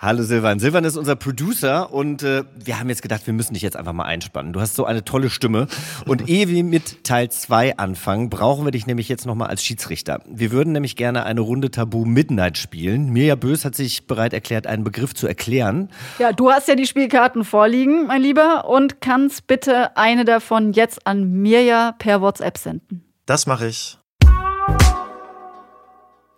Hallo 0.00 0.22
Silvan. 0.22 0.60
Silvan 0.60 0.84
ist 0.84 0.96
unser 0.96 1.16
Producer 1.16 1.92
und 1.92 2.22
äh, 2.22 2.44
wir 2.54 2.78
haben 2.78 2.88
jetzt 2.88 3.02
gedacht, 3.02 3.26
wir 3.26 3.34
müssen 3.34 3.54
dich 3.54 3.64
jetzt 3.64 3.76
einfach 3.76 3.92
mal 3.92 4.04
einspannen. 4.04 4.52
Du 4.52 4.60
hast 4.60 4.76
so 4.76 4.84
eine 4.84 5.04
tolle 5.04 5.28
Stimme 5.28 5.66
und 6.06 6.28
ehe 6.28 6.46
wir 6.46 6.62
mit 6.62 7.02
Teil 7.02 7.32
2 7.32 7.78
anfangen, 7.78 8.30
brauchen 8.30 8.64
wir 8.64 8.70
dich 8.70 8.86
nämlich 8.86 9.08
jetzt 9.08 9.26
nochmal 9.26 9.48
als 9.48 9.64
Schiedsrichter. 9.64 10.20
Wir 10.28 10.52
würden 10.52 10.72
nämlich 10.72 10.94
gerne 10.94 11.24
eine 11.24 11.40
Runde 11.40 11.72
Tabu 11.72 12.04
Midnight 12.04 12.58
spielen. 12.58 13.12
Mirja 13.12 13.34
Bös 13.34 13.64
hat 13.64 13.74
sich 13.74 14.06
bereit 14.06 14.32
erklärt, 14.32 14.68
einen 14.68 14.84
Begriff 14.84 15.14
zu 15.14 15.26
erklären. 15.26 15.88
Ja, 16.20 16.32
du 16.32 16.48
hast 16.48 16.68
ja 16.68 16.76
die 16.76 16.86
Spielkarten 16.86 17.42
vorliegen, 17.42 18.06
mein 18.06 18.22
Lieber, 18.22 18.68
und 18.68 19.00
kannst 19.00 19.48
bitte 19.48 19.96
eine 19.96 20.24
davon 20.24 20.72
jetzt 20.74 21.08
an 21.08 21.42
Mirja 21.42 21.96
per 21.98 22.20
WhatsApp 22.20 22.56
senden. 22.56 23.02
Das 23.26 23.48
mache 23.48 23.66
ich. 23.66 23.98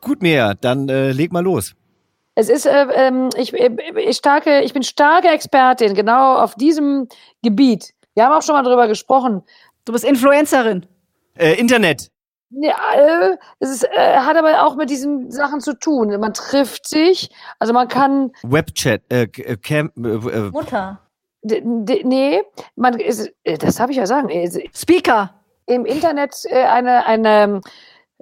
Gut, 0.00 0.22
Mirja, 0.22 0.54
dann 0.54 0.88
äh, 0.88 1.12
leg 1.12 1.30
mal 1.30 1.44
los. 1.44 1.74
Es 2.34 2.48
ist, 2.48 2.66
äh, 2.66 2.86
ähm, 2.94 3.28
ich, 3.36 3.52
äh, 3.52 3.70
ich, 3.98 4.16
starke, 4.16 4.60
ich 4.60 4.72
bin 4.72 4.82
starke 4.82 5.28
Expertin 5.28 5.94
genau 5.94 6.36
auf 6.36 6.54
diesem 6.54 7.08
Gebiet. 7.42 7.92
Wir 8.14 8.24
haben 8.24 8.32
auch 8.32 8.42
schon 8.42 8.54
mal 8.54 8.62
drüber 8.62 8.88
gesprochen. 8.88 9.42
Du 9.84 9.92
bist 9.92 10.04
Influencerin. 10.04 10.86
Äh, 11.36 11.54
Internet. 11.54 12.10
Ja, 12.50 12.74
äh, 12.96 13.36
es 13.60 13.70
ist, 13.70 13.84
äh, 13.84 14.16
hat 14.16 14.36
aber 14.36 14.66
auch 14.66 14.74
mit 14.74 14.90
diesen 14.90 15.30
Sachen 15.30 15.60
zu 15.60 15.78
tun. 15.78 16.08
Man 16.18 16.34
trifft 16.34 16.88
sich, 16.88 17.30
also 17.58 17.72
man 17.72 17.86
kann. 17.86 18.32
Webchat, 18.42 19.02
äh, 19.08 19.22
äh 19.22 19.56
Cam, 19.56 19.92
äh, 19.96 20.08
äh, 20.08 20.50
Mutter. 20.50 21.00
nee, 21.42 22.42
man 22.74 22.98
ist, 22.98 23.32
das 23.44 23.78
habe 23.78 23.92
ich 23.92 23.98
ja 23.98 24.06
sagen. 24.06 24.28
Speaker. 24.74 25.34
Im 25.66 25.86
Internet 25.86 26.34
äh, 26.46 26.64
eine, 26.64 27.06
eine 27.06 27.60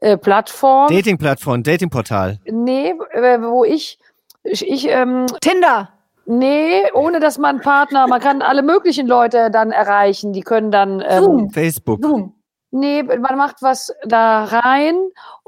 äh, 0.01 0.17
Plattform. 0.17 0.89
Dating-Plattform, 0.89 1.63
Dating-Portal. 1.63 2.39
Nee, 2.51 2.95
äh, 3.13 3.41
wo 3.41 3.65
ich, 3.65 3.99
ich, 4.45 4.69
ich 4.69 4.89
ähm, 4.89 5.27
Tinder. 5.41 5.91
Nee, 6.27 6.83
ohne 6.93 7.21
dass 7.21 7.39
man 7.39 7.61
Partner, 7.61 8.07
man 8.07 8.21
kann 8.21 8.43
alle 8.43 8.63
möglichen 8.63 9.07
Leute 9.07 9.51
dann 9.51 9.71
erreichen, 9.71 10.33
die 10.35 10.43
können 10.43 10.71
dann 10.71 11.03
ähm, 11.07 11.25
Zoom. 11.25 11.51
Facebook. 11.51 12.03
Zoom. 12.03 12.35
Nee, 12.71 13.03
man 13.03 13.39
macht 13.39 13.63
was 13.63 13.95
da 14.05 14.45
rein. 14.45 14.95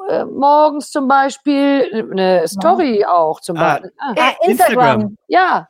Äh, 0.09 0.25
morgens 0.25 0.91
zum 0.91 1.07
Beispiel 1.07 2.09
eine 2.11 2.49
Story 2.49 3.01
ja. 3.01 3.13
auch 3.13 3.41
zum 3.41 3.59
ah, 3.59 3.75
Beispiel. 3.75 3.93
Ah. 3.99 4.13
Äh, 4.17 4.51
Instagram. 4.51 5.01
Instagram. 5.01 5.17
Ja. 5.29 5.69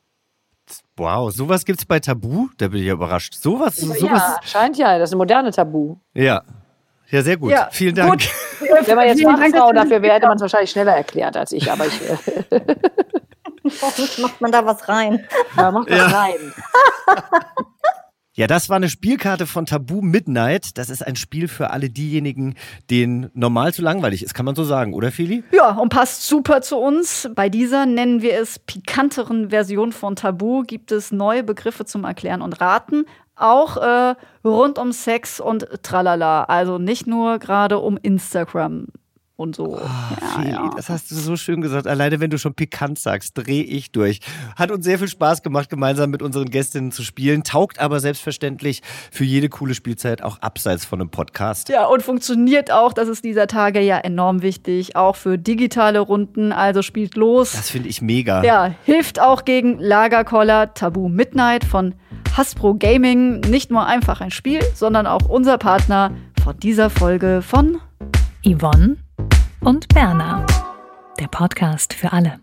Wow, 0.96 1.32
sowas 1.32 1.64
gibt's 1.64 1.84
bei 1.84 1.98
Tabu? 1.98 2.48
Da 2.56 2.68
bin 2.68 2.78
ich 2.78 2.86
ja 2.86 2.92
überrascht. 2.92 3.34
Sowas, 3.34 3.76
sowas. 3.76 4.00
Ja, 4.00 4.38
scheint 4.44 4.76
ja, 4.76 4.96
das 4.96 5.10
ist 5.10 5.14
ein 5.14 5.18
moderne 5.18 5.50
Tabu. 5.50 5.96
Ja. 6.14 6.42
Ja, 7.10 7.22
sehr 7.22 7.36
gut. 7.36 7.50
Ja, 7.50 7.68
Vielen 7.72 7.94
Dank. 7.94 8.12
Gut. 8.12 8.30
Wenn 8.86 8.96
man 8.96 9.06
jetzt 9.06 9.22
Fachfrau 9.22 9.72
dafür 9.72 10.02
wäre, 10.02 10.14
hätte 10.14 10.26
man 10.26 10.36
es 10.36 10.42
wahrscheinlich 10.42 10.70
schneller 10.70 10.94
erklärt 10.94 11.36
als 11.36 11.52
ich, 11.52 11.70
aber 11.70 11.86
ich. 11.86 12.00
Hoffentlich 13.82 14.18
macht 14.22 14.40
man 14.40 14.52
da 14.52 14.64
was 14.64 14.88
rein. 14.88 15.26
Da 15.56 15.70
macht 15.70 15.90
was 15.90 15.98
ja. 15.98 16.06
rein. 16.06 16.52
Ja, 18.40 18.46
das 18.46 18.70
war 18.70 18.76
eine 18.76 18.88
Spielkarte 18.88 19.46
von 19.46 19.66
Tabu 19.66 20.00
Midnight. 20.00 20.78
Das 20.78 20.88
ist 20.88 21.06
ein 21.06 21.16
Spiel 21.16 21.46
für 21.46 21.70
alle 21.70 21.90
diejenigen, 21.90 22.54
denen 22.88 23.28
normal 23.34 23.74
zu 23.74 23.82
langweilig 23.82 24.22
ist, 24.22 24.32
kann 24.32 24.46
man 24.46 24.54
so 24.54 24.62
sagen, 24.64 24.94
oder 24.94 25.10
Fili? 25.10 25.42
Ja, 25.52 25.72
und 25.72 25.90
passt 25.90 26.22
super 26.22 26.62
zu 26.62 26.78
uns. 26.78 27.28
Bei 27.34 27.50
dieser 27.50 27.84
nennen 27.84 28.22
wir 28.22 28.40
es 28.40 28.58
pikanteren 28.60 29.50
Version 29.50 29.92
von 29.92 30.16
Tabu 30.16 30.62
gibt 30.62 30.90
es 30.90 31.10
neue 31.10 31.42
Begriffe 31.42 31.84
zum 31.84 32.04
Erklären 32.04 32.40
und 32.40 32.60
Raten 32.62 33.04
auch 33.40 33.76
äh, 33.76 34.14
rund 34.44 34.78
um 34.78 34.92
Sex 34.92 35.40
und 35.40 35.66
Tralala. 35.82 36.44
Also 36.44 36.78
nicht 36.78 37.06
nur 37.06 37.38
gerade 37.38 37.78
um 37.78 37.96
Instagram 37.96 38.86
und 39.40 39.56
so. 39.56 39.78
Oh, 39.78 40.42
ja, 40.42 40.48
ja. 40.48 40.70
Das 40.76 40.88
hast 40.88 41.10
du 41.10 41.14
so 41.16 41.36
schön 41.36 41.60
gesagt. 41.60 41.86
Alleine 41.86 42.20
wenn 42.20 42.30
du 42.30 42.38
schon 42.38 42.54
pikant 42.54 42.98
sagst, 42.98 43.36
drehe 43.36 43.64
ich 43.64 43.90
durch. 43.90 44.20
Hat 44.56 44.70
uns 44.70 44.84
sehr 44.84 44.98
viel 44.98 45.08
Spaß 45.08 45.42
gemacht, 45.42 45.70
gemeinsam 45.70 46.10
mit 46.10 46.22
unseren 46.22 46.50
Gästinnen 46.50 46.92
zu 46.92 47.02
spielen. 47.02 47.42
Taugt 47.42 47.80
aber 47.80 48.00
selbstverständlich 48.00 48.82
für 49.10 49.24
jede 49.24 49.48
coole 49.48 49.74
Spielzeit 49.74 50.22
auch 50.22 50.38
abseits 50.40 50.84
von 50.84 51.00
einem 51.00 51.10
Podcast. 51.10 51.68
Ja, 51.70 51.86
und 51.86 52.02
funktioniert 52.02 52.70
auch, 52.70 52.92
das 52.92 53.08
ist 53.08 53.24
dieser 53.24 53.46
Tage 53.46 53.80
ja 53.80 53.98
enorm 53.98 54.42
wichtig, 54.42 54.96
auch 54.96 55.16
für 55.16 55.38
digitale 55.38 56.00
Runden. 56.00 56.52
Also 56.52 56.82
spielt 56.82 57.16
los. 57.16 57.52
Das 57.52 57.70
finde 57.70 57.88
ich 57.88 58.02
mega. 58.02 58.44
Ja, 58.44 58.74
hilft 58.84 59.20
auch 59.20 59.44
gegen 59.44 59.78
Lagerkoller 59.78 60.74
Tabu 60.74 61.08
Midnight 61.08 61.64
von 61.64 61.94
Hasbro 62.36 62.74
Gaming. 62.74 63.40
Nicht 63.40 63.70
nur 63.70 63.86
einfach 63.86 64.20
ein 64.20 64.30
Spiel, 64.30 64.60
sondern 64.74 65.06
auch 65.06 65.28
unser 65.28 65.58
Partner 65.58 66.12
von 66.44 66.58
dieser 66.58 66.90
Folge 66.90 67.42
von 67.42 67.80
Yvonne 68.44 68.96
und 69.60 69.88
Berna. 69.88 70.46
Der 71.18 71.28
Podcast 71.28 71.92
für 71.92 72.12
alle. 72.12 72.40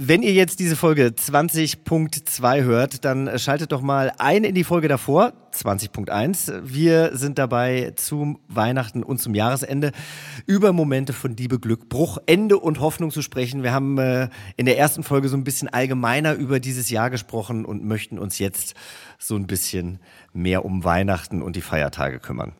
Wenn 0.00 0.22
ihr 0.22 0.32
jetzt 0.32 0.60
diese 0.60 0.76
Folge 0.76 1.06
20.2 1.06 2.62
hört, 2.62 3.04
dann 3.04 3.36
schaltet 3.36 3.72
doch 3.72 3.80
mal 3.80 4.12
ein 4.18 4.44
in 4.44 4.54
die 4.54 4.62
Folge 4.62 4.86
davor, 4.86 5.32
20.1. 5.52 6.60
Wir 6.62 7.16
sind 7.16 7.36
dabei 7.36 7.94
zum 7.96 8.38
Weihnachten 8.46 9.02
und 9.02 9.20
zum 9.20 9.34
Jahresende 9.34 9.90
über 10.46 10.72
Momente 10.72 11.12
von 11.12 11.36
Liebe, 11.36 11.58
Glück, 11.58 11.88
Bruch, 11.88 12.18
Ende 12.26 12.58
und 12.58 12.78
Hoffnung 12.78 13.10
zu 13.10 13.22
sprechen. 13.22 13.64
Wir 13.64 13.72
haben 13.72 13.98
äh, 13.98 14.28
in 14.56 14.66
der 14.66 14.78
ersten 14.78 15.02
Folge 15.02 15.28
so 15.28 15.36
ein 15.36 15.42
bisschen 15.42 15.68
allgemeiner 15.68 16.34
über 16.34 16.60
dieses 16.60 16.90
Jahr 16.90 17.10
gesprochen 17.10 17.64
und 17.64 17.84
möchten 17.84 18.20
uns 18.20 18.38
jetzt 18.38 18.74
so 19.18 19.34
ein 19.34 19.48
bisschen 19.48 19.98
mehr 20.32 20.64
um 20.64 20.84
Weihnachten 20.84 21.42
und 21.42 21.56
die 21.56 21.60
Feiertage 21.60 22.20
kümmern. 22.20 22.52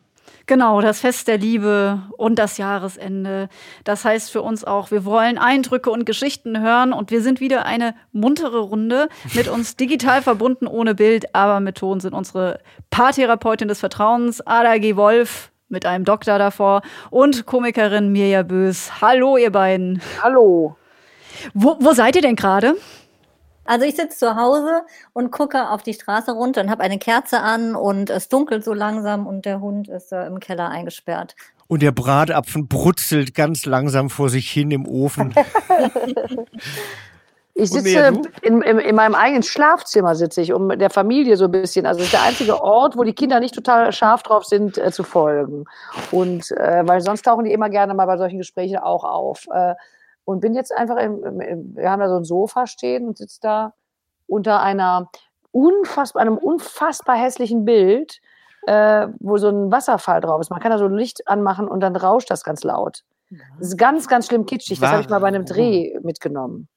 Genau, 0.49 0.81
das 0.81 1.01
Fest 1.01 1.27
der 1.27 1.37
Liebe 1.37 2.01
und 2.17 2.39
das 2.39 2.57
Jahresende. 2.57 3.49
Das 3.83 4.03
heißt 4.03 4.31
für 4.31 4.41
uns 4.41 4.65
auch, 4.65 4.89
wir 4.89 5.05
wollen 5.05 5.37
Eindrücke 5.37 5.91
und 5.91 6.07
Geschichten 6.07 6.59
hören 6.59 6.91
und 6.91 7.11
wir 7.11 7.21
sind 7.21 7.39
wieder 7.39 7.67
eine 7.67 7.93
muntere 8.13 8.57
Runde, 8.57 9.09
mit 9.35 9.47
uns 9.47 9.75
digital 9.75 10.23
verbunden 10.23 10.65
ohne 10.65 10.95
Bild, 10.95 11.35
aber 11.35 11.59
mit 11.59 11.77
Ton 11.77 11.99
sind 11.99 12.15
unsere 12.15 12.61
Paartherapeutin 12.89 13.67
des 13.67 13.79
Vertrauens, 13.79 14.41
Ada 14.41 14.79
G. 14.79 14.95
Wolf, 14.95 15.51
mit 15.67 15.85
einem 15.85 16.03
Doktor 16.03 16.39
davor 16.39 16.81
und 17.11 17.45
Komikerin 17.45 18.11
Mirja 18.11 18.41
Bös. 18.41 19.01
Hallo, 19.01 19.37
ihr 19.37 19.51
beiden. 19.51 20.01
Hallo. 20.23 20.75
Wo, 21.53 21.77
wo 21.79 21.93
seid 21.93 22.15
ihr 22.15 22.23
denn 22.23 22.35
gerade? 22.35 22.73
Also 23.69 23.85
ich 23.85 23.95
sitze 23.95 24.17
zu 24.17 24.35
Hause 24.35 24.81
und 25.13 25.29
gucke 25.29 25.69
auf 25.69 25.83
die 25.83 25.93
Straße 25.93 26.31
runter 26.31 26.61
und 26.61 26.71
habe 26.71 26.81
eine 26.81 26.97
Kerze 26.97 27.41
an 27.41 27.75
und 27.75 28.09
es 28.09 28.27
dunkelt 28.27 28.63
so 28.63 28.73
langsam 28.73 29.27
und 29.27 29.45
der 29.45 29.61
Hund 29.61 29.87
ist 29.89 30.11
äh, 30.11 30.25
im 30.25 30.39
Keller 30.39 30.69
eingesperrt. 30.69 31.35
Und 31.67 31.83
der 31.83 31.91
Bratapfen 31.91 32.67
brutzelt 32.67 33.35
ganz 33.35 33.67
langsam 33.67 34.09
vor 34.09 34.29
sich 34.29 34.49
hin 34.49 34.71
im 34.71 34.87
Ofen. 34.87 35.35
Ich 37.55 37.71
sitze 37.71 38.13
in, 38.41 38.61
in, 38.61 38.79
in, 38.79 38.95
meinem 38.95 39.15
eigenen 39.15 39.43
Schlafzimmer 39.43 40.15
sitze 40.15 40.39
ich, 40.39 40.53
um 40.53 40.69
der 40.69 40.89
Familie 40.89 41.35
so 41.35 41.45
ein 41.45 41.51
bisschen. 41.51 41.85
Also 41.85 41.97
das 41.97 42.05
ist 42.05 42.13
der 42.13 42.23
einzige 42.23 42.63
Ort, 42.63 42.95
wo 42.95 43.03
die 43.03 43.11
Kinder 43.11 43.41
nicht 43.41 43.53
total 43.53 43.91
scharf 43.91 44.23
drauf 44.23 44.45
sind, 44.45 44.77
äh, 44.77 44.93
zu 44.93 45.03
folgen. 45.03 45.65
Und 46.11 46.51
äh, 46.51 46.87
weil 46.87 47.01
sonst 47.01 47.23
tauchen 47.23 47.43
die 47.43 47.51
immer 47.51 47.69
gerne 47.69 47.93
mal 47.93 48.05
bei 48.05 48.15
solchen 48.15 48.37
Gesprächen 48.37 48.77
auch 48.77 49.03
auf. 49.03 49.45
Äh, 49.53 49.75
und 50.29 50.41
bin 50.41 50.53
jetzt 50.53 50.71
einfach 50.71 50.97
im, 50.97 51.41
im, 51.41 51.75
wir 51.75 51.89
haben 51.89 52.01
da 52.01 52.07
so 52.07 52.17
ein 52.17 52.23
Sofa 52.23 52.67
stehen 52.67 53.07
und 53.07 53.17
sitze 53.17 53.39
da 53.41 53.73
unter 54.27 54.61
einer 54.61 55.09
unfassbar, 55.51 56.21
einem 56.21 56.37
unfassbar 56.37 57.15
hässlichen 57.15 57.65
Bild, 57.65 58.21
äh, 58.67 59.07
wo 59.19 59.37
so 59.37 59.49
ein 59.49 59.71
Wasserfall 59.71 60.21
drauf 60.21 60.39
ist. 60.39 60.51
Man 60.51 60.59
kann 60.59 60.69
da 60.69 60.77
so 60.77 60.85
ein 60.85 60.93
Licht 60.93 61.27
anmachen 61.27 61.67
und 61.67 61.79
dann 61.79 61.95
rauscht 61.95 62.29
das 62.29 62.43
ganz 62.43 62.63
laut. 62.63 63.03
Das 63.57 63.69
ist 63.69 63.77
ganz, 63.79 64.07
ganz 64.07 64.27
schlimm 64.27 64.45
kitschig. 64.45 64.79
Das 64.79 64.91
habe 64.91 65.01
ich 65.01 65.09
mal 65.09 65.17
bei 65.17 65.29
einem 65.29 65.45
Dreh 65.45 65.97
mitgenommen. 66.03 66.67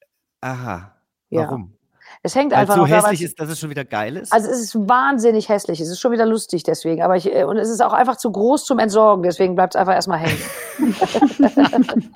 Aha. 0.41 0.95
Warum? 1.29 1.73
Ja. 1.73 1.82
Es 2.25 2.35
hängt 2.35 2.53
einfach 2.53 2.77
Weil 2.77 2.87
so 2.87 2.95
hässlich 2.95 3.21
ist, 3.21 3.37
dass 3.41 3.49
es 3.49 3.59
schon 3.59 3.69
wieder 3.69 3.83
geil 3.83 4.15
ist? 4.15 4.31
Also 4.31 4.49
es 4.49 4.61
ist 4.61 4.75
wahnsinnig 4.75 5.49
hässlich. 5.49 5.81
Es 5.81 5.89
ist 5.89 5.99
schon 5.99 6.13
wieder 6.13 6.25
lustig 6.25 6.63
deswegen. 6.63 7.01
Aber 7.01 7.17
ich, 7.17 7.29
äh, 7.29 7.43
und 7.43 7.57
es 7.57 7.69
ist 7.69 7.81
auch 7.83 7.91
einfach 7.91 8.15
zu 8.15 8.31
groß 8.31 8.63
zum 8.63 8.79
Entsorgen. 8.79 9.23
Deswegen 9.23 9.55
bleibt 9.55 9.75
es 9.75 9.79
einfach 9.79 9.93
erstmal 9.93 10.19
hängen. 10.19 10.41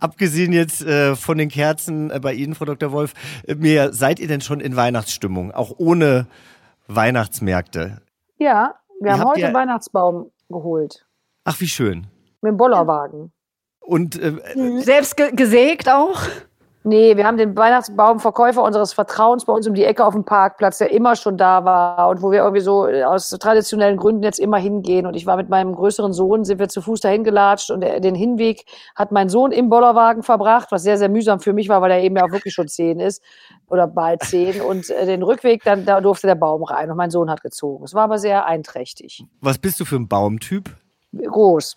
Abgesehen 0.00 0.52
jetzt 0.52 0.82
äh, 0.82 1.14
von 1.14 1.38
den 1.38 1.48
Kerzen 1.50 2.10
äh, 2.10 2.18
bei 2.18 2.34
Ihnen, 2.34 2.56
Frau 2.56 2.64
Dr. 2.64 2.90
Wolf, 2.90 3.14
äh, 3.46 3.54
mehr, 3.54 3.92
seid 3.92 4.18
ihr 4.18 4.26
denn 4.26 4.40
schon 4.40 4.58
in 4.58 4.74
Weihnachtsstimmung? 4.74 5.52
Auch 5.52 5.72
ohne 5.78 6.26
Weihnachtsmärkte? 6.88 8.02
Ja, 8.38 8.74
wir 9.00 9.12
haben 9.12 9.24
heute 9.24 9.46
einen 9.46 9.54
Weihnachtsbaum 9.54 10.32
geholt. 10.48 11.06
Ach, 11.44 11.60
wie 11.60 11.68
schön. 11.68 12.08
Mit 12.40 12.50
dem 12.50 12.56
Bollerwagen. 12.56 13.32
Und 13.78 14.20
äh, 14.20 14.32
selbst 14.80 15.16
ge 15.16 15.30
gesägt 15.32 15.88
auch? 15.88 16.22
Nee, 16.88 17.18
wir 17.18 17.26
haben 17.26 17.36
den 17.36 17.54
Weihnachtsbaumverkäufer 17.54 18.62
unseres 18.62 18.94
Vertrauens 18.94 19.44
bei 19.44 19.52
uns 19.52 19.68
um 19.68 19.74
die 19.74 19.84
Ecke 19.84 20.06
auf 20.06 20.14
dem 20.14 20.24
Parkplatz, 20.24 20.78
der 20.78 20.90
immer 20.90 21.16
schon 21.16 21.36
da 21.36 21.66
war 21.66 22.08
und 22.08 22.22
wo 22.22 22.30
wir 22.30 22.38
irgendwie 22.38 22.62
so 22.62 22.86
aus 22.86 23.28
traditionellen 23.28 23.98
Gründen 23.98 24.22
jetzt 24.22 24.40
immer 24.40 24.56
hingehen. 24.56 25.04
Und 25.04 25.12
ich 25.12 25.26
war 25.26 25.36
mit 25.36 25.50
meinem 25.50 25.74
größeren 25.74 26.14
Sohn, 26.14 26.46
sind 26.46 26.58
wir 26.58 26.70
zu 26.70 26.80
Fuß 26.80 27.02
dahin 27.02 27.24
gelatscht 27.24 27.70
und 27.70 27.82
den 27.82 28.14
Hinweg 28.14 28.64
hat 28.94 29.12
mein 29.12 29.28
Sohn 29.28 29.52
im 29.52 29.68
Bollerwagen 29.68 30.22
verbracht, 30.22 30.68
was 30.70 30.82
sehr, 30.82 30.96
sehr 30.96 31.10
mühsam 31.10 31.40
für 31.40 31.52
mich 31.52 31.68
war, 31.68 31.82
weil 31.82 31.90
er 31.90 32.00
eben 32.00 32.16
ja 32.16 32.24
auch 32.24 32.32
wirklich 32.32 32.54
schon 32.54 32.68
zehn 32.68 33.00
ist 33.00 33.22
oder 33.68 33.86
bald 33.86 34.22
zehn. 34.22 34.62
Und 34.62 34.88
äh, 34.88 35.04
den 35.04 35.22
Rückweg, 35.22 35.64
dann 35.64 35.84
da 35.84 36.00
durfte 36.00 36.26
der 36.26 36.36
Baum 36.36 36.62
rein 36.62 36.90
und 36.90 36.96
mein 36.96 37.10
Sohn 37.10 37.28
hat 37.28 37.42
gezogen. 37.42 37.84
Es 37.84 37.92
war 37.92 38.04
aber 38.04 38.18
sehr 38.18 38.46
einträchtig. 38.46 39.26
Was 39.42 39.58
bist 39.58 39.78
du 39.78 39.84
für 39.84 39.96
ein 39.96 40.08
Baumtyp? 40.08 40.74
Groß. 41.12 41.76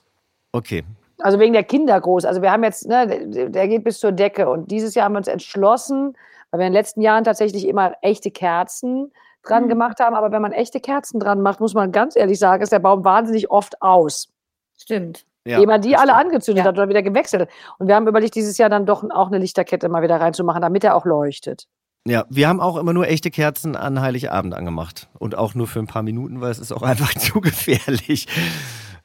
Okay. 0.53 0.85
Also 1.23 1.39
wegen 1.39 1.53
der 1.53 1.63
Kinder 1.63 1.99
groß. 1.99 2.25
Also 2.25 2.41
wir 2.41 2.51
haben 2.51 2.63
jetzt, 2.63 2.87
ne, 2.87 3.27
der- 3.49 3.67
geht 3.67 3.83
bis 3.83 3.99
zur 3.99 4.11
Decke. 4.11 4.49
Und 4.49 4.71
dieses 4.71 4.95
Jahr 4.95 5.05
haben 5.05 5.13
wir 5.13 5.17
uns 5.19 5.27
entschlossen, 5.27 6.17
weil 6.51 6.59
wir 6.59 6.67
in 6.67 6.73
den 6.73 6.79
letzten 6.79 7.01
Jahren 7.01 7.23
tatsächlich 7.23 7.67
immer 7.67 7.93
echte 8.01 8.31
Kerzen 8.31 9.11
dran 9.43 9.67
gemacht 9.69 9.99
haben. 9.99 10.15
Aber 10.15 10.31
wenn 10.31 10.41
man 10.41 10.51
echte 10.51 10.79
Kerzen 10.79 11.19
dran 11.19 11.41
macht, 11.41 11.59
muss 11.59 11.73
man 11.73 11.91
ganz 11.91 12.15
ehrlich 12.15 12.39
sagen, 12.39 12.61
ist 12.63 12.71
der 12.71 12.79
Baum 12.79 13.03
wahnsinnig 13.03 13.49
oft 13.49 13.81
aus. 13.81 14.29
Stimmt. 14.77 15.25
Ja, 15.45 15.59
ehe 15.59 15.65
man 15.65 15.81
die 15.81 15.95
alle 15.95 16.13
angezündet 16.13 16.63
Ja. 16.65 16.69
hat 16.69 16.77
oder 16.77 16.87
wieder 16.89 17.01
gewechselt 17.01 17.41
hat. 17.43 17.49
Und 17.79 17.87
wir 17.87 17.95
haben 17.95 18.07
überlegt, 18.07 18.35
dieses 18.35 18.57
Jahr 18.59 18.69
dann 18.69 18.85
doch 18.85 19.03
auch 19.09 19.27
eine 19.27 19.39
Lichterkette 19.39 19.89
mal 19.89 20.03
wieder 20.03 20.21
reinzumachen, 20.21 20.61
damit 20.61 20.83
er 20.83 20.95
auch 20.95 21.05
leuchtet. 21.05 21.65
Ja, 22.07 22.25
wir 22.29 22.47
haben 22.47 22.59
auch 22.59 22.77
immer 22.77 22.93
nur 22.93 23.07
echte 23.07 23.29
Kerzen 23.31 23.75
an 23.75 24.01
Heiligabend 24.01 24.53
angemacht. 24.55 25.07
Und 25.17 25.35
auch 25.35 25.55
nur 25.55 25.67
für 25.67 25.79
ein 25.79 25.87
paar 25.87 26.03
Minuten, 26.03 26.41
weil 26.41 26.51
es 26.51 26.59
ist 26.59 26.71
auch 26.71 26.81
einfach 26.83 27.13
zu 27.15 27.41
gefährlich. 27.41 28.27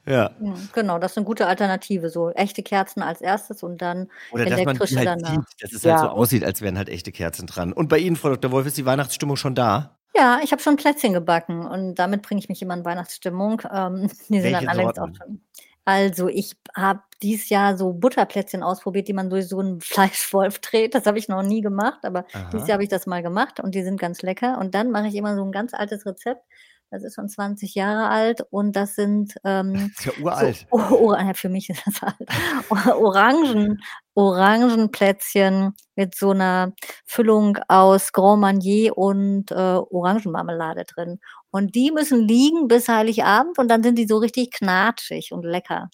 Ja. 0.07 0.31
Ja, 0.41 0.55
genau, 0.73 0.99
das 0.99 1.13
ist 1.13 1.17
eine 1.19 1.27
gute 1.27 1.47
Alternative. 1.47 2.09
So 2.11 2.31
echte 2.31 2.63
Kerzen 2.63 3.03
als 3.03 3.21
erstes 3.21 3.63
und 3.63 3.83
dann 3.83 4.09
Oder 4.31 4.45
dass 4.45 4.53
man 4.65 4.77
elektrische 4.77 4.97
halt 4.99 5.09
danach. 5.09 5.31
sieht, 5.49 5.63
dass 5.63 5.73
es 5.73 5.83
Ja. 5.83 5.93
halt 5.93 6.01
so 6.03 6.09
aussieht, 6.09 6.45
als 6.45 6.61
wären 6.63 6.79
halt 6.79 6.89
echte 6.89 7.13
Kerzen 7.13 7.47
dran. 7.47 7.73
Und 7.73 7.89
bei 7.89 7.99
Ihnen, 7.99 8.17
Frau 8.17 8.29
Dr. 8.31 8.53
Wolf, 8.53 8.67
ist 8.67 8.77
die 8.77 8.87
Weihnachtsstimmung 8.87 9.37
schon 9.37 9.55
da? 9.55 9.99
Ja, 10.15 10.41
ich 10.43 10.53
habe 10.53 10.63
schon 10.63 10.77
Plätzchen 10.77 11.13
gebacken 11.13 11.67
und 11.67 11.97
damit 11.97 12.23
bringe 12.23 12.39
ich 12.39 12.49
mich 12.49 12.63
immer 12.63 12.75
in 12.75 12.85
Weihnachtsstimmung. 12.85 13.63
Ähm, 13.73 14.09
die 14.29 14.41
sind 14.41 14.43
Welche 14.45 14.67
dann 14.67 14.69
allerdings 14.69 14.99
auch 14.99 15.09
schon. 15.17 15.41
Also 15.85 16.27
ich 16.29 16.57
habe 16.75 17.01
dieses 17.23 17.49
Jahr 17.49 17.77
so 17.77 17.93
Butterplätzchen 17.93 18.63
ausprobiert, 18.63 19.07
die 19.09 19.13
man 19.13 19.31
durch 19.31 19.47
so 19.49 19.61
einen 19.61 19.81
Fleischwolf 20.21 20.59
dreht. 20.61 20.95
Das 20.95 21.07
habe 21.07 21.19
ich 21.19 21.29
noch 21.29 21.43
nie 21.43 21.61
gemacht, 21.61 22.05
aber 22.05 22.27
Aha. 22.33 22.49
dieses 22.53 22.67
Jahr 22.67 22.75
habe 22.75 22.83
ich 22.85 22.89
das 22.89 23.07
mal 23.07 23.23
gemacht 23.23 23.61
und 23.61 23.75
die 23.75 23.83
sind 23.83 24.01
ganz 24.01 24.23
lecker. 24.23 24.59
Und 24.59 24.75
dann 24.75 24.91
mache 24.91 25.07
ich 25.09 25.15
immer 25.15 25.37
so 25.37 25.45
ein 25.45 25.53
ganz 25.53 25.75
altes 25.75 26.05
Rezept. 26.07 26.43
Das 26.91 27.03
ist 27.03 27.17
schon 27.17 27.29
20 27.29 27.75
Jahre 27.75 28.09
alt 28.09 28.43
und 28.51 28.77
das 28.77 28.95
sind 28.95 29.35
ähm, 29.45 29.93
ist 29.99 30.07
ja 30.07 30.13
uralt. 30.21 30.67
so, 30.71 30.79
oh, 30.79 31.15
oh, 31.15 31.35
für 31.35 31.49
mich 31.49 31.69
ist 31.69 31.83
das 31.87 32.03
alt. 32.03 32.29
Orangen, 32.71 33.83
Orangenplätzchen 34.15 35.75
mit 35.97 36.15
so 36.15 36.31
einer 36.31 36.73
Füllung 37.05 37.59
aus 37.69 38.13
Grand 38.13 38.41
Marnier 38.41 38.97
und 38.97 39.51
äh, 39.51 39.55
Orangenmarmelade 39.55 40.85
drin. 40.85 41.19
Und 41.51 41.75
die 41.75 41.91
müssen 41.91 42.27
liegen 42.27 42.69
bis 42.69 42.89
Heiligabend 42.89 43.59
und 43.59 43.69
dann 43.69 43.83
sind 43.83 43.97
die 43.99 44.07
so 44.07 44.19
richtig 44.19 44.53
knatschig 44.53 45.33
und 45.33 45.45
lecker. 45.45 45.91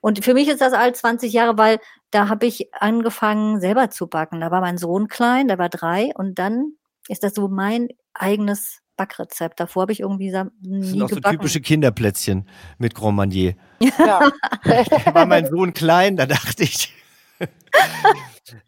Und 0.00 0.24
für 0.24 0.34
mich 0.34 0.48
ist 0.48 0.60
das 0.60 0.72
alt 0.72 0.96
20 0.96 1.32
Jahre, 1.32 1.58
weil 1.58 1.78
da 2.10 2.28
habe 2.28 2.46
ich 2.46 2.72
angefangen 2.74 3.60
selber 3.60 3.90
zu 3.90 4.06
backen. 4.06 4.40
Da 4.40 4.50
war 4.50 4.60
mein 4.60 4.78
Sohn 4.78 5.08
klein, 5.08 5.48
der 5.48 5.58
war 5.58 5.68
drei 5.68 6.12
und 6.14 6.38
dann 6.38 6.74
ist 7.08 7.24
das 7.24 7.34
so 7.34 7.48
mein 7.48 7.88
eigenes 8.14 8.80
Backrezept. 8.98 9.58
Davor 9.60 9.82
habe 9.82 9.92
ich 9.92 10.00
irgendwie 10.00 10.30
sa- 10.30 10.44
Das 10.44 10.52
nie 10.62 10.82
sind 10.82 11.02
auch 11.02 11.08
so 11.08 11.14
gebacken. 11.16 11.38
typische 11.38 11.60
Kinderplätzchen 11.62 12.46
mit 12.76 12.94
Grand 12.94 13.16
Marnier. 13.16 13.54
Ja. 13.80 14.30
Da 14.64 15.14
war 15.14 15.24
mein 15.24 15.46
Sohn 15.46 15.72
klein, 15.72 16.16
da 16.18 16.26
dachte 16.26 16.64
ich. 16.64 16.92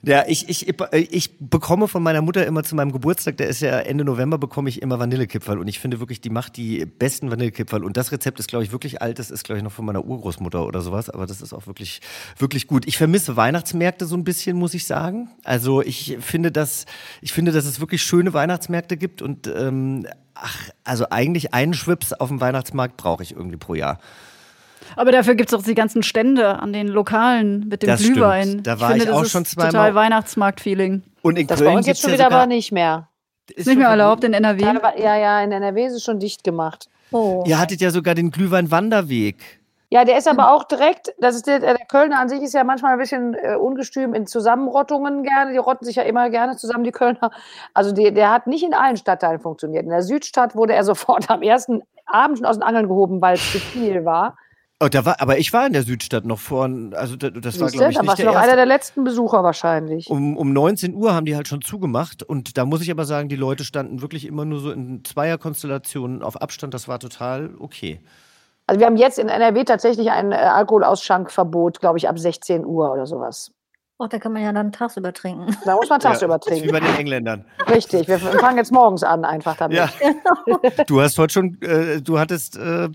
Ja, 0.03 0.25
ich, 0.27 0.49
ich, 0.49 0.69
ich 0.93 1.39
bekomme 1.39 1.89
von 1.89 2.03
meiner 2.03 2.23
Mutter 2.23 2.47
immer 2.47 2.63
zu 2.63 2.75
meinem 2.75 2.93
Geburtstag, 2.93 3.37
der 3.37 3.49
ist 3.49 3.61
ja 3.61 3.79
Ende 3.79 4.05
November, 4.05 4.39
bekomme 4.39 4.69
ich 4.69 4.83
immer 4.83 4.99
Vanillekipferl. 4.99 5.59
Und 5.59 5.69
ich 5.69 5.79
finde 5.79 6.01
wirklich, 6.01 6.21
die 6.21 6.31
macht 6.31 6.57
die 6.57 6.87
besten 6.87 7.31
Vanillekipferl. 7.31 7.85
Und 7.85 7.97
das 7.97 8.13
Rezept 8.13 8.41
ist, 8.41 8.49
glaube 8.49 8.65
ich, 8.65 8.73
wirklich 8.73 9.03
alt. 9.03 9.19
Das 9.19 9.31
ist, 9.31 9.45
glaube 9.45 9.59
ich, 9.59 9.65
noch 9.65 9.73
von 9.73 9.85
meiner 9.85 10.05
Urgroßmutter 10.05 10.67
oder 10.67 10.81
sowas. 10.81 11.11
Aber 11.11 11.27
das 11.27 11.41
ist 11.41 11.53
auch 11.53 11.67
wirklich, 11.67 12.01
wirklich 12.39 12.67
gut. 12.67 12.87
Ich 12.87 12.99
vermisse 12.99 13.37
Weihnachtsmärkte 13.37 14.07
so 14.07 14.17
ein 14.17 14.25
bisschen, 14.25 14.57
muss 14.57 14.75
ich 14.75 14.87
sagen. 14.87 15.29
Also 15.45 15.83
ich 15.83 16.19
finde, 16.21 16.53
dass, 16.53 16.87
ich 17.21 17.33
finde, 17.33 17.53
dass 17.53 17.65
es 17.65 17.81
wirklich 17.81 18.03
schöne 18.03 18.33
Weihnachtsmärkte 18.33 18.97
gibt. 18.97 19.23
Und 19.23 19.47
ähm, 19.47 20.07
ach, 20.35 20.71
also 20.85 21.07
eigentlich 21.11 21.55
einen 21.55 21.75
Schwips 21.75 22.13
auf 22.13 22.29
dem 22.29 22.41
Weihnachtsmarkt 22.41 22.97
brauche 22.97 23.23
ich 23.23 23.33
irgendwie 23.33 23.57
pro 23.57 23.75
Jahr. 23.75 23.99
Aber 24.97 25.13
dafür 25.13 25.35
gibt 25.35 25.53
es 25.53 25.59
auch 25.59 25.63
die 25.63 25.75
ganzen 25.75 26.03
Stände 26.03 26.59
an 26.59 26.73
den 26.73 26.89
Lokalen 26.89 27.69
mit 27.69 27.83
dem 27.83 27.89
Das 27.89 28.01
stimmt. 28.01 28.17
Glühwein. 28.17 28.63
Da 28.63 28.75
ich 28.75 28.81
war 28.81 28.89
finde, 28.91 29.05
ich 29.05 29.11
das 29.11 29.19
auch 29.19 29.23
ist 29.23 29.31
schon 29.31 29.45
zweimal. 29.45 29.71
Total 29.73 29.95
Weihnachtsmarkt-Feeling. 29.95 31.03
Und 31.23 31.39
in 31.39 31.47
Das 31.47 31.59
Köln 31.59 31.71
bei 31.71 31.77
uns 31.77 31.87
gibt's 31.87 32.03
jetzt 32.03 32.11
schon 32.11 32.19
wieder 32.19 32.27
aber 32.27 32.47
nicht 32.47 32.73
mehr. 32.73 33.09
Ist 33.55 33.67
nicht 33.67 33.79
mehr 33.79 33.89
erlaubt 33.89 34.25
in 34.25 34.33
NRW. 34.33 34.63
Ja, 34.63 35.17
ja, 35.17 35.43
in 35.43 35.53
NRW 35.53 35.87
ist 35.87 35.95
es 35.95 36.05
schon 36.05 36.19
dicht 36.19 36.45
gemacht. 36.45 36.89
Oh. 37.11 37.43
Ihr 37.47 37.59
hattet 37.59 37.81
ja 37.81 37.91
sogar 37.91 38.15
den 38.15 38.31
Glühwein-Wanderweg. 38.31 39.61
Ja, 39.93 40.05
der 40.05 40.17
ist 40.17 40.29
aber 40.29 40.53
auch 40.53 40.63
direkt, 40.63 41.13
das 41.19 41.35
ist 41.35 41.49
der, 41.49 41.59
der 41.59 41.75
Kölner 41.75 42.21
an 42.21 42.29
sich 42.29 42.41
ist 42.43 42.55
ja 42.55 42.63
manchmal 42.63 42.93
ein 42.93 42.99
bisschen 43.01 43.35
äh, 43.35 43.57
ungestüm 43.57 44.15
in 44.15 44.29
Zusammenrottungen 44.29 45.25
gerne. 45.25 45.51
Die 45.51 45.59
rotten 45.59 45.85
sich 45.85 45.97
ja 45.97 46.05
immer 46.05 46.31
gerne 46.31 46.57
zusammen, 46.57 46.85
die 46.85 46.93
Kölner. 46.93 47.33
Also 47.75 47.91
die, 47.91 48.15
der 48.15 48.31
hat 48.31 48.47
nicht 48.47 48.63
in 48.63 48.73
allen 48.73 48.97
Stadtteilen 48.97 49.41
funktioniert. 49.41 49.83
In 49.83 49.91
der 49.91 50.03
Südstadt 50.03 50.55
wurde 50.55 50.75
er 50.75 50.85
sofort 50.85 51.29
am 51.29 51.43
ersten 51.43 51.83
Abend 52.07 52.39
schon 52.39 52.47
aus 52.47 52.57
den 52.57 52.63
Angeln 52.63 52.87
gehoben, 52.87 53.21
weil 53.21 53.35
es 53.35 53.53
zu 53.53 53.59
viel 53.59 54.05
war. 54.05 54.37
Oh, 54.83 54.89
da 54.89 55.05
war, 55.05 55.21
aber 55.21 55.37
ich 55.37 55.53
war 55.53 55.67
in 55.67 55.75
der 55.75 55.83
Südstadt 55.83 56.25
noch 56.25 56.39
vor, 56.39 56.65
also 56.93 57.15
da- 57.17 57.29
das 57.29 57.61
war, 57.61 57.69
glaube 57.69 57.91
ich, 57.93 57.99
nicht 57.99 58.07
warst 58.09 58.19
du 58.19 58.23
der 58.23 58.33
noch 58.33 58.39
einer 58.39 58.45
erste. 58.47 58.57
der 58.57 58.67
letzten 58.67 59.05
Besucher 59.05 59.45
wahrscheinlich. 59.45 60.09
Um, 60.09 60.39
um 60.39 60.55
19 60.55 60.95
Uhr 60.95 61.13
haben 61.15 61.27
die 61.27 61.37
halt 61.37 61.49
schon 61.49 61.61
zugemacht 61.61 62.23
und 62.23 62.57
da 62.57 62.65
muss 62.65 62.81
ich 62.81 62.91
aber 62.91 63.05
sagen, 63.05 63.29
die 63.29 63.37
Leute 63.37 63.65
standen 63.65 64.01
wirklich 64.01 64.27
immer 64.27 64.47
nur 64.47 64.61
so 64.61 64.71
in 64.71 65.05
Zweierkonstellationen 65.05 66.23
auf 66.23 66.41
Abstand. 66.41 66.73
Das 66.73 66.89
war 66.89 66.99
total 66.99 67.51
okay. 67.59 68.01
Also 68.67 68.81
wir 68.81 68.87
haben 68.87 68.97
jetzt 68.97 69.19
in 69.19 69.29
NRW 69.29 69.65
tatsächlich 69.65 70.11
ein 70.13 70.33
äh, 70.33 70.37
Alkoholausschankverbot, 70.37 71.81
glaube 71.81 71.99
ich, 71.99 72.09
ab 72.09 72.19
16 72.19 72.65
Uhr 72.65 72.91
oder 72.91 73.05
sowas. 73.07 73.53
Oh, 74.03 74.07
da 74.07 74.19
kann 74.19 74.33
man 74.33 74.43
ja 74.43 74.51
dann 74.51 74.73
tagsüber 74.73 75.13
trinken. 75.13 75.55
Da 75.67 75.75
muss 75.75 75.91
man 75.91 76.01
tagsüber 76.01 76.33
Ja, 76.33 76.39
ist 76.39 76.47
Wie 76.47 76.69
trinken. 76.69 76.73
bei 76.73 76.81
den 76.81 76.97
Engländern. 76.97 77.45
Richtig, 77.69 78.09
wir 78.09 78.19
fangen 78.19 78.57
jetzt 78.57 78.73
morgens 78.73 79.03
an 79.03 79.27
einfach 79.27 79.57
damit. 79.59 79.77
Ja. 79.77 79.91
Du 80.87 81.03
hast 81.03 81.19
heute 81.19 81.35
schon, 81.35 81.61
äh, 81.61 82.01
du 82.01 82.19
hattest 82.19 82.57
äh, 82.57 82.89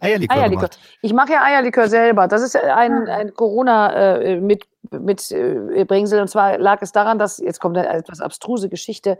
Eierlikör, 0.00 0.34
Eierlikör. 0.34 0.48
gemacht. 0.48 0.78
Ich 1.02 1.12
mache 1.12 1.32
ja 1.34 1.42
Eierlikör 1.44 1.88
selber. 1.90 2.26
Das 2.26 2.42
ist 2.42 2.56
ein, 2.56 3.06
ein 3.06 3.34
Corona 3.34 3.92
äh, 4.18 4.40
mit, 4.40 4.64
mit 4.90 5.30
äh, 5.30 5.84
Bringsel. 5.84 6.22
Und 6.22 6.28
zwar 6.28 6.56
lag 6.56 6.80
es 6.80 6.90
daran, 6.90 7.18
dass, 7.18 7.36
jetzt 7.36 7.60
kommt 7.60 7.76
eine 7.76 7.86
etwas 7.90 8.22
abstruse 8.22 8.70
Geschichte, 8.70 9.18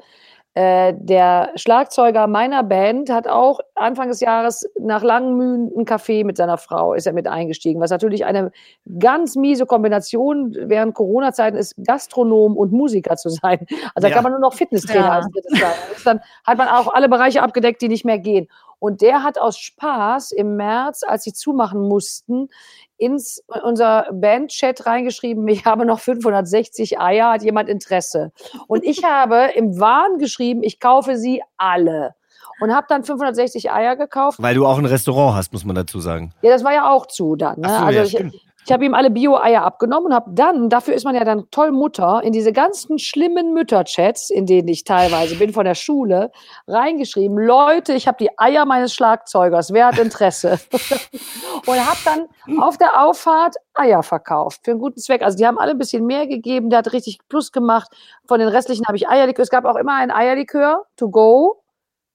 äh, 0.56 0.94
der 0.96 1.50
Schlagzeuger 1.56 2.26
meiner 2.26 2.62
Band 2.62 3.10
hat 3.10 3.28
auch 3.28 3.60
Anfang 3.74 4.08
des 4.08 4.20
Jahres 4.20 4.66
nach 4.80 5.02
langen 5.02 5.36
Mühen 5.36 5.70
einen 5.76 5.84
Kaffee 5.84 6.24
mit 6.24 6.38
seiner 6.38 6.56
Frau, 6.56 6.94
ist 6.94 7.06
er 7.06 7.12
mit 7.12 7.26
eingestiegen, 7.26 7.78
was 7.78 7.90
natürlich 7.90 8.24
eine 8.24 8.50
ganz 8.98 9.36
miese 9.36 9.66
Kombination 9.66 10.56
während 10.58 10.94
Corona-Zeiten 10.94 11.58
ist, 11.58 11.74
Gastronom 11.84 12.56
und 12.56 12.72
Musiker 12.72 13.16
zu 13.16 13.28
sein. 13.28 13.66
Also 13.94 14.06
da 14.06 14.08
Ja. 14.08 14.14
kann 14.14 14.22
man 14.22 14.32
nur 14.32 14.40
noch 14.40 14.54
Fitnesstrainer 14.54 15.04
Ja. 15.04 15.12
als 15.12 15.28
drittes 15.30 15.60
sein. 15.60 15.72
Dann 16.06 16.20
hat 16.46 16.56
man 16.56 16.68
auch 16.68 16.92
alle 16.94 17.10
Bereiche 17.10 17.42
abgedeckt, 17.42 17.82
die 17.82 17.88
nicht 17.88 18.06
mehr 18.06 18.18
gehen. 18.18 18.48
Und 18.86 19.02
der 19.02 19.24
hat 19.24 19.36
aus 19.36 19.58
Spaß 19.58 20.30
im 20.30 20.54
März, 20.54 21.02
als 21.04 21.24
sie 21.24 21.32
zumachen 21.32 21.80
mussten, 21.80 22.50
ins 22.98 23.42
unser 23.64 24.06
Bandchat 24.12 24.86
reingeschrieben, 24.86 25.48
ich 25.48 25.64
habe 25.64 25.84
noch 25.84 25.98
560 25.98 27.00
Eier, 27.00 27.32
hat 27.32 27.42
jemand 27.42 27.68
Interesse? 27.68 28.30
Und 28.68 28.84
ich 28.84 29.02
habe 29.04 29.50
im 29.56 29.80
Wahn 29.80 30.18
geschrieben, 30.18 30.62
ich 30.62 30.78
kaufe 30.78 31.16
sie 31.16 31.42
alle. 31.56 32.14
Und 32.60 32.72
habe 32.72 32.86
dann 32.88 33.02
560 33.02 33.72
Eier 33.72 33.96
gekauft. 33.96 34.40
Weil 34.40 34.54
du 34.54 34.64
auch 34.64 34.78
ein 34.78 34.86
Restaurant 34.86 35.34
hast, 35.34 35.52
muss 35.52 35.64
man 35.64 35.74
dazu 35.74 35.98
sagen. 35.98 36.32
Ja, 36.42 36.50
das 36.52 36.62
war 36.62 36.72
ja 36.72 36.88
auch 36.88 37.06
zu 37.06 37.34
dann. 37.34 37.58
Ne? 37.58 37.66
Ach 37.68 37.80
so, 37.80 37.84
also 37.86 37.98
ja, 37.98 38.04
ich, 38.04 38.10
stimmt. 38.10 38.34
Ich 38.66 38.72
habe 38.72 38.84
ihm 38.84 38.94
alle 38.94 39.10
Bio-Eier 39.10 39.62
abgenommen 39.62 40.06
und 40.06 40.14
habe 40.14 40.32
dann, 40.32 40.68
dafür 40.68 40.94
ist 40.94 41.04
man 41.04 41.14
ja 41.14 41.22
dann 41.22 41.48
toll 41.52 41.70
Mutter, 41.70 42.20
in 42.24 42.32
diese 42.32 42.52
ganzen 42.52 42.98
schlimmen 42.98 43.52
Mütterchats, 43.52 44.28
in 44.28 44.44
denen 44.44 44.66
ich 44.66 44.82
teilweise 44.82 45.36
bin 45.36 45.52
von 45.52 45.64
der 45.64 45.76
Schule, 45.76 46.32
reingeschrieben, 46.66 47.38
Leute, 47.38 47.92
ich 47.92 48.08
habe 48.08 48.16
die 48.18 48.36
Eier 48.36 48.64
meines 48.64 48.92
Schlagzeugers, 48.92 49.72
wer 49.72 49.86
hat 49.86 49.98
Interesse? 49.98 50.58
und 51.66 51.86
habe 51.86 51.98
dann 52.04 52.58
auf 52.60 52.76
der 52.76 53.00
Auffahrt 53.00 53.54
Eier 53.74 54.02
verkauft 54.02 54.62
für 54.64 54.72
einen 54.72 54.80
guten 54.80 54.98
Zweck. 54.98 55.22
Also 55.22 55.38
die 55.38 55.46
haben 55.46 55.58
alle 55.58 55.70
ein 55.70 55.78
bisschen 55.78 56.04
mehr 56.04 56.26
gegeben, 56.26 56.68
der 56.68 56.80
hat 56.80 56.92
richtig 56.92 57.20
Plus 57.28 57.52
gemacht. 57.52 57.92
Von 58.26 58.40
den 58.40 58.48
restlichen 58.48 58.86
habe 58.86 58.96
ich 58.96 59.08
Eierlikör. 59.08 59.44
Es 59.44 59.50
gab 59.50 59.64
auch 59.64 59.76
immer 59.76 59.94
ein 59.94 60.10
Eierlikör 60.10 60.86
to 60.96 61.08
go. 61.08 61.62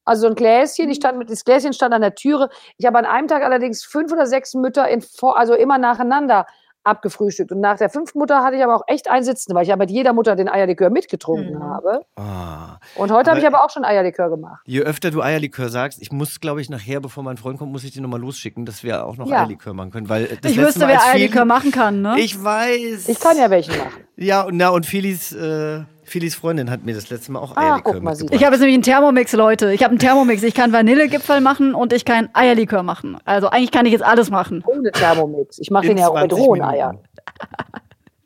Also 0.06 0.22
so 0.24 0.28
ein 0.30 0.36
Gläschen, 0.36 0.90
ich 0.90 0.98
stand 0.98 1.18
mit, 1.18 1.30
das 1.30 1.44
Gläschen 1.46 1.74
stand 1.74 1.94
an 1.94 2.02
der 2.02 2.16
Türe. 2.16 2.50
Ich 2.78 2.86
habe 2.86 2.98
an 2.98 3.06
einem 3.06 3.28
Tag 3.28 3.44
allerdings 3.44 3.84
fünf 3.84 4.12
oder 4.12 4.26
sechs 4.26 4.54
Mütter 4.54 4.88
in, 4.90 5.02
vor- 5.02 5.38
also 5.38 5.54
immer 5.54 5.78
nacheinander 5.78 6.46
abgefrühstückt. 6.84 7.52
Und 7.52 7.60
nach 7.62 7.78
der 7.78 7.92
fünften 7.92 8.18
Mutter 8.18 8.44
hatte 8.44 8.56
ich 8.58 8.64
aber 8.64 8.76
auch 8.76 8.82
echt 8.88 9.08
ein 9.08 9.24
Sitzen, 9.24 9.54
weil 9.54 9.62
ich 9.62 9.70
ja 9.70 9.76
mit 9.76 9.92
jeder 9.92 10.14
Mutter 10.14 10.36
den 10.36 10.50
Eierlikör 10.50 10.90
mitgetrunken 10.90 11.60
Mhm. 11.60 11.64
habe. 11.64 12.02
Ah. 12.16 12.80
Und 12.96 13.12
heute 13.12 13.30
habe 13.30 13.40
ich 13.40 13.46
Aber- 13.46 13.64
auch 13.64 13.70
schon 13.70 13.86
Eierlikör 13.86 14.32
gemacht. 14.32 14.62
Je 14.66 14.82
öfter 14.82 15.12
du 15.12 15.22
Eierlikör 15.22 15.70
sagst, 15.70 16.02
ich 16.02 16.12
muss, 16.12 16.40
glaube 16.40 16.60
ich, 16.60 16.72
nachher, 16.72 17.00
bevor 17.00 17.22
mein 17.22 17.38
Freund 17.38 17.60
kommt, 17.60 17.72
muss 17.72 17.84
ich 17.84 17.92
den 17.94 18.02
nochmal 18.02 18.20
losschicken, 18.20 18.66
dass 18.66 18.82
wir 18.82 19.06
auch 19.06 19.16
noch 19.16 19.28
Ja. 19.28 19.42
Eierlikör 19.42 19.74
machen 19.76 19.92
können. 19.92 20.10
Weil 20.10 20.26
das 20.26 20.38
Ich 20.52 20.58
letzte 20.58 20.62
wüsste, 20.82 20.88
wer 20.88 21.04
Eierlikör 21.06 21.46
machen 21.46 21.72
kann, 21.72 22.02
ne? 22.02 22.16
Ich 22.20 22.44
weiß. 22.44 23.10
Ich 23.10 23.20
kann 23.20 23.38
ja 23.38 23.52
welchen 23.52 23.78
machen. 23.78 24.04
Ja, 24.16 24.48
na 24.52 24.70
und 24.70 24.88
Philis, 24.88 25.32
äh, 25.34 25.82
Philis 26.12 26.36
Freundin 26.36 26.70
hat 26.70 26.84
mir 26.84 26.94
das 26.94 27.10
letzte 27.10 27.32
Mal 27.32 27.40
auch 27.40 27.56
Ah, 27.56 27.62
Eierlikör 27.62 27.94
guck 27.94 28.04
mal, 28.04 28.16
sie- 28.16 28.24
mitgebracht. 28.24 28.42
Ich 28.42 28.46
habe 28.46 28.56
jetzt 28.56 28.60
nämlich 28.62 28.76
einen 28.76 28.84
Thermomix, 28.84 29.32
Leute. 29.34 29.72
Ich 29.74 29.82
habe 29.84 29.92
einen 29.92 30.00
Thermomix. 30.00 30.44
Ich 30.44 30.54
kann 30.54 30.74
Vanillegipfel 30.74 31.40
machen 31.42 31.74
und 31.74 31.94
ich 31.94 32.04
kann 32.06 32.30
Eierlikör 32.34 32.84
machen. 32.84 33.18
Also 33.26 33.48
eigentlich 33.50 33.72
kann 33.72 33.86
ich 33.86 33.94
jetzt 33.94 34.04
alles 34.04 34.30
machen. 34.30 34.62
Ohne 34.68 34.92
Thermomix. 34.92 35.58
Ich 35.60 35.72
mache 35.72 35.88
den 35.88 35.98
ja 35.98 36.08
auch 36.10 36.14
mit 36.22 36.30
20 36.32 36.48
rohen 36.48 36.62
Eiern. 36.62 37.00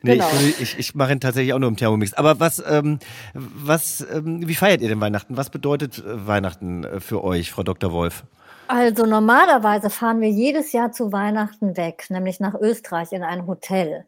Nee, 0.02 0.14
Genau. 0.18 0.28
ich, 0.40 0.62
ich, 0.62 0.80
ich 0.80 0.96
mache 0.96 1.14
ihn 1.14 1.20
tatsächlich 1.20 1.54
auch 1.54 1.60
nur 1.60 1.70
im 1.70 1.78
Thermomix. 1.78 2.14
Aber 2.14 2.40
was, 2.40 2.64
ähm, 2.68 3.00
was, 3.34 4.06
ähm, 4.14 4.48
wie 4.48 4.54
feiert 4.56 4.82
ihr 4.82 4.90
denn 4.90 5.02
Weihnachten? 5.02 5.36
Was 5.38 5.50
bedeutet 5.50 5.98
äh, 6.00 6.28
Weihnachten 6.28 6.84
äh, 6.84 7.00
für 7.00 7.24
euch, 7.24 7.52
Frau 7.52 7.64
Dr. 7.64 7.92
Wolf? 7.92 8.24
Also 8.68 9.06
normalerweise 9.06 9.90
fahren 9.90 10.22
wir 10.22 10.30
jedes 10.30 10.72
Jahr 10.74 10.92
zu 10.92 11.12
Weihnachten 11.12 11.78
weg, 11.78 12.06
nämlich 12.10 12.40
nach 12.40 12.54
Österreich 12.56 13.12
in 13.12 13.24
ein 13.24 13.46
Hotel. 13.48 14.06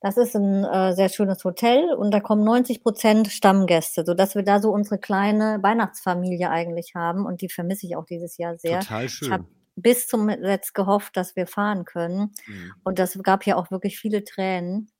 Das 0.00 0.16
ist 0.16 0.34
ein 0.34 0.64
äh, 0.64 0.94
sehr 0.94 1.10
schönes 1.10 1.44
Hotel 1.44 1.92
und 1.92 2.10
da 2.10 2.20
kommen 2.20 2.42
90 2.44 2.82
Prozent 2.82 3.28
Stammgäste, 3.28 4.04
sodass 4.06 4.34
wir 4.34 4.42
da 4.42 4.60
so 4.60 4.70
unsere 4.72 4.98
kleine 4.98 5.58
Weihnachtsfamilie 5.62 6.48
eigentlich 6.50 6.94
haben 6.94 7.26
und 7.26 7.42
die 7.42 7.50
vermisse 7.50 7.86
ich 7.86 7.96
auch 7.96 8.06
dieses 8.06 8.38
Jahr 8.38 8.56
sehr. 8.56 8.80
Total 8.80 9.04
Ich 9.04 9.12
schön. 9.12 9.32
habe 9.32 9.44
bis 9.76 10.08
zum 10.08 10.28
Letzt 10.28 10.74
gehofft, 10.74 11.16
dass 11.16 11.36
wir 11.36 11.46
fahren 11.46 11.84
können 11.84 12.32
Mhm. 12.46 12.72
und 12.84 12.98
das 12.98 13.18
gab 13.22 13.44
ja 13.46 13.56
auch 13.56 13.70
wirklich 13.70 13.98
viele 13.98 14.24
Tränen. 14.24 14.90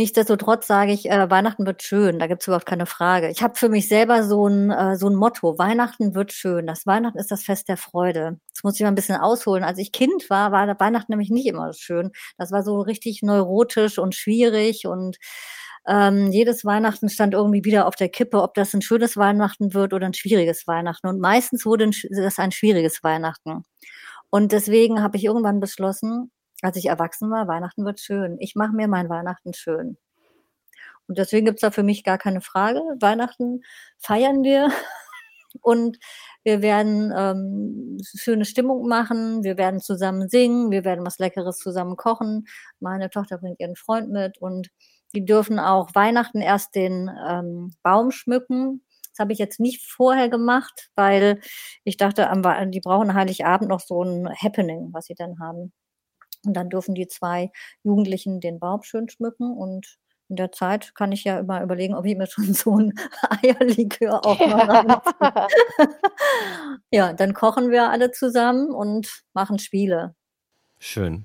Nichtsdestotrotz 0.00 0.66
sage 0.66 0.92
ich, 0.92 1.10
äh, 1.10 1.30
Weihnachten 1.30 1.66
wird 1.66 1.82
schön, 1.82 2.18
da 2.18 2.26
gibt 2.26 2.40
es 2.40 2.46
überhaupt 2.48 2.64
keine 2.64 2.86
Frage. 2.86 3.28
Ich 3.28 3.42
habe 3.42 3.56
für 3.56 3.68
mich 3.68 3.86
selber 3.86 4.22
so 4.24 4.46
ein, 4.46 4.70
äh, 4.70 4.96
so 4.96 5.08
ein 5.10 5.14
Motto, 5.14 5.58
Weihnachten 5.58 6.14
wird 6.14 6.32
schön. 6.32 6.66
Das 6.66 6.86
Weihnachten 6.86 7.18
ist 7.18 7.30
das 7.30 7.42
Fest 7.42 7.68
der 7.68 7.76
Freude. 7.76 8.38
Jetzt 8.48 8.64
muss 8.64 8.76
ich 8.76 8.80
mal 8.80 8.88
ein 8.88 8.94
bisschen 8.94 9.16
ausholen. 9.16 9.62
Als 9.62 9.76
ich 9.78 9.92
Kind 9.92 10.30
war, 10.30 10.52
war 10.52 10.80
Weihnachten 10.80 11.12
nämlich 11.12 11.28
nicht 11.28 11.46
immer 11.46 11.74
schön. 11.74 12.12
Das 12.38 12.50
war 12.50 12.62
so 12.62 12.80
richtig 12.80 13.20
neurotisch 13.20 13.98
und 13.98 14.14
schwierig 14.14 14.86
und 14.86 15.18
ähm, 15.86 16.32
jedes 16.32 16.64
Weihnachten 16.64 17.10
stand 17.10 17.34
irgendwie 17.34 17.64
wieder 17.66 17.86
auf 17.86 17.94
der 17.94 18.08
Kippe, 18.08 18.40
ob 18.40 18.54
das 18.54 18.72
ein 18.72 18.80
schönes 18.80 19.18
Weihnachten 19.18 19.74
wird 19.74 19.92
oder 19.92 20.06
ein 20.06 20.14
schwieriges 20.14 20.66
Weihnachten. 20.66 21.08
Und 21.08 21.20
meistens 21.20 21.66
wurde 21.66 21.90
das 22.08 22.38
ein 22.38 22.52
schwieriges 22.52 23.02
Weihnachten. 23.02 23.64
Und 24.30 24.52
deswegen 24.52 25.02
habe 25.02 25.18
ich 25.18 25.24
irgendwann 25.24 25.60
beschlossen, 25.60 26.30
als 26.62 26.76
ich 26.76 26.86
erwachsen 26.86 27.30
war, 27.30 27.48
Weihnachten 27.48 27.84
wird 27.84 28.00
schön. 28.00 28.36
Ich 28.40 28.54
mache 28.54 28.72
mir 28.72 28.88
mein 28.88 29.08
Weihnachten 29.08 29.54
schön. 29.54 29.96
Und 31.08 31.18
deswegen 31.18 31.46
gibt's 31.46 31.62
da 31.62 31.70
für 31.70 31.82
mich 31.82 32.04
gar 32.04 32.18
keine 32.18 32.40
Frage. 32.40 32.80
Weihnachten 33.00 33.62
feiern 33.98 34.44
wir 34.44 34.70
und 35.60 35.98
wir 36.44 36.62
werden 36.62 37.12
ähm, 37.16 37.98
schöne 38.16 38.44
Stimmung 38.44 38.86
machen, 38.86 39.42
wir 39.42 39.58
werden 39.58 39.80
zusammen 39.80 40.28
singen, 40.28 40.70
wir 40.70 40.84
werden 40.84 41.04
was 41.04 41.18
Leckeres 41.18 41.58
zusammen 41.58 41.96
kochen. 41.96 42.46
Meine 42.78 43.10
Tochter 43.10 43.38
bringt 43.38 43.60
ihren 43.60 43.76
Freund 43.76 44.10
mit 44.10 44.38
und 44.38 44.68
die 45.14 45.24
dürfen 45.24 45.58
auch 45.58 45.94
Weihnachten 45.94 46.40
erst 46.40 46.76
den 46.76 47.10
ähm, 47.28 47.74
Baum 47.82 48.12
schmücken. 48.12 48.84
Das 49.10 49.18
habe 49.18 49.32
ich 49.32 49.40
jetzt 49.40 49.58
nicht 49.58 49.84
vorher 49.90 50.28
gemacht, 50.28 50.90
weil 50.94 51.40
ich 51.82 51.96
dachte, 51.96 52.30
die 52.68 52.80
brauchen 52.80 53.14
Heiligabend 53.14 53.68
noch 53.68 53.80
so 53.80 54.04
ein 54.04 54.28
Happening, 54.40 54.90
was 54.92 55.06
sie 55.06 55.16
dann 55.16 55.40
haben. 55.40 55.72
Und 56.46 56.54
dann 56.54 56.70
dürfen 56.70 56.94
die 56.94 57.08
zwei 57.08 57.50
Jugendlichen 57.82 58.40
den 58.40 58.58
Baum 58.58 58.82
schön 58.82 59.08
schmücken 59.08 59.56
und 59.56 59.98
in 60.30 60.36
der 60.36 60.52
Zeit 60.52 60.94
kann 60.94 61.10
ich 61.10 61.24
ja 61.24 61.40
immer 61.40 61.60
überlegen, 61.62 61.94
ob 61.94 62.06
ich 62.06 62.16
mir 62.16 62.26
schon 62.30 62.54
so 62.54 62.78
ein 62.78 62.94
Eierlikör 63.42 64.24
auch 64.24 64.38
mal 64.38 64.70
reinziehe. 64.70 65.48
Ja, 66.92 67.12
dann 67.12 67.34
kochen 67.34 67.70
wir 67.70 67.90
alle 67.90 68.10
zusammen 68.10 68.70
und 68.70 69.22
machen 69.32 69.58
Spiele. 69.58 70.14
Schön. 70.78 71.24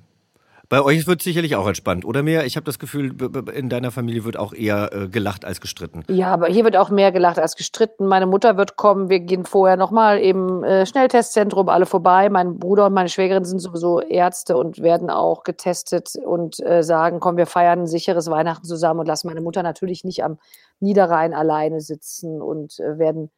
Bei 0.69 0.81
euch 0.81 1.05
wird 1.07 1.21
sicherlich 1.21 1.55
auch 1.55 1.67
entspannt, 1.67 2.05
oder 2.05 2.23
mehr? 2.23 2.45
Ich 2.45 2.55
habe 2.55 2.63
das 2.63 2.79
Gefühl, 2.79 3.15
in 3.53 3.69
deiner 3.69 3.91
Familie 3.91 4.23
wird 4.23 4.37
auch 4.37 4.53
eher 4.53 4.91
äh, 4.93 5.07
gelacht 5.07 5.45
als 5.45 5.61
gestritten. 5.61 6.03
Ja, 6.09 6.33
aber 6.33 6.47
hier 6.47 6.63
wird 6.63 6.77
auch 6.77 6.89
mehr 6.89 7.11
gelacht 7.11 7.39
als 7.39 7.55
gestritten. 7.55 8.07
Meine 8.07 8.25
Mutter 8.25 8.57
wird 8.57 8.75
kommen. 8.75 9.09
Wir 9.09 9.19
gehen 9.19 9.45
vorher 9.45 9.77
nochmal 9.77 10.19
im 10.19 10.63
äh, 10.63 10.85
Schnelltestzentrum 10.85 11.69
alle 11.69 11.85
vorbei. 11.85 12.29
Mein 12.29 12.57
Bruder 12.57 12.87
und 12.87 12.93
meine 12.93 13.09
Schwägerin 13.09 13.45
sind 13.45 13.59
sowieso 13.59 13.99
Ärzte 13.99 14.57
und 14.57 14.81
werden 14.81 15.09
auch 15.09 15.43
getestet 15.43 16.13
und 16.23 16.59
äh, 16.65 16.83
sagen, 16.83 17.19
komm, 17.19 17.37
wir 17.37 17.47
feiern 17.47 17.81
ein 17.81 17.87
sicheres 17.87 18.29
Weihnachten 18.29 18.65
zusammen 18.65 19.01
und 19.01 19.07
lassen 19.07 19.27
meine 19.27 19.41
Mutter 19.41 19.63
natürlich 19.63 20.03
nicht 20.03 20.23
am 20.23 20.39
Niederrhein 20.79 21.33
alleine 21.33 21.81
sitzen 21.81 22.41
und 22.41 22.79
äh, 22.79 22.97
werden 22.97 23.29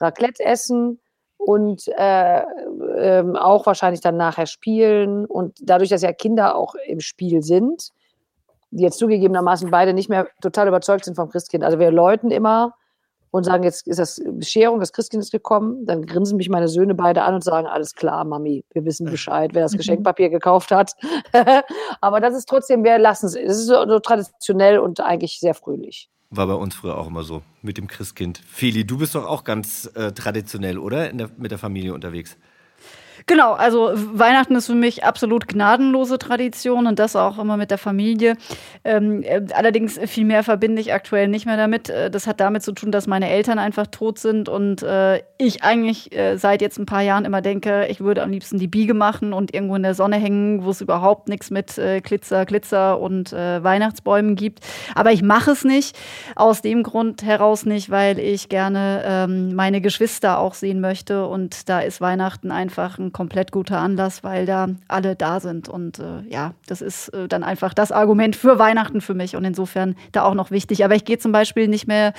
Raclette 0.00 0.44
essen 0.44 0.98
und 1.44 1.88
äh, 1.88 2.42
ähm, 2.96 3.36
auch 3.36 3.66
wahrscheinlich 3.66 4.00
dann 4.00 4.16
nachher 4.16 4.46
spielen. 4.46 5.26
Und 5.26 5.58
dadurch, 5.62 5.90
dass 5.90 6.02
ja 6.02 6.12
Kinder 6.12 6.56
auch 6.56 6.74
im 6.86 7.00
Spiel 7.00 7.42
sind, 7.42 7.90
die 8.70 8.84
jetzt 8.84 8.98
zugegebenermaßen 8.98 9.70
beide 9.70 9.92
nicht 9.92 10.08
mehr 10.08 10.28
total 10.40 10.68
überzeugt 10.68 11.04
sind 11.04 11.14
vom 11.14 11.28
Christkind. 11.28 11.64
Also 11.64 11.78
wir 11.78 11.90
läuten 11.90 12.30
immer 12.30 12.74
und 13.30 13.44
sagen, 13.44 13.64
jetzt 13.64 13.86
ist 13.86 13.98
das 13.98 14.22
Bescherung, 14.24 14.78
das 14.78 14.92
Christkind 14.92 15.22
ist 15.22 15.32
gekommen. 15.32 15.86
Dann 15.86 16.06
grinsen 16.06 16.36
mich 16.36 16.48
meine 16.48 16.68
Söhne 16.68 16.94
beide 16.94 17.22
an 17.22 17.34
und 17.34 17.44
sagen, 17.44 17.66
alles 17.66 17.94
klar, 17.94 18.24
Mami, 18.24 18.64
wir 18.72 18.84
wissen 18.84 19.06
Bescheid, 19.06 19.50
wer 19.54 19.62
das. 19.62 19.72
Geschenkpapier 19.76 20.28
gekauft 20.28 20.70
hat. 20.70 20.92
Aber 22.00 22.20
das 22.20 22.34
ist 22.34 22.48
trotzdem, 22.48 22.84
wir 22.84 22.98
lassen 22.98 23.26
es. 23.26 23.34
Es 23.34 23.58
ist 23.58 23.66
so, 23.66 23.86
so 23.88 23.98
traditionell 23.98 24.78
und 24.78 25.00
eigentlich 25.00 25.40
sehr 25.40 25.54
fröhlich. 25.54 26.10
War 26.34 26.46
bei 26.46 26.54
uns 26.54 26.74
früher 26.74 26.96
auch 26.96 27.08
immer 27.08 27.24
so 27.24 27.42
mit 27.60 27.76
dem 27.76 27.86
Christkind. 27.86 28.40
Feli, 28.50 28.86
du 28.86 28.96
bist 28.96 29.14
doch 29.14 29.26
auch 29.26 29.44
ganz 29.44 29.84
äh, 29.94 30.12
traditionell, 30.12 30.78
oder? 30.78 31.12
Der, 31.12 31.28
mit 31.36 31.50
der 31.50 31.58
Familie 31.58 31.92
unterwegs. 31.92 32.38
Genau, 33.26 33.52
also 33.52 33.90
Weihnachten 33.94 34.54
ist 34.56 34.66
für 34.66 34.74
mich 34.74 35.04
absolut 35.04 35.46
gnadenlose 35.48 36.18
Tradition 36.18 36.86
und 36.86 36.98
das 36.98 37.16
auch 37.16 37.38
immer 37.38 37.56
mit 37.56 37.70
der 37.70 37.78
Familie. 37.78 38.36
Ähm, 38.84 39.22
äh, 39.22 39.42
allerdings 39.54 39.98
viel 40.06 40.24
mehr 40.24 40.42
verbinde 40.42 40.80
ich 40.80 40.92
aktuell 40.92 41.28
nicht 41.28 41.46
mehr 41.46 41.56
damit. 41.56 41.88
Äh, 41.88 42.10
Das 42.10 42.26
hat 42.26 42.40
damit 42.40 42.62
zu 42.62 42.72
tun, 42.72 42.90
dass 42.92 43.06
meine 43.06 43.30
Eltern 43.30 43.58
einfach 43.58 43.86
tot 43.86 44.18
sind 44.18 44.48
und 44.48 44.82
äh, 44.82 45.22
ich 45.38 45.62
eigentlich 45.62 46.12
äh, 46.16 46.36
seit 46.36 46.62
jetzt 46.62 46.78
ein 46.78 46.86
paar 46.86 47.02
Jahren 47.02 47.24
immer 47.24 47.42
denke, 47.42 47.86
ich 47.88 48.00
würde 48.00 48.22
am 48.22 48.30
liebsten 48.30 48.58
die 48.58 48.68
Biege 48.68 48.94
machen 48.94 49.32
und 49.32 49.54
irgendwo 49.54 49.76
in 49.76 49.82
der 49.82 49.94
Sonne 49.94 50.16
hängen, 50.16 50.64
wo 50.64 50.70
es 50.70 50.80
überhaupt 50.80 51.28
nichts 51.28 51.50
mit 51.50 51.78
äh, 51.78 52.00
Glitzer, 52.00 52.44
Glitzer 52.44 53.00
und 53.00 53.32
äh, 53.32 53.62
Weihnachtsbäumen 53.62 54.36
gibt. 54.36 54.60
Aber 54.94 55.12
ich 55.12 55.22
mache 55.22 55.52
es 55.52 55.64
nicht, 55.64 55.98
aus 56.36 56.62
dem 56.62 56.82
Grund 56.82 57.22
heraus 57.22 57.66
nicht, 57.66 57.90
weil 57.90 58.18
ich 58.18 58.48
gerne 58.48 59.02
ähm, 59.04 59.54
meine 59.54 59.80
Geschwister 59.80 60.38
auch 60.38 60.54
sehen 60.54 60.80
möchte 60.80 61.26
und 61.26 61.68
da 61.68 61.80
ist 61.80 62.00
Weihnachten 62.00 62.50
einfach 62.50 62.98
ein 62.98 63.11
komplett 63.12 63.52
guter 63.52 63.78
Anlass, 63.78 64.24
weil 64.24 64.46
da 64.46 64.68
alle 64.88 65.14
da 65.16 65.40
sind 65.40 65.68
und 65.68 65.98
äh, 65.98 66.22
ja, 66.28 66.54
das 66.66 66.80
ist 66.82 67.08
äh, 67.10 67.28
dann 67.28 67.44
einfach 67.44 67.74
das 67.74 67.92
Argument 67.92 68.34
für 68.36 68.58
Weihnachten 68.58 69.00
für 69.00 69.14
mich 69.14 69.36
und 69.36 69.44
insofern 69.44 69.94
da 70.12 70.22
auch 70.24 70.34
noch 70.34 70.50
wichtig. 70.50 70.84
Aber 70.84 70.94
ich 70.94 71.04
gehe 71.04 71.18
zum 71.18 71.32
Beispiel 71.32 71.68
nicht 71.68 71.86
mehr 71.86 72.12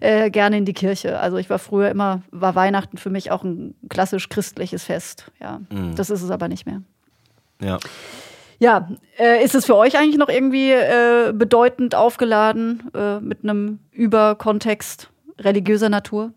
äh, 0.00 0.30
gerne 0.30 0.58
in 0.58 0.64
die 0.64 0.72
Kirche. 0.74 1.18
Also 1.18 1.36
ich 1.36 1.48
war 1.50 1.58
früher 1.58 1.90
immer, 1.90 2.22
war 2.30 2.54
Weihnachten 2.54 2.96
für 2.98 3.10
mich 3.10 3.30
auch 3.30 3.44
ein 3.44 3.74
klassisch 3.88 4.28
christliches 4.28 4.84
Fest. 4.84 5.30
Ja, 5.40 5.60
Mhm. 5.70 5.94
das 5.96 6.10
ist 6.10 6.22
es 6.22 6.30
aber 6.30 6.48
nicht 6.48 6.66
mehr. 6.66 6.82
Ja. 7.60 7.78
Ja, 8.60 8.88
äh, 9.18 9.44
ist 9.44 9.54
es 9.54 9.66
für 9.66 9.76
euch 9.76 9.96
eigentlich 9.96 10.16
noch 10.18 10.28
irgendwie 10.28 10.72
äh, 10.72 11.32
bedeutend 11.32 11.94
aufgeladen 11.94 12.90
äh, 12.92 13.20
mit 13.20 13.44
einem 13.44 13.78
Überkontext 13.92 15.10
religiöser 15.38 15.88
Natur? 15.88 16.32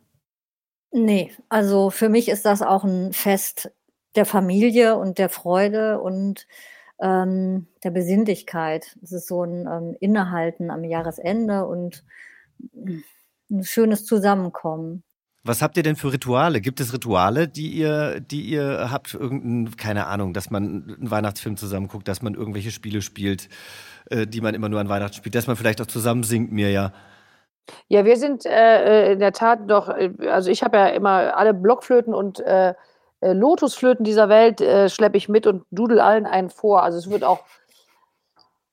Nee, 0.91 1.31
also 1.49 1.89
für 1.89 2.09
mich 2.09 2.29
ist 2.29 2.45
das 2.45 2.61
auch 2.61 2.83
ein 2.83 3.13
Fest 3.13 3.71
der 4.15 4.25
Familie 4.25 4.97
und 4.97 5.17
der 5.17 5.29
Freude 5.29 5.99
und 5.99 6.47
ähm, 7.01 7.67
der 7.83 7.91
Besinnlichkeit. 7.91 8.95
Es 9.01 9.11
ist 9.11 9.27
so 9.27 9.43
ein 9.43 9.67
ähm, 9.67 9.95
Innehalten 9.99 10.69
am 10.69 10.83
Jahresende 10.83 11.65
und 11.65 12.03
ein 12.75 13.63
schönes 13.63 14.05
Zusammenkommen. 14.05 15.03
Was 15.43 15.63
habt 15.63 15.75
ihr 15.75 15.83
denn 15.83 15.95
für 15.95 16.13
Rituale? 16.13 16.61
Gibt 16.61 16.79
es 16.79 16.93
Rituale, 16.93 17.47
die 17.47 17.69
ihr, 17.71 18.19
die 18.19 18.43
ihr 18.43 18.91
habt? 18.91 19.15
Irgendein, 19.15 19.75
keine 19.75 20.05
Ahnung, 20.05 20.33
dass 20.33 20.51
man 20.51 20.95
einen 20.99 21.09
Weihnachtsfilm 21.09 21.57
zusammen 21.57 21.87
guckt, 21.87 22.07
dass 22.07 22.21
man 22.21 22.35
irgendwelche 22.35 22.69
Spiele 22.69 23.01
spielt, 23.01 23.49
äh, 24.11 24.27
die 24.27 24.41
man 24.41 24.53
immer 24.53 24.69
nur 24.69 24.79
an 24.79 24.89
Weihnachten 24.89 25.15
spielt, 25.15 25.33
dass 25.33 25.47
man 25.47 25.55
vielleicht 25.55 25.81
auch 25.81 25.87
zusammen 25.87 26.21
singt, 26.21 26.51
mir 26.51 26.69
ja. 26.69 26.93
Ja, 27.87 28.05
wir 28.05 28.17
sind 28.17 28.45
äh, 28.45 29.09
äh, 29.09 29.13
in 29.13 29.19
der 29.19 29.31
Tat 29.31 29.61
doch, 29.67 29.89
äh, 29.89 30.11
also 30.29 30.51
ich 30.51 30.61
habe 30.61 30.77
ja 30.77 30.87
immer 30.87 31.35
alle 31.35 31.55
Blockflöten 31.55 32.13
und 32.13 32.39
äh, 32.41 32.75
äh, 33.21 33.33
Lotusflöten 33.33 34.03
dieser 34.03 34.29
Welt 34.29 34.61
äh, 34.61 34.89
schleppe 34.89 35.17
ich 35.17 35.29
mit 35.29 35.47
und 35.47 35.63
dudel 35.71 35.99
allen 35.99 36.25
einen 36.25 36.49
vor. 36.49 36.83
Also 36.83 36.97
es 36.97 37.09
wird 37.09 37.23
auch 37.23 37.39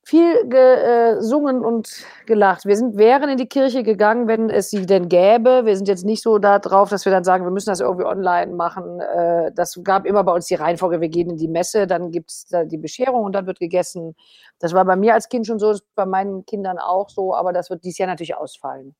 viel 0.08 0.48
gesungen 0.48 1.62
und 1.62 2.06
gelacht. 2.24 2.64
Wir 2.64 2.78
sind, 2.78 2.96
wären 2.96 3.28
in 3.28 3.36
die 3.36 3.46
Kirche 3.46 3.82
gegangen, 3.82 4.26
wenn 4.26 4.48
es 4.48 4.70
sie 4.70 4.86
denn 4.86 5.10
gäbe. 5.10 5.66
Wir 5.66 5.76
sind 5.76 5.86
jetzt 5.86 6.06
nicht 6.06 6.22
so 6.22 6.38
da 6.38 6.58
drauf, 6.60 6.88
dass 6.88 7.04
wir 7.04 7.12
dann 7.12 7.24
sagen, 7.24 7.44
wir 7.44 7.50
müssen 7.50 7.68
das 7.68 7.80
irgendwie 7.80 8.06
online 8.06 8.54
machen. 8.54 9.00
Äh, 9.00 9.52
das 9.54 9.78
gab 9.84 10.06
immer 10.06 10.24
bei 10.24 10.32
uns 10.32 10.46
die 10.46 10.54
Reihenfolge, 10.54 11.02
wir 11.02 11.10
gehen 11.10 11.28
in 11.28 11.36
die 11.36 11.46
Messe, 11.46 11.86
dann 11.86 12.10
gibt 12.10 12.30
es 12.30 12.46
da 12.46 12.64
die 12.64 12.78
Bescherung 12.78 13.22
und 13.22 13.34
dann 13.34 13.46
wird 13.46 13.58
gegessen. 13.58 14.14
Das 14.60 14.72
war 14.72 14.86
bei 14.86 14.96
mir 14.96 15.12
als 15.12 15.28
Kind 15.28 15.46
schon 15.46 15.58
so, 15.58 15.68
das 15.68 15.80
ist 15.80 15.94
bei 15.94 16.06
meinen 16.06 16.46
Kindern 16.46 16.78
auch 16.78 17.10
so, 17.10 17.34
aber 17.34 17.52
das 17.52 17.68
wird 17.68 17.84
dieses 17.84 17.98
Jahr 17.98 18.08
natürlich 18.08 18.34
ausfallen. 18.34 18.94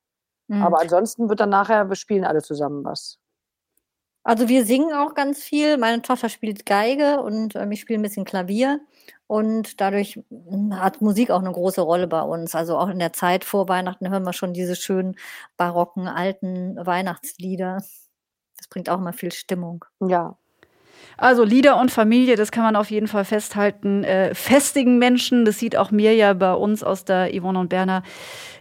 Mhm. 0.49 0.63
Aber 0.63 0.79
ansonsten 0.83 1.31
wird 1.31 1.41
dann 1.41 1.49
nachher, 1.49 1.89
wir 1.89 1.97
spielen 1.97 2.25
alle 2.25 2.43
zusammen 2.43 2.85
was. 2.85 3.19
Also 4.29 4.47
wir 4.51 4.67
singen 4.67 4.93
auch 4.93 5.15
ganz 5.15 5.43
viel. 5.43 5.79
Meine 5.79 6.03
Tochter 6.03 6.29
spielt 6.29 6.67
Geige 6.67 7.23
und 7.23 7.57
ähm, 7.57 7.73
ich 7.73 7.81
spiele 7.81 7.99
ein 7.99 8.03
bisschen 8.03 8.27
Klavier. 8.27 8.79
Und 9.27 9.81
dadurch 9.81 10.21
hm, 10.29 10.79
hat 10.79 11.01
Musik 11.01 11.31
auch 11.31 11.41
eine 11.41 11.51
große 11.51 11.81
Rolle 11.81 12.07
bei 12.09 12.21
uns. 12.21 12.55
Also 12.55 12.77
auch 12.77 12.89
in 12.91 12.99
der 12.99 13.15
Zeit 13.15 13.43
vor 13.43 13.71
Weihnachten 13.71 14.11
hören 14.11 14.25
wir 14.25 14.35
schon 14.35 14.53
diese 14.53 14.77
schönen 14.77 15.17
barocken 15.57 16.09
alten 16.09 16.77
Weihnachtslieder. 16.77 17.79
Das 18.59 18.69
bringt 18.69 18.91
auch 18.91 19.01
mal 19.01 19.15
viel 19.15 19.33
Stimmung. 19.33 19.87
Ja. 20.01 20.37
Also 21.17 21.45
Lieder 21.45 21.81
und 21.81 21.91
Familie, 21.91 22.37
das 22.37 22.53
kann 22.53 22.63
man 22.63 22.77
auf 22.77 22.91
jeden 22.91 23.09
Fall 23.09 23.25
festhalten. 23.25 24.05
Äh, 24.05 24.35
festigen 24.35 24.99
Menschen, 24.99 25.45
das 25.45 25.59
sieht 25.59 25.77
auch 25.77 25.91
mir 25.91 26.15
ja 26.15 26.33
bei 26.33 26.55
uns 26.55 26.85
aus 26.85 27.05
der 27.05 27.31
Yvonne 27.33 27.59
und 27.59 27.69
Berner 27.69 28.03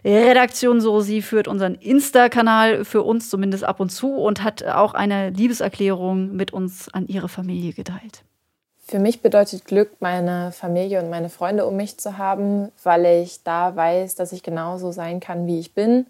Redaktion 0.04 0.80
so. 0.80 1.00
Sie 1.00 1.22
führt 1.22 1.48
unseren 1.48 1.74
Insta-Kanal 1.74 2.84
für 2.84 3.02
uns 3.02 3.30
zumindest 3.30 3.64
ab 3.64 3.80
und 3.80 3.90
zu 3.90 4.14
und 4.14 4.42
hat 4.42 4.64
auch 4.64 4.94
eine 4.94 5.30
Liebeserklärung 5.30 6.34
mit 6.34 6.52
uns 6.52 6.92
an 6.92 7.06
ihre 7.06 7.28
Familie 7.28 7.72
geteilt. 7.72 8.24
Für 8.90 8.98
mich 8.98 9.20
bedeutet 9.20 9.66
Glück, 9.66 9.90
meine 10.00 10.50
Familie 10.50 11.02
und 11.02 11.10
meine 11.10 11.28
Freunde 11.28 11.66
um 11.66 11.76
mich 11.76 11.98
zu 11.98 12.16
haben, 12.16 12.72
weil 12.82 13.04
ich 13.22 13.42
da 13.44 13.76
weiß, 13.76 14.14
dass 14.14 14.32
ich 14.32 14.42
genauso 14.42 14.92
sein 14.92 15.20
kann, 15.20 15.46
wie 15.46 15.60
ich 15.60 15.74
bin. 15.74 16.06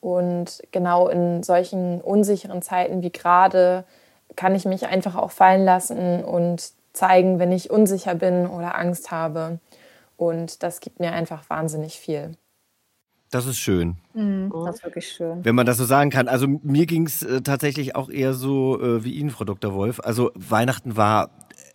Und 0.00 0.62
genau 0.70 1.08
in 1.08 1.42
solchen 1.42 2.00
unsicheren 2.00 2.62
Zeiten 2.62 3.02
wie 3.02 3.10
gerade 3.10 3.84
kann 4.36 4.54
ich 4.54 4.64
mich 4.64 4.86
einfach 4.86 5.16
auch 5.16 5.30
fallen 5.30 5.64
lassen 5.64 6.24
und 6.24 6.72
zeigen, 6.92 7.38
wenn 7.38 7.52
ich 7.52 7.70
unsicher 7.70 8.14
bin 8.14 8.46
oder 8.46 8.78
Angst 8.78 9.10
habe. 9.10 9.58
Und 10.16 10.62
das 10.62 10.80
gibt 10.80 11.00
mir 11.00 11.12
einfach 11.12 11.48
wahnsinnig 11.48 11.98
viel. 11.98 12.36
Das 13.30 13.46
ist 13.46 13.58
schön. 13.58 13.96
Mhm, 14.12 14.52
das 14.66 14.76
ist 14.76 14.84
wirklich 14.84 15.08
schön. 15.08 15.42
Wenn 15.42 15.54
man 15.54 15.64
das 15.64 15.78
so 15.78 15.86
sagen 15.86 16.10
kann. 16.10 16.28
Also 16.28 16.46
mir 16.46 16.84
ging 16.84 17.06
es 17.06 17.22
äh, 17.22 17.40
tatsächlich 17.40 17.96
auch 17.96 18.10
eher 18.10 18.34
so 18.34 18.78
äh, 18.78 19.04
wie 19.04 19.14
Ihnen, 19.14 19.30
Frau 19.30 19.44
Dr. 19.44 19.72
Wolf. 19.72 20.00
Also 20.04 20.30
Weihnachten 20.34 20.98
war 20.98 21.30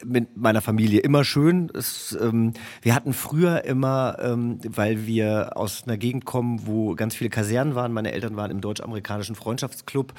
mit 0.05 0.37
meiner 0.37 0.61
Familie 0.61 0.99
immer 1.01 1.23
schön. 1.23 1.69
Es, 1.73 2.17
ähm, 2.19 2.53
wir 2.81 2.95
hatten 2.95 3.13
früher 3.13 3.65
immer, 3.65 4.17
ähm, 4.21 4.59
weil 4.63 5.05
wir 5.05 5.57
aus 5.57 5.83
einer 5.85 5.97
Gegend 5.97 6.25
kommen, 6.25 6.65
wo 6.65 6.95
ganz 6.95 7.15
viele 7.15 7.29
Kasernen 7.29 7.75
waren, 7.75 7.93
meine 7.93 8.11
Eltern 8.11 8.35
waren 8.35 8.51
im 8.51 8.61
deutsch-amerikanischen 8.61 9.35
Freundschaftsclub, 9.35 10.13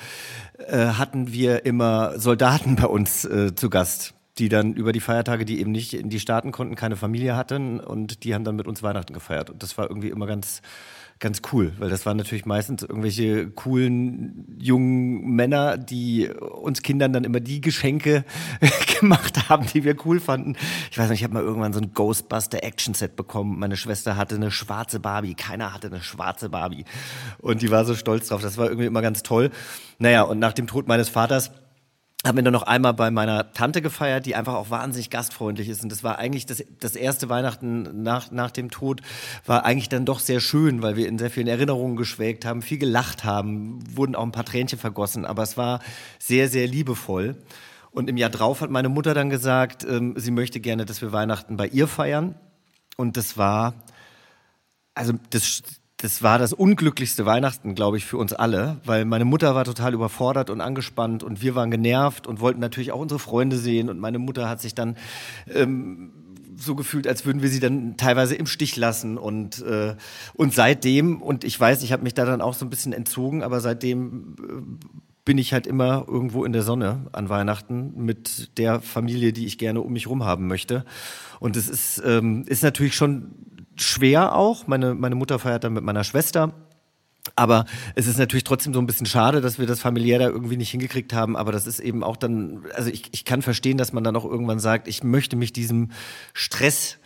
äh, 0.66 0.86
hatten 0.86 1.32
wir 1.32 1.64
immer 1.64 2.18
Soldaten 2.18 2.76
bei 2.76 2.86
uns 2.86 3.24
äh, 3.24 3.54
zu 3.54 3.70
Gast 3.70 4.14
die 4.38 4.48
dann 4.48 4.74
über 4.74 4.92
die 4.92 5.00
Feiertage, 5.00 5.44
die 5.44 5.60
eben 5.60 5.72
nicht 5.72 5.94
in 5.94 6.10
die 6.10 6.20
Staaten 6.20 6.52
konnten, 6.52 6.76
keine 6.76 6.94
Familie 6.96 7.36
hatten 7.36 7.80
und 7.80 8.22
die 8.22 8.34
haben 8.34 8.44
dann 8.44 8.56
mit 8.56 8.68
uns 8.68 8.82
Weihnachten 8.82 9.12
gefeiert. 9.12 9.50
Und 9.50 9.62
das 9.62 9.76
war 9.76 9.88
irgendwie 9.88 10.10
immer 10.10 10.26
ganz, 10.26 10.62
ganz 11.20 11.42
cool, 11.52 11.72
weil 11.78 11.90
das 11.90 12.06
waren 12.06 12.16
natürlich 12.16 12.46
meistens 12.46 12.82
irgendwelche 12.82 13.50
coolen 13.50 14.56
jungen 14.58 15.30
Männer, 15.30 15.76
die 15.76 16.28
uns 16.28 16.82
Kindern 16.82 17.12
dann 17.12 17.24
immer 17.24 17.40
die 17.40 17.60
Geschenke 17.60 18.24
gemacht 19.00 19.48
haben, 19.48 19.66
die 19.66 19.84
wir 19.84 19.96
cool 20.04 20.20
fanden. 20.20 20.56
Ich 20.90 20.98
weiß 20.98 21.10
nicht, 21.10 21.20
ich 21.20 21.24
habe 21.24 21.34
mal 21.34 21.42
irgendwann 21.42 21.72
so 21.72 21.80
ein 21.80 21.92
Ghostbuster 21.92 22.62
Action 22.62 22.94
Set 22.94 23.16
bekommen. 23.16 23.58
Meine 23.58 23.76
Schwester 23.76 24.16
hatte 24.16 24.36
eine 24.36 24.50
schwarze 24.50 25.00
Barbie, 25.00 25.34
keiner 25.34 25.74
hatte 25.74 25.88
eine 25.88 26.02
schwarze 26.02 26.48
Barbie 26.48 26.84
und 27.38 27.62
die 27.62 27.70
war 27.70 27.84
so 27.84 27.94
stolz 27.94 28.28
drauf. 28.28 28.42
Das 28.42 28.56
war 28.56 28.66
irgendwie 28.66 28.86
immer 28.86 29.02
ganz 29.02 29.22
toll. 29.22 29.50
Naja, 29.98 30.22
und 30.22 30.38
nach 30.38 30.52
dem 30.52 30.66
Tod 30.66 30.86
meines 30.86 31.08
Vaters 31.08 31.50
haben 32.26 32.36
wir 32.36 32.42
dann 32.42 32.52
noch 32.52 32.64
einmal 32.64 32.94
bei 32.94 33.12
meiner 33.12 33.52
Tante 33.52 33.80
gefeiert, 33.80 34.26
die 34.26 34.34
einfach 34.34 34.54
auch 34.54 34.70
wahnsinnig 34.70 35.08
gastfreundlich 35.08 35.68
ist. 35.68 35.84
Und 35.84 35.92
das 35.92 36.02
war 36.02 36.18
eigentlich 36.18 36.46
das, 36.46 36.64
das 36.80 36.96
erste 36.96 37.28
Weihnachten 37.28 38.02
nach, 38.02 38.32
nach 38.32 38.50
dem 38.50 38.70
Tod, 38.72 39.02
war 39.46 39.64
eigentlich 39.64 39.88
dann 39.88 40.04
doch 40.04 40.18
sehr 40.18 40.40
schön, 40.40 40.82
weil 40.82 40.96
wir 40.96 41.06
in 41.06 41.18
sehr 41.18 41.30
vielen 41.30 41.46
Erinnerungen 41.46 41.96
geschwelgt 41.96 42.44
haben, 42.44 42.60
viel 42.60 42.78
gelacht 42.78 43.24
haben, 43.24 43.78
wurden 43.96 44.16
auch 44.16 44.24
ein 44.24 44.32
paar 44.32 44.44
Tränchen 44.44 44.80
vergossen, 44.80 45.24
aber 45.24 45.44
es 45.44 45.56
war 45.56 45.80
sehr, 46.18 46.48
sehr 46.48 46.66
liebevoll. 46.66 47.36
Und 47.92 48.10
im 48.10 48.16
Jahr 48.16 48.30
drauf 48.30 48.60
hat 48.62 48.70
meine 48.70 48.88
Mutter 48.88 49.14
dann 49.14 49.30
gesagt, 49.30 49.84
ähm, 49.84 50.14
sie 50.16 50.32
möchte 50.32 50.58
gerne, 50.58 50.84
dass 50.84 51.00
wir 51.00 51.12
Weihnachten 51.12 51.56
bei 51.56 51.68
ihr 51.68 51.86
feiern. 51.86 52.34
Und 52.96 53.16
das 53.16 53.38
war, 53.38 53.74
also 54.94 55.12
das, 55.30 55.62
das 55.98 56.22
war 56.22 56.38
das 56.38 56.52
unglücklichste 56.52 57.26
Weihnachten, 57.26 57.74
glaube 57.74 57.96
ich, 57.96 58.06
für 58.06 58.18
uns 58.18 58.32
alle, 58.32 58.80
weil 58.84 59.04
meine 59.04 59.24
Mutter 59.24 59.56
war 59.56 59.64
total 59.64 59.94
überfordert 59.94 60.48
und 60.48 60.60
angespannt 60.60 61.24
und 61.24 61.42
wir 61.42 61.56
waren 61.56 61.72
genervt 61.72 62.28
und 62.28 62.40
wollten 62.40 62.60
natürlich 62.60 62.92
auch 62.92 63.00
unsere 63.00 63.18
Freunde 63.18 63.58
sehen 63.58 63.88
und 63.88 63.98
meine 63.98 64.20
Mutter 64.20 64.48
hat 64.48 64.60
sich 64.60 64.76
dann 64.76 64.96
ähm, 65.52 66.12
so 66.56 66.76
gefühlt, 66.76 67.08
als 67.08 67.26
würden 67.26 67.42
wir 67.42 67.48
sie 67.48 67.58
dann 67.58 67.96
teilweise 67.96 68.36
im 68.36 68.46
Stich 68.46 68.76
lassen 68.76 69.18
und 69.18 69.60
äh, 69.62 69.96
und 70.34 70.54
seitdem 70.54 71.20
und 71.20 71.42
ich 71.42 71.58
weiß, 71.58 71.82
ich 71.82 71.92
habe 71.92 72.04
mich 72.04 72.14
da 72.14 72.24
dann 72.24 72.40
auch 72.40 72.54
so 72.54 72.64
ein 72.64 72.70
bisschen 72.70 72.92
entzogen, 72.92 73.42
aber 73.42 73.60
seitdem 73.60 74.36
äh, 74.38 74.86
bin 75.24 75.36
ich 75.36 75.52
halt 75.52 75.66
immer 75.66 76.04
irgendwo 76.06 76.44
in 76.44 76.52
der 76.52 76.62
Sonne 76.62 77.06
an 77.12 77.28
Weihnachten 77.28 77.92
mit 77.96 78.56
der 78.56 78.80
Familie, 78.80 79.32
die 79.32 79.46
ich 79.46 79.58
gerne 79.58 79.80
um 79.80 79.92
mich 79.92 80.06
rum 80.06 80.24
haben 80.24 80.46
möchte. 80.46 80.86
Und 81.38 81.56
es 81.56 81.68
ist, 81.68 82.02
ähm, 82.02 82.44
ist 82.46 82.62
natürlich 82.62 82.94
schon 82.94 83.47
schwer 83.82 84.34
auch. 84.34 84.66
Meine, 84.66 84.94
meine 84.94 85.14
Mutter 85.14 85.38
feiert 85.38 85.64
dann 85.64 85.72
mit 85.72 85.84
meiner 85.84 86.04
Schwester. 86.04 86.52
Aber 87.36 87.66
es 87.94 88.06
ist 88.06 88.18
natürlich 88.18 88.44
trotzdem 88.44 88.72
so 88.72 88.80
ein 88.80 88.86
bisschen 88.86 89.06
schade, 89.06 89.40
dass 89.40 89.58
wir 89.58 89.66
das 89.66 89.80
familiär 89.80 90.18
da 90.18 90.26
irgendwie 90.26 90.56
nicht 90.56 90.70
hingekriegt 90.70 91.12
haben. 91.12 91.36
Aber 91.36 91.52
das 91.52 91.66
ist 91.66 91.80
eben 91.80 92.02
auch 92.02 92.16
dann, 92.16 92.64
also 92.74 92.90
ich, 92.90 93.08
ich 93.12 93.24
kann 93.24 93.42
verstehen, 93.42 93.76
dass 93.76 93.92
man 93.92 94.04
dann 94.04 94.16
auch 94.16 94.24
irgendwann 94.24 94.58
sagt, 94.58 94.88
ich 94.88 95.02
möchte 95.02 95.36
mich 95.36 95.52
diesem 95.52 95.90
Stress 96.32 96.98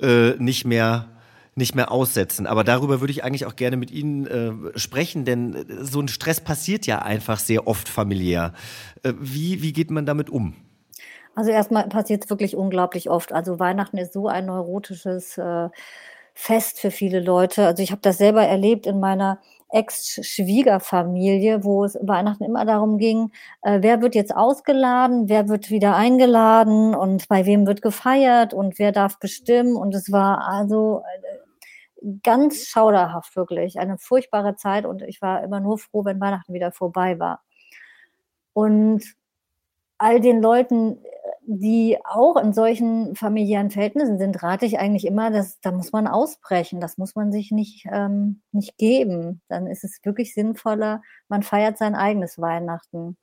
äh, 0.00 0.30
nicht 0.38 0.64
mehr 0.64 1.08
nicht 1.54 1.74
mehr 1.74 1.90
aussetzen. 1.90 2.46
Aber 2.46 2.62
darüber 2.62 3.00
würde 3.00 3.10
ich 3.10 3.24
eigentlich 3.24 3.44
auch 3.44 3.56
gerne 3.56 3.76
mit 3.76 3.90
Ihnen 3.90 4.26
äh, 4.26 4.78
sprechen, 4.78 5.24
denn 5.24 5.66
so 5.82 6.00
ein 6.00 6.06
Stress 6.06 6.40
passiert 6.40 6.86
ja 6.86 7.00
einfach 7.00 7.40
sehr 7.40 7.66
oft 7.66 7.88
familiär. 7.88 8.54
Äh, 9.02 9.14
wie, 9.18 9.60
wie 9.60 9.72
geht 9.72 9.90
man 9.90 10.06
damit 10.06 10.30
um? 10.30 10.54
Also 11.34 11.50
erstmal 11.50 11.88
passiert 11.88 12.24
es 12.24 12.30
wirklich 12.30 12.56
unglaublich 12.56 13.10
oft. 13.10 13.32
Also 13.32 13.58
Weihnachten 13.58 13.98
ist 13.98 14.12
so 14.12 14.28
ein 14.28 14.46
neurotisches 14.46 15.36
äh, 15.36 15.68
Fest 16.40 16.78
für 16.78 16.92
viele 16.92 17.18
Leute. 17.18 17.66
Also 17.66 17.82
ich 17.82 17.90
habe 17.90 18.00
das 18.00 18.16
selber 18.18 18.44
erlebt 18.44 18.86
in 18.86 19.00
meiner 19.00 19.40
Ex-Schwiegerfamilie, 19.70 21.64
wo 21.64 21.84
es 21.84 21.98
Weihnachten 22.00 22.44
immer 22.44 22.64
darum 22.64 22.96
ging, 22.96 23.32
äh, 23.62 23.80
wer 23.82 24.00
wird 24.00 24.14
jetzt 24.14 24.34
ausgeladen, 24.34 25.28
wer 25.28 25.48
wird 25.48 25.68
wieder 25.68 25.96
eingeladen 25.96 26.94
und 26.94 27.26
bei 27.28 27.44
wem 27.44 27.66
wird 27.66 27.82
gefeiert 27.82 28.54
und 28.54 28.78
wer 28.78 28.92
darf 28.92 29.18
bestimmen. 29.18 29.74
Und 29.74 29.96
es 29.96 30.12
war 30.12 30.46
also 30.46 31.02
ganz 32.22 32.66
schauderhaft 32.68 33.34
wirklich, 33.34 33.80
eine 33.80 33.98
furchtbare 33.98 34.54
Zeit 34.54 34.86
und 34.86 35.02
ich 35.02 35.20
war 35.20 35.42
immer 35.42 35.58
nur 35.58 35.76
froh, 35.78 36.04
wenn 36.04 36.20
Weihnachten 36.20 36.54
wieder 36.54 36.70
vorbei 36.70 37.18
war. 37.18 37.42
Und 38.52 39.02
all 39.98 40.20
den 40.20 40.40
Leuten 40.40 40.98
die 41.50 41.96
auch 42.04 42.36
in 42.36 42.52
solchen 42.52 43.16
familiären 43.16 43.70
Verhältnissen 43.70 44.18
sind, 44.18 44.42
rate 44.42 44.66
ich 44.66 44.78
eigentlich 44.78 45.06
immer, 45.06 45.30
dass 45.30 45.58
da 45.60 45.72
muss 45.72 45.92
man 45.92 46.06
ausbrechen, 46.06 46.78
das 46.78 46.98
muss 46.98 47.14
man 47.14 47.32
sich 47.32 47.50
nicht, 47.50 47.86
ähm, 47.90 48.42
nicht 48.52 48.76
geben. 48.76 49.40
Dann 49.48 49.66
ist 49.66 49.82
es 49.82 49.98
wirklich 50.04 50.34
sinnvoller, 50.34 51.00
man 51.28 51.42
feiert 51.42 51.78
sein 51.78 51.94
eigenes 51.94 52.38
Weihnachten. 52.38 53.16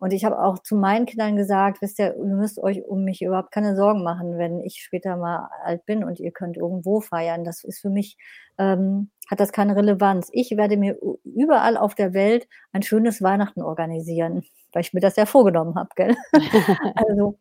Und 0.00 0.12
ich 0.12 0.24
habe 0.24 0.40
auch 0.42 0.58
zu 0.58 0.74
meinen 0.74 1.06
Kindern 1.06 1.36
gesagt, 1.36 1.80
wisst 1.80 2.00
ihr, 2.00 2.16
ihr 2.16 2.36
müsst 2.36 2.58
euch 2.60 2.84
um 2.84 3.04
mich 3.04 3.22
überhaupt 3.22 3.52
keine 3.52 3.76
Sorgen 3.76 4.02
machen, 4.02 4.38
wenn 4.38 4.60
ich 4.60 4.82
später 4.82 5.16
mal 5.16 5.48
alt 5.62 5.86
bin 5.86 6.02
und 6.02 6.18
ihr 6.18 6.32
könnt 6.32 6.56
irgendwo 6.56 7.00
feiern. 7.00 7.44
Das 7.44 7.62
ist 7.62 7.80
für 7.80 7.90
mich, 7.90 8.16
ähm, 8.58 9.10
hat 9.30 9.38
das 9.38 9.52
keine 9.52 9.76
Relevanz. 9.76 10.30
Ich 10.32 10.50
werde 10.56 10.76
mir 10.76 10.98
überall 11.24 11.76
auf 11.76 11.94
der 11.94 12.12
Welt 12.12 12.48
ein 12.72 12.82
schönes 12.82 13.22
Weihnachten 13.22 13.62
organisieren, 13.62 14.42
weil 14.78 14.84
ich 14.84 14.92
mir 14.92 15.00
das 15.00 15.16
ja 15.16 15.26
vorgenommen 15.26 15.74
habe, 15.74 15.88
gell? 15.96 16.16
also 16.94 17.36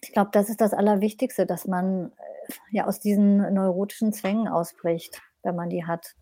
ich 0.00 0.12
glaube, 0.12 0.30
das 0.32 0.48
ist 0.48 0.60
das 0.60 0.72
Allerwichtigste, 0.72 1.44
dass 1.44 1.66
man 1.66 2.12
äh, 2.12 2.52
ja 2.70 2.86
aus 2.86 3.00
diesen 3.00 3.38
neurotischen 3.52 4.12
Zwängen 4.12 4.46
ausbricht, 4.46 5.20
wenn 5.42 5.56
man 5.56 5.68
die 5.68 5.84
hat. 5.84 6.14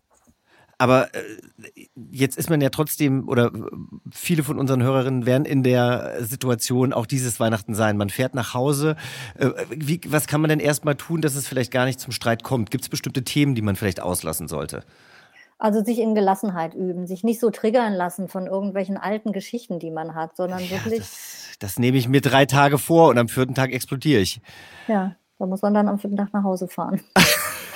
Aber 0.79 1.13
äh, 1.13 1.19
jetzt 2.09 2.35
ist 2.39 2.49
man 2.49 2.61
ja 2.61 2.69
trotzdem, 2.69 3.29
oder 3.29 3.51
viele 4.11 4.41
von 4.41 4.57
unseren 4.57 4.81
Hörerinnen 4.81 5.27
werden 5.27 5.45
in 5.45 5.61
der 5.61 6.15
Situation 6.21 6.93
auch 6.93 7.05
dieses 7.05 7.39
Weihnachten 7.39 7.75
sein. 7.75 7.95
Man 7.95 8.09
fährt 8.09 8.33
nach 8.33 8.55
Hause. 8.55 8.95
Äh, 9.37 9.51
wie, 9.69 10.01
was 10.07 10.25
kann 10.25 10.41
man 10.41 10.49
denn 10.49 10.59
erstmal 10.59 10.95
tun, 10.95 11.21
dass 11.21 11.35
es 11.35 11.47
vielleicht 11.47 11.71
gar 11.71 11.85
nicht 11.85 11.99
zum 11.99 12.11
Streit 12.11 12.41
kommt? 12.41 12.71
Gibt 12.71 12.85
es 12.85 12.89
bestimmte 12.89 13.23
Themen, 13.23 13.53
die 13.53 13.61
man 13.61 13.75
vielleicht 13.75 14.01
auslassen 14.01 14.47
sollte? 14.47 14.83
Also 15.57 15.83
sich 15.83 15.99
in 15.99 16.15
Gelassenheit 16.15 16.73
üben, 16.73 17.07
sich 17.07 17.23
nicht 17.23 17.39
so 17.39 17.49
triggern 17.49 17.93
lassen 17.93 18.27
von 18.27 18.45
irgendwelchen 18.45 18.97
alten 18.97 19.31
Geschichten, 19.31 19.79
die 19.79 19.91
man 19.91 20.13
hat, 20.13 20.35
sondern 20.35 20.59
ja, 20.59 20.71
wirklich. 20.71 20.99
Das, 20.99 21.57
das, 21.59 21.79
nehme 21.79 21.97
ich 21.97 22.09
mir 22.09 22.19
drei 22.19 22.45
Tage 22.45 22.77
vor 22.77 23.09
und 23.09 23.17
am 23.17 23.29
vierten 23.29 23.55
Tag 23.55 23.71
explodiere 23.71 24.19
ich. 24.21 24.41
Ja, 24.87 25.15
da 25.39 25.45
muss 25.45 25.61
man 25.61 25.73
dann 25.73 25.87
am 25.87 25.97
vierten 25.97 26.17
Tag 26.17 26.33
nach 26.33 26.43
Hause 26.43 26.67
fahren. 26.67 27.01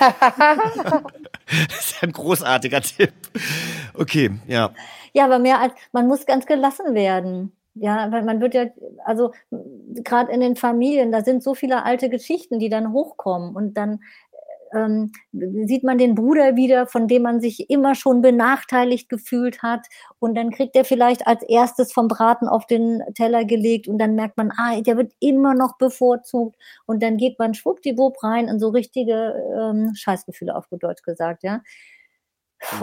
das 1.68 1.80
ist 1.80 2.02
ein 2.02 2.12
großartiger 2.12 2.80
Tipp. 2.80 3.12
Okay, 3.94 4.30
ja. 4.46 4.70
Ja, 5.12 5.24
aber 5.24 5.38
mehr 5.38 5.60
als, 5.60 5.74
man 5.92 6.06
muss 6.06 6.26
ganz 6.26 6.46
gelassen 6.46 6.94
werden. 6.94 7.52
Ja, 7.74 8.10
weil 8.10 8.24
man 8.24 8.40
wird 8.40 8.54
ja, 8.54 8.66
also 9.04 9.32
gerade 9.50 10.32
in 10.32 10.40
den 10.40 10.56
Familien, 10.56 11.12
da 11.12 11.22
sind 11.22 11.42
so 11.42 11.54
viele 11.54 11.84
alte 11.84 12.10
Geschichten, 12.10 12.58
die 12.58 12.68
dann 12.68 12.92
hochkommen 12.92 13.54
und 13.54 13.74
dann 13.74 14.00
ähm, 14.72 15.12
sieht 15.32 15.84
man 15.84 15.98
den 15.98 16.14
Bruder 16.14 16.56
wieder, 16.56 16.86
von 16.86 17.08
dem 17.08 17.22
man 17.22 17.40
sich 17.40 17.70
immer 17.70 17.94
schon 17.94 18.22
benachteiligt 18.22 19.08
gefühlt 19.08 19.62
hat. 19.62 19.86
Und 20.18 20.34
dann 20.36 20.50
kriegt 20.50 20.76
er 20.76 20.84
vielleicht 20.84 21.26
als 21.26 21.42
erstes 21.42 21.92
vom 21.92 22.08
Braten 22.08 22.48
auf 22.48 22.66
den 22.66 23.02
Teller 23.14 23.44
gelegt 23.44 23.88
und 23.88 23.98
dann 23.98 24.14
merkt 24.14 24.36
man, 24.36 24.52
ah, 24.56 24.80
der 24.80 24.96
wird 24.96 25.12
immer 25.20 25.54
noch 25.54 25.76
bevorzugt. 25.78 26.56
Und 26.86 27.02
dann 27.02 27.16
geht 27.16 27.38
man 27.38 27.54
schwuppdiwupp 27.54 28.22
rein 28.22 28.48
in 28.48 28.58
so 28.58 28.68
richtige 28.68 29.34
ähm, 29.58 29.92
Scheißgefühle 29.94 30.54
auf 30.54 30.68
gut 30.68 30.82
Deutsch 30.82 31.02
gesagt, 31.02 31.42
ja. 31.42 31.60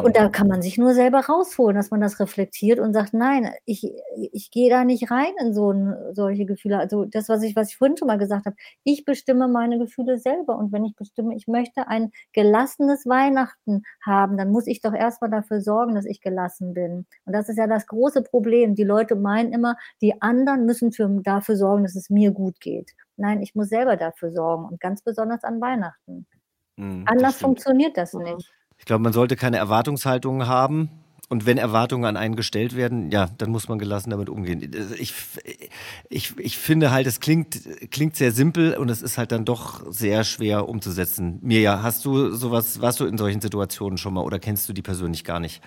Und 0.03 0.15
da 0.15 0.29
kann 0.29 0.47
man 0.47 0.61
sich 0.61 0.77
nur 0.77 0.93
selber 0.93 1.19
rausholen, 1.19 1.75
dass 1.75 1.91
man 1.91 2.01
das 2.01 2.19
reflektiert 2.19 2.79
und 2.79 2.93
sagt, 2.93 3.13
nein, 3.13 3.51
ich, 3.65 3.87
ich 4.31 4.49
gehe 4.49 4.69
da 4.71 4.83
nicht 4.83 5.11
rein 5.11 5.33
in 5.39 5.53
so 5.53 5.71
ein, 5.71 5.95
solche 6.13 6.45
Gefühle. 6.45 6.79
Also 6.79 7.05
das, 7.05 7.29
was 7.29 7.43
ich, 7.43 7.55
was 7.55 7.69
ich 7.69 7.77
vorhin 7.77 7.95
schon 7.95 8.07
mal 8.07 8.17
gesagt 8.17 8.47
habe, 8.47 8.55
ich 8.83 9.05
bestimme 9.05 9.47
meine 9.47 9.77
Gefühle 9.77 10.17
selber. 10.17 10.57
Und 10.57 10.71
wenn 10.71 10.83
ich 10.83 10.95
bestimme, 10.95 11.35
ich 11.35 11.47
möchte 11.47 11.87
ein 11.87 12.11
gelassenes 12.33 13.05
Weihnachten 13.05 13.83
haben, 14.03 14.37
dann 14.37 14.49
muss 14.49 14.65
ich 14.65 14.81
doch 14.81 14.93
erstmal 14.93 15.29
dafür 15.29 15.61
sorgen, 15.61 15.93
dass 15.93 16.05
ich 16.05 16.21
gelassen 16.21 16.73
bin. 16.73 17.05
Und 17.25 17.33
das 17.33 17.47
ist 17.47 17.57
ja 17.57 17.67
das 17.67 17.85
große 17.85 18.23
Problem. 18.23 18.73
Die 18.73 18.83
Leute 18.83 19.15
meinen 19.15 19.53
immer, 19.53 19.75
die 20.01 20.21
anderen 20.21 20.65
müssen 20.65 20.91
für, 20.91 21.07
dafür 21.23 21.55
sorgen, 21.55 21.83
dass 21.83 21.95
es 21.95 22.09
mir 22.09 22.31
gut 22.31 22.59
geht. 22.59 22.93
Nein, 23.15 23.41
ich 23.41 23.53
muss 23.53 23.69
selber 23.69 23.95
dafür 23.95 24.31
sorgen 24.31 24.65
und 24.65 24.79
ganz 24.79 25.03
besonders 25.03 25.43
an 25.43 25.61
Weihnachten. 25.61 26.25
Mhm, 26.77 27.03
Anders 27.07 27.37
funktioniert 27.37 27.97
das 27.97 28.13
nicht. 28.13 28.53
Ich 28.77 28.85
glaube, 28.85 29.03
man 29.03 29.13
sollte 29.13 29.35
keine 29.35 29.57
Erwartungshaltungen 29.57 30.47
haben. 30.47 30.89
Und 31.29 31.45
wenn 31.45 31.57
Erwartungen 31.57 32.05
an 32.05 32.15
einen 32.15 32.37
gestellt 32.37 32.77
werden, 32.77 33.11
ja, 33.11 33.29
dann 33.37 33.49
muss 33.49 33.67
man 33.67 33.79
gelassen 33.79 34.11
damit 34.11 34.29
umgehen. 34.29 34.71
Ich, 34.97 35.13
ich, 36.07 36.37
ich 36.37 36.57
finde 36.57 36.91
halt, 36.91 37.05
es 37.05 37.19
klingt, 37.19 37.59
klingt 37.91 38.15
sehr 38.15 38.31
simpel 38.31 38.77
und 38.77 38.89
es 38.89 39.01
ist 39.01 39.17
halt 39.17 39.33
dann 39.33 39.43
doch 39.43 39.83
sehr 39.91 40.23
schwer 40.23 40.69
umzusetzen. 40.69 41.39
Mirja, 41.41 41.83
hast 41.83 42.05
du 42.05 42.31
sowas, 42.31 42.79
warst 42.79 43.01
du 43.01 43.05
in 43.05 43.17
solchen 43.17 43.41
Situationen 43.41 43.97
schon 43.97 44.13
mal 44.13 44.21
oder 44.21 44.39
kennst 44.39 44.69
du 44.69 44.73
die 44.73 44.81
persönlich 44.81 45.25
gar 45.25 45.41
nicht? 45.41 45.61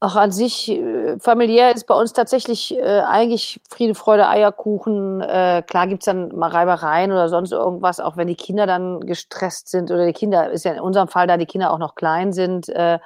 Ach, 0.00 0.14
an 0.14 0.30
sich, 0.30 0.70
äh, 0.70 1.18
familiär 1.18 1.74
ist 1.74 1.86
bei 1.88 1.94
uns 1.94 2.12
tatsächlich 2.12 2.76
äh, 2.76 3.00
eigentlich 3.00 3.60
Friede, 3.68 3.96
Freude, 3.96 4.28
Eierkuchen. 4.28 5.20
Äh, 5.20 5.64
klar 5.66 5.88
gibt's 5.88 6.04
dann 6.04 6.28
mal 6.36 6.50
Reibereien 6.50 7.10
oder 7.10 7.28
sonst 7.28 7.50
irgendwas, 7.50 7.98
auch 7.98 8.16
wenn 8.16 8.28
die 8.28 8.36
Kinder 8.36 8.66
dann 8.66 9.00
gestresst 9.00 9.68
sind 9.68 9.90
oder 9.90 10.06
die 10.06 10.12
Kinder, 10.12 10.50
ist 10.52 10.64
ja 10.64 10.72
in 10.72 10.80
unserem 10.80 11.08
Fall, 11.08 11.26
da 11.26 11.36
die 11.36 11.46
Kinder 11.46 11.72
auch 11.72 11.78
noch 11.78 11.96
klein 11.96 12.32
sind, 12.32 12.68
äh, 12.68 12.94
äh 12.94 12.98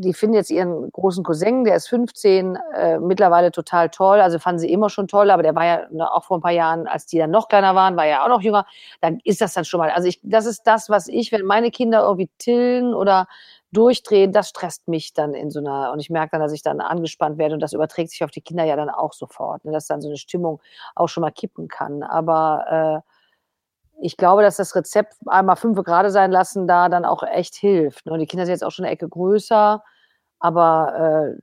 die 0.00 0.14
finden 0.14 0.34
jetzt 0.36 0.50
ihren 0.50 0.90
großen 0.92 1.24
Cousin, 1.24 1.64
der 1.64 1.76
ist 1.76 1.88
15, 1.88 2.56
äh, 2.76 2.98
mittlerweile 3.00 3.50
total 3.52 3.90
toll. 3.90 4.20
Also 4.20 4.38
fanden 4.38 4.60
sie 4.60 4.70
immer 4.72 4.90
schon 4.90 5.08
toll, 5.08 5.30
aber 5.30 5.42
der 5.42 5.54
war 5.56 5.64
ja 5.66 5.86
ne, 5.90 6.12
auch 6.12 6.24
vor 6.24 6.38
ein 6.38 6.42
paar 6.42 6.52
Jahren, 6.52 6.86
als 6.86 7.06
die 7.06 7.18
dann 7.18 7.30
noch 7.30 7.48
kleiner 7.48 7.74
waren, 7.74 7.96
war 7.96 8.06
ja 8.06 8.24
auch 8.24 8.28
noch 8.28 8.42
jünger. 8.42 8.66
Dann 9.00 9.18
ist 9.24 9.40
das 9.40 9.54
dann 9.54 9.64
schon 9.64 9.78
mal. 9.80 9.90
Also 9.90 10.08
ich, 10.08 10.20
das 10.22 10.46
ist 10.46 10.62
das, 10.66 10.90
was 10.90 11.08
ich, 11.08 11.32
wenn 11.32 11.44
meine 11.44 11.70
Kinder 11.70 12.02
irgendwie 12.02 12.30
tillen 12.38 12.94
oder 12.94 13.26
durchdrehen, 13.72 14.32
das 14.32 14.48
stresst 14.48 14.88
mich 14.88 15.12
dann 15.12 15.34
in 15.34 15.50
so 15.50 15.60
einer, 15.60 15.92
und 15.92 16.00
ich 16.00 16.10
merke 16.10 16.30
dann, 16.32 16.40
dass 16.40 16.52
ich 16.52 16.62
dann 16.62 16.80
angespannt 16.80 17.38
werde 17.38 17.54
und 17.54 17.60
das 17.60 17.72
überträgt 17.72 18.10
sich 18.10 18.24
auf 18.24 18.30
die 18.30 18.40
Kinder 18.40 18.64
ja 18.64 18.76
dann 18.76 18.90
auch 18.90 19.12
sofort, 19.12 19.64
ne, 19.64 19.72
dass 19.72 19.86
dann 19.86 20.00
so 20.00 20.08
eine 20.08 20.16
Stimmung 20.16 20.60
auch 20.94 21.08
schon 21.08 21.20
mal 21.22 21.30
kippen 21.30 21.68
kann. 21.68 22.02
Aber 22.02 23.02
äh, 23.04 23.08
ich 24.00 24.16
glaube, 24.16 24.42
dass 24.42 24.56
das 24.56 24.74
Rezept 24.74 25.14
einmal 25.26 25.56
fünf 25.56 25.82
gerade 25.82 26.10
sein 26.10 26.30
lassen 26.30 26.66
da 26.66 26.88
dann 26.88 27.04
auch 27.04 27.22
echt 27.22 27.54
hilft. 27.56 28.06
Ne? 28.06 28.12
Und 28.12 28.20
die 28.20 28.26
Kinder 28.26 28.46
sind 28.46 28.52
jetzt 28.52 28.64
auch 28.64 28.70
schon 28.70 28.84
eine 28.84 28.92
Ecke 28.92 29.08
größer. 29.08 29.82
Aber 30.40 31.34
äh, 31.34 31.38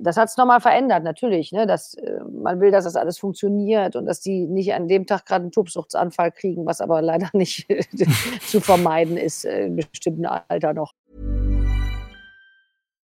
das 0.00 0.16
hat 0.16 0.28
es 0.30 0.38
nochmal 0.38 0.60
verändert, 0.60 1.04
natürlich. 1.04 1.52
Ne? 1.52 1.66
Dass, 1.66 1.94
äh, 1.94 2.20
man 2.24 2.60
will, 2.60 2.70
dass 2.70 2.84
das 2.84 2.96
alles 2.96 3.18
funktioniert 3.18 3.94
und 3.94 4.06
dass 4.06 4.20
die 4.20 4.46
nicht 4.46 4.72
an 4.72 4.88
dem 4.88 5.06
Tag 5.06 5.26
gerade 5.26 5.42
einen 5.42 5.52
Tobsuchtsanfall 5.52 6.32
kriegen, 6.32 6.64
was 6.64 6.80
aber 6.80 7.02
leider 7.02 7.28
nicht 7.34 7.66
zu 8.46 8.60
vermeiden 8.60 9.18
ist, 9.18 9.44
äh, 9.44 9.66
in 9.66 9.76
bestimmten 9.76 10.24
Alter 10.24 10.72
noch. 10.72 10.94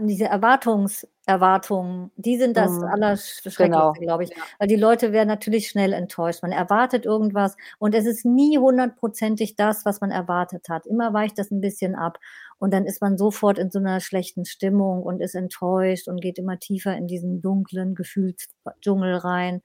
Diese 0.00 0.26
Erwartungserwartungen, 0.26 2.10
die 2.16 2.36
sind 2.38 2.56
das 2.56 2.70
mhm. 2.70 2.84
Allerschrecklichste, 2.84 3.64
genau. 3.64 3.92
glaube 3.92 4.24
ich. 4.24 4.30
Weil 4.58 4.68
die 4.68 4.76
Leute 4.76 5.12
werden 5.12 5.28
natürlich 5.28 5.68
schnell 5.68 5.92
enttäuscht. 5.92 6.42
Man 6.42 6.52
erwartet 6.52 7.04
irgendwas 7.04 7.56
und 7.78 7.94
es 7.94 8.06
ist 8.06 8.24
nie 8.24 8.58
hundertprozentig 8.58 9.56
das, 9.56 9.84
was 9.84 10.00
man 10.00 10.10
erwartet 10.10 10.68
hat. 10.68 10.86
Immer 10.86 11.12
weicht 11.12 11.38
das 11.38 11.50
ein 11.50 11.60
bisschen 11.60 11.94
ab. 11.94 12.18
Und 12.58 12.72
dann 12.72 12.86
ist 12.86 13.00
man 13.00 13.18
sofort 13.18 13.58
in 13.58 13.70
so 13.70 13.78
einer 13.78 14.00
schlechten 14.00 14.44
Stimmung 14.44 15.02
und 15.02 15.20
ist 15.20 15.34
enttäuscht 15.34 16.08
und 16.08 16.20
geht 16.20 16.38
immer 16.38 16.58
tiefer 16.58 16.96
in 16.96 17.06
diesen 17.06 17.40
dunklen 17.40 17.94
Gefühlsdschungel 17.94 19.14
rein. 19.16 19.62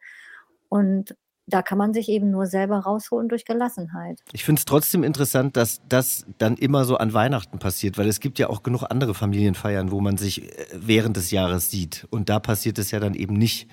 Und 0.69 1.15
da 1.45 1.61
kann 1.61 1.77
man 1.77 1.93
sich 1.93 2.09
eben 2.09 2.31
nur 2.31 2.45
selber 2.45 2.79
rausholen 2.79 3.27
durch 3.27 3.45
Gelassenheit. 3.45 4.19
Ich 4.31 4.43
finde 4.43 4.59
es 4.59 4.65
trotzdem 4.65 5.03
interessant, 5.03 5.57
dass 5.57 5.81
das 5.89 6.25
dann 6.37 6.55
immer 6.55 6.85
so 6.85 6.97
an 6.97 7.13
Weihnachten 7.13 7.59
passiert, 7.59 7.97
weil 7.97 8.07
es 8.07 8.19
gibt 8.19 8.39
ja 8.39 8.49
auch 8.49 8.63
genug 8.63 8.83
andere 8.89 9.13
Familienfeiern, 9.13 9.91
wo 9.91 9.99
man 9.99 10.17
sich 10.17 10.43
äh, 10.43 10.65
während 10.73 11.17
des 11.17 11.31
Jahres 11.31 11.69
sieht. 11.69 12.07
Und 12.09 12.29
da 12.29 12.39
passiert 12.39 12.79
es 12.79 12.91
ja 12.91 12.99
dann 12.99 13.13
eben 13.13 13.33
nicht. 13.33 13.69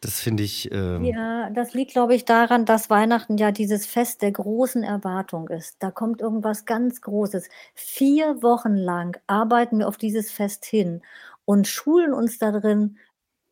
Das 0.00 0.20
finde 0.20 0.44
ich. 0.44 0.70
Ähm 0.70 1.04
ja, 1.04 1.50
das 1.50 1.74
liegt, 1.74 1.92
glaube 1.92 2.14
ich, 2.14 2.24
daran, 2.24 2.64
dass 2.64 2.88
Weihnachten 2.88 3.36
ja 3.36 3.50
dieses 3.50 3.84
Fest 3.84 4.22
der 4.22 4.30
großen 4.30 4.84
Erwartung 4.84 5.48
ist. 5.48 5.76
Da 5.80 5.90
kommt 5.90 6.20
irgendwas 6.20 6.64
ganz 6.64 7.00
Großes. 7.00 7.48
Vier 7.74 8.40
Wochen 8.42 8.76
lang 8.76 9.18
arbeiten 9.26 9.78
wir 9.78 9.88
auf 9.88 9.96
dieses 9.96 10.30
Fest 10.30 10.64
hin 10.64 11.02
und 11.44 11.66
schulen 11.66 12.12
uns 12.12 12.38
darin, 12.38 12.98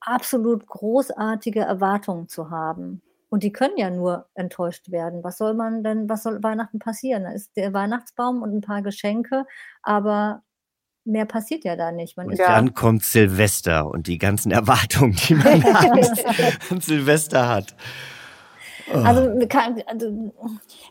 absolut 0.01 0.67
großartige 0.67 1.61
Erwartungen 1.61 2.29
zu 2.29 2.51
haben. 2.51 3.03
Und 3.37 3.43
die 3.43 3.53
können 3.53 3.77
ja 3.77 3.91
nur 3.91 4.31
enttäuscht 4.33 4.91
werden. 4.91 5.23
Was 5.23 5.37
soll 5.37 5.53
man 5.53 5.85
denn, 5.85 6.09
was 6.09 6.23
soll 6.23 6.43
Weihnachten 6.43 6.79
passieren? 6.79 7.25
Da 7.25 7.33
ist 7.33 7.55
der 7.55 7.75
Weihnachtsbaum 7.75 8.41
und 8.41 8.55
ein 8.55 8.61
paar 8.63 8.81
Geschenke, 8.81 9.45
aber 9.83 10.43
mehr 11.05 11.27
passiert 11.27 11.63
ja 11.63 11.77
da 11.77 11.93
nicht. 11.93 12.17
Man 12.17 12.31
und 12.31 12.39
dann 12.39 12.73
kommt 12.73 13.05
Silvester 13.05 13.91
und 13.91 14.07
die 14.07 14.17
ganzen 14.17 14.51
Erwartungen, 14.53 15.19
die 15.29 15.35
man 15.35 15.63
an 16.71 16.81
Silvester 16.81 17.47
hat. 17.47 17.77
Oh. 18.91 19.01
Also, 19.01 19.31
also, 19.85 20.33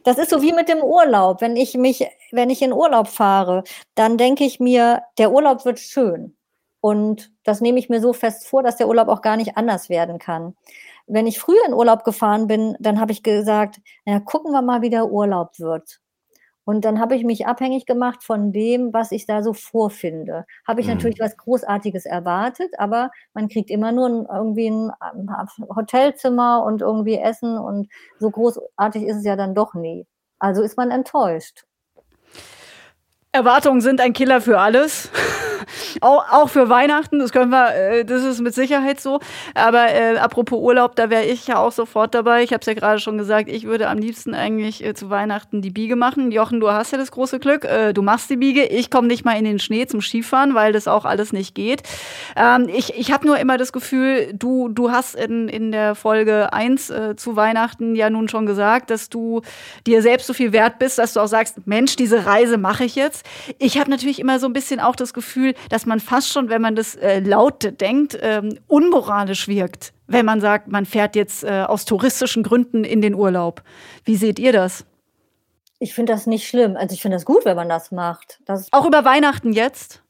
das 0.04 0.20
ist 0.20 0.30
so 0.30 0.44
wie 0.44 0.54
mit 0.54 0.70
dem 0.70 0.84
Urlaub. 0.84 1.42
Wenn 1.42 1.56
ich 1.56 1.74
mich, 1.74 2.06
wenn 2.32 2.52
ich 2.52 2.62
in 2.62 2.74
Urlaub 2.74 3.08
fahre, 3.08 3.64
dann 3.96 4.20
denke 4.20 4.44
ich 4.44 4.60
mir, 4.60 5.02
der 5.18 5.32
Urlaub 5.32 5.66
wird 5.66 5.80
schön. 5.80 6.38
Und 6.80 7.32
das 7.44 7.62
nehme 7.62 7.80
ich 7.80 7.90
mir 7.90 8.02
so 8.02 8.14
fest 8.14 8.48
vor, 8.48 8.62
dass 8.62 8.78
der 8.78 8.88
Urlaub 8.88 9.08
auch 9.08 9.24
gar 9.24 9.36
nicht 9.36 9.58
anders 9.58 9.90
werden 9.90 10.20
kann. 10.20 10.56
Wenn 11.08 11.28
ich 11.28 11.40
früher 11.40 11.66
in 11.68 11.74
Urlaub 11.74 12.04
gefahren 12.04 12.48
bin, 12.48 12.76
dann 12.80 13.00
habe 13.00 13.12
ich 13.12 13.24
gesagt, 13.24 13.80
na, 14.06 14.20
gucken 14.20 14.52
wir 14.52 14.62
mal, 14.62 14.82
wie 14.82 14.90
der 14.90 15.12
Urlaub 15.12 15.60
wird. 15.60 16.00
Und 16.66 16.84
dann 16.84 17.00
habe 17.00 17.16
ich 17.16 17.24
mich 17.24 17.46
abhängig 17.46 17.86
gemacht 17.86 18.24
von 18.24 18.52
dem, 18.52 18.92
was 18.92 19.12
ich 19.12 19.28
da 19.28 19.44
so 19.44 19.54
vorfinde. 19.54 20.46
Habe 20.68 20.82
ich 20.82 20.88
mhm. 20.88 20.94
natürlich 20.94 21.20
was 21.20 21.38
Großartiges 21.38 22.08
erwartet, 22.08 22.74
aber 22.80 23.12
man 23.36 23.48
kriegt 23.48 23.70
immer 23.70 23.92
nur 23.92 24.28
irgendwie 24.34 24.70
ein 24.70 24.92
Hotelzimmer 25.76 26.64
und 26.66 26.82
irgendwie 26.82 27.20
Essen 27.20 27.58
und 27.60 27.88
so 28.20 28.32
großartig 28.32 29.04
ist 29.04 29.18
es 29.18 29.26
ja 29.26 29.36
dann 29.36 29.54
doch 29.54 29.76
nie. 29.76 30.08
Also 30.40 30.64
ist 30.64 30.76
man 30.76 30.90
enttäuscht. 30.90 31.66
Erwartungen 33.32 33.82
sind 33.82 34.02
ein 34.02 34.14
Killer 34.14 34.42
für 34.42 34.60
alles. 34.60 35.12
Auch, 36.02 36.26
auch 36.32 36.50
für 36.50 36.70
Weihnachten, 36.70 37.20
das 37.20 37.32
können 37.32 37.52
wir, 37.52 37.76
äh, 37.76 38.06
das 38.06 38.24
ist 38.24 38.42
mit 38.42 38.54
Sicherheit 38.54 39.00
so. 39.00 39.20
Aber 39.54 39.92
äh, 39.94 40.18
apropos 40.18 40.60
Urlaub, 40.60 40.96
da 40.96 41.10
wäre 41.10 41.26
ich 41.26 41.48
ja 41.48 41.58
auch 41.58 41.72
sofort 41.72 42.16
dabei. 42.16 42.44
Ich 42.44 42.52
habe 42.52 42.62
es 42.62 42.66
ja 42.66 42.74
gerade 42.74 43.00
schon 43.00 43.18
gesagt, 43.18 43.50
ich 43.50 43.66
würde 43.66 43.88
am 43.88 43.98
liebsten 43.98 44.34
eigentlich 44.34 44.84
äh, 44.84 44.94
zu 44.94 45.10
Weihnachten 45.10 45.62
die 45.62 45.72
Biege 45.72 45.96
machen. 45.96 46.32
Jochen, 46.32 46.60
du 46.60 46.72
hast 46.72 46.92
ja 46.92 46.98
das 46.98 47.12
große 47.12 47.40
Glück, 47.40 47.66
äh, 47.66 47.94
du 47.94 48.02
machst 48.02 48.30
die 48.30 48.38
Biege. 48.38 48.66
Ich 48.66 48.90
komme 48.90 49.08
nicht 49.08 49.26
mal 49.26 49.38
in 49.38 49.46
den 49.46 49.60
Schnee 49.60 49.86
zum 49.86 50.02
Skifahren, 50.02 50.56
weil 50.56 50.74
das 50.74 50.88
auch 50.88 51.06
alles 51.06 51.34
nicht 51.34 51.56
geht. 51.56 51.84
Ähm, 52.36 52.68
ich 52.74 52.96
ich 52.98 53.12
habe 53.12 53.28
nur 53.28 53.38
immer 53.38 53.58
das 53.58 53.72
Gefühl, 53.72 54.32
du, 54.34 54.70
du 54.70 54.92
hast 54.92 55.16
in, 55.16 55.48
in 55.48 55.72
der 55.72 55.96
Folge 55.96 56.52
1 56.54 56.90
äh, 56.90 57.16
zu 57.16 57.36
Weihnachten 57.36 57.96
ja 57.96 58.10
nun 58.10 58.28
schon 58.30 58.46
gesagt, 58.46 58.90
dass 58.90 59.10
du 59.10 59.42
dir 59.86 60.02
selbst 60.02 60.28
so 60.28 60.34
viel 60.34 60.52
wert 60.52 60.80
bist, 60.80 60.98
dass 60.98 61.14
du 61.14 61.20
auch 61.20 61.28
sagst, 61.28 61.66
Mensch, 61.66 61.96
diese 61.96 62.26
Reise 62.26 62.58
mache 62.58 62.84
ich 62.84 62.96
jetzt. 62.96 63.26
Ich 63.60 63.78
habe 63.80 63.90
natürlich 63.90 64.20
immer 64.20 64.40
so 64.40 64.48
ein 64.48 64.54
bisschen 64.54 64.80
auch 64.80 64.96
das 64.96 65.14
Gefühl, 65.14 65.54
dass 65.70 65.85
dass 65.86 65.88
man 65.88 66.00
fast 66.00 66.30
schon, 66.30 66.50
wenn 66.50 66.64
man 66.64 66.76
das 66.76 66.96
äh, 66.96 67.20
laut 67.20 67.80
denkt, 67.80 68.18
ähm, 68.20 68.58
unmoralisch 68.68 69.48
wirkt, 69.48 69.94
wenn 70.08 70.26
man 70.26 70.42
sagt, 70.42 70.68
man 70.68 70.88
fährt 70.88 71.16
jetzt 71.16 71.44
äh, 71.44 71.62
aus 71.62 71.86
touristischen 71.86 72.42
Gründen 72.42 72.84
in 72.84 73.02
den 73.02 73.14
Urlaub. 73.14 73.62
Wie 74.04 74.16
seht 74.16 74.40
ihr 74.40 74.52
das? 74.52 74.84
Ich 75.78 75.94
finde 75.94 76.14
das 76.14 76.26
nicht 76.26 76.48
schlimm. 76.48 76.76
Also 76.76 76.94
ich 76.94 77.04
finde 77.04 77.18
das 77.18 77.26
gut, 77.26 77.46
wenn 77.46 77.56
man 77.56 77.70
das 77.70 77.92
macht. 77.92 78.40
Das 78.46 78.68
Auch 78.72 78.86
über 78.88 79.06
Weihnachten 79.06 79.54
jetzt? 79.54 80.02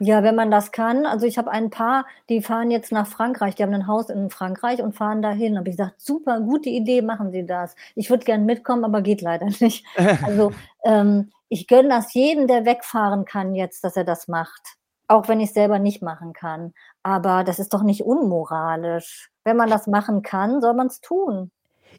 Ja, 0.00 0.24
wenn 0.24 0.34
man 0.34 0.50
das 0.50 0.72
kann. 0.72 1.06
Also 1.06 1.26
ich 1.26 1.38
habe 1.38 1.52
ein 1.52 1.70
paar, 1.70 2.06
die 2.28 2.42
fahren 2.42 2.72
jetzt 2.72 2.90
nach 2.90 3.06
Frankreich. 3.06 3.54
Die 3.54 3.62
haben 3.62 3.74
ein 3.74 3.86
Haus 3.86 4.10
in 4.10 4.30
Frankreich 4.30 4.82
und 4.82 4.96
fahren 4.96 5.22
dahin. 5.22 5.56
Habe 5.56 5.68
ich 5.68 5.76
gesagt, 5.76 6.00
super, 6.00 6.40
gute 6.40 6.70
Idee, 6.70 7.02
machen 7.02 7.30
Sie 7.30 7.46
das. 7.46 7.76
Ich 7.94 8.10
würde 8.10 8.24
gern 8.24 8.46
mitkommen, 8.46 8.84
aber 8.84 9.00
geht 9.00 9.20
leider 9.20 9.46
nicht. 9.60 9.86
Also 10.24 10.52
ähm, 10.84 11.30
ich 11.48 11.68
gönne 11.68 11.90
das 11.90 12.12
jedem, 12.14 12.48
der 12.48 12.64
wegfahren 12.64 13.24
kann 13.24 13.54
jetzt, 13.54 13.84
dass 13.84 13.96
er 13.96 14.04
das 14.04 14.26
macht. 14.26 14.76
Auch 15.08 15.28
wenn 15.28 15.40
ich 15.40 15.48
es 15.48 15.54
selber 15.54 15.78
nicht 15.78 16.02
machen 16.02 16.32
kann. 16.32 16.72
Aber 17.02 17.44
das 17.44 17.58
ist 17.58 17.74
doch 17.74 17.82
nicht 17.82 18.02
unmoralisch. 18.04 19.30
Wenn 19.44 19.56
man 19.56 19.68
das 19.70 19.86
machen 19.86 20.22
kann, 20.22 20.60
soll 20.60 20.74
man 20.74 20.86
es 20.88 21.00
tun. 21.00 21.50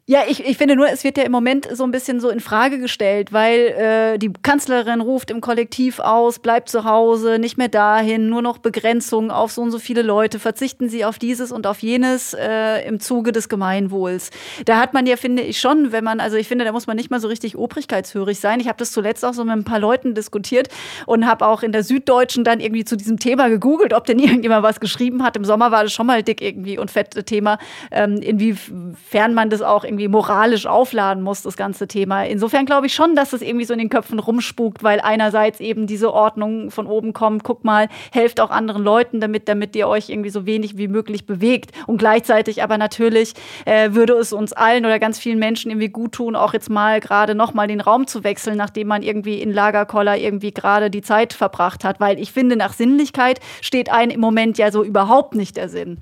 Ja, 0.08 0.20
ich, 0.28 0.46
ich 0.46 0.56
finde 0.56 0.76
nur, 0.76 0.88
es 0.88 1.02
wird 1.02 1.18
ja 1.18 1.24
im 1.24 1.32
Moment 1.32 1.66
so 1.72 1.82
ein 1.82 1.90
bisschen 1.90 2.20
so 2.20 2.30
in 2.30 2.38
Frage 2.38 2.78
gestellt, 2.78 3.32
weil 3.32 3.58
äh, 3.58 4.18
die 4.18 4.32
Kanzlerin 4.32 5.00
ruft 5.00 5.32
im 5.32 5.40
Kollektiv 5.40 5.98
aus, 5.98 6.38
bleibt 6.38 6.68
zu 6.68 6.84
Hause, 6.84 7.40
nicht 7.40 7.58
mehr 7.58 7.66
dahin, 7.66 8.28
nur 8.28 8.40
noch 8.40 8.58
Begrenzungen 8.58 9.32
auf 9.32 9.50
so 9.50 9.62
und 9.62 9.72
so 9.72 9.80
viele 9.80 10.02
Leute, 10.02 10.38
verzichten 10.38 10.88
sie 10.88 11.04
auf 11.04 11.18
dieses 11.18 11.50
und 11.50 11.66
auf 11.66 11.80
jenes 11.80 12.34
äh, 12.34 12.86
im 12.86 13.00
Zuge 13.00 13.32
des 13.32 13.48
Gemeinwohls. 13.48 14.30
Da 14.64 14.78
hat 14.78 14.94
man 14.94 15.06
ja, 15.06 15.16
finde 15.16 15.42
ich 15.42 15.58
schon, 15.58 15.90
wenn 15.90 16.04
man, 16.04 16.20
also 16.20 16.36
ich 16.36 16.46
finde, 16.46 16.64
da 16.64 16.70
muss 16.70 16.86
man 16.86 16.94
nicht 16.94 17.10
mal 17.10 17.18
so 17.18 17.26
richtig 17.26 17.58
obrigkeitshörig 17.58 18.38
sein. 18.38 18.60
Ich 18.60 18.68
habe 18.68 18.78
das 18.78 18.92
zuletzt 18.92 19.24
auch 19.24 19.34
so 19.34 19.42
mit 19.42 19.54
ein 19.54 19.64
paar 19.64 19.80
Leuten 19.80 20.14
diskutiert 20.14 20.68
und 21.06 21.26
habe 21.26 21.44
auch 21.44 21.64
in 21.64 21.72
der 21.72 21.82
Süddeutschen 21.82 22.44
dann 22.44 22.60
irgendwie 22.60 22.84
zu 22.84 22.94
diesem 22.96 23.18
Thema 23.18 23.48
gegoogelt, 23.48 23.92
ob 23.92 24.04
denn 24.04 24.18
irgendjemand 24.20 24.62
was 24.62 24.78
geschrieben 24.78 25.24
hat. 25.24 25.36
Im 25.36 25.44
Sommer 25.44 25.72
war 25.72 25.82
das 25.82 25.92
schon 25.92 26.06
mal 26.06 26.22
dick 26.22 26.40
irgendwie 26.42 26.78
und 26.78 26.92
fett 26.92 27.26
Thema, 27.26 27.58
ähm, 27.90 28.18
inwiefern 28.18 29.34
man 29.34 29.50
das 29.50 29.62
auch 29.62 29.82
irgendwie 29.82 29.95
moralisch 30.08 30.66
aufladen 30.66 31.22
muss, 31.22 31.42
das 31.42 31.56
ganze 31.56 31.88
Thema. 31.88 32.24
Insofern 32.24 32.66
glaube 32.66 32.86
ich 32.86 32.94
schon, 32.94 33.14
dass 33.14 33.32
es 33.32 33.42
irgendwie 33.42 33.64
so 33.64 33.72
in 33.72 33.78
den 33.78 33.88
Köpfen 33.88 34.18
rumspukt, 34.18 34.82
weil 34.82 35.00
einerseits 35.00 35.60
eben 35.60 35.86
diese 35.86 36.12
Ordnung 36.12 36.70
von 36.70 36.86
oben 36.86 37.12
kommt, 37.12 37.44
guck 37.44 37.64
mal, 37.64 37.88
helft 38.12 38.40
auch 38.40 38.50
anderen 38.50 38.82
Leuten 38.82 39.20
damit, 39.20 39.48
damit 39.48 39.74
ihr 39.76 39.88
euch 39.88 40.08
irgendwie 40.08 40.30
so 40.30 40.46
wenig 40.46 40.76
wie 40.76 40.88
möglich 40.88 41.26
bewegt. 41.26 41.72
Und 41.86 41.98
gleichzeitig 41.98 42.62
aber 42.62 42.78
natürlich 42.78 43.34
äh, 43.64 43.92
würde 43.92 44.14
es 44.14 44.32
uns 44.32 44.52
allen 44.52 44.84
oder 44.84 44.98
ganz 44.98 45.18
vielen 45.18 45.38
Menschen 45.38 45.70
irgendwie 45.70 45.88
gut 45.88 46.12
tun, 46.12 46.36
auch 46.36 46.52
jetzt 46.52 46.70
mal 46.70 47.00
gerade 47.00 47.34
nochmal 47.34 47.68
den 47.68 47.80
Raum 47.80 48.06
zu 48.06 48.24
wechseln, 48.24 48.56
nachdem 48.56 48.88
man 48.88 49.02
irgendwie 49.02 49.40
in 49.40 49.52
Lagerkoller 49.52 50.16
irgendwie 50.16 50.52
gerade 50.52 50.90
die 50.90 51.02
Zeit 51.02 51.32
verbracht 51.32 51.84
hat. 51.84 52.00
Weil 52.00 52.18
ich 52.18 52.32
finde, 52.32 52.56
nach 52.56 52.72
Sinnlichkeit 52.72 53.40
steht 53.60 53.90
ein 53.90 54.10
im 54.10 54.20
Moment 54.20 54.58
ja 54.58 54.70
so 54.70 54.84
überhaupt 54.84 55.34
nicht 55.34 55.56
der 55.56 55.68
Sinn. 55.68 55.98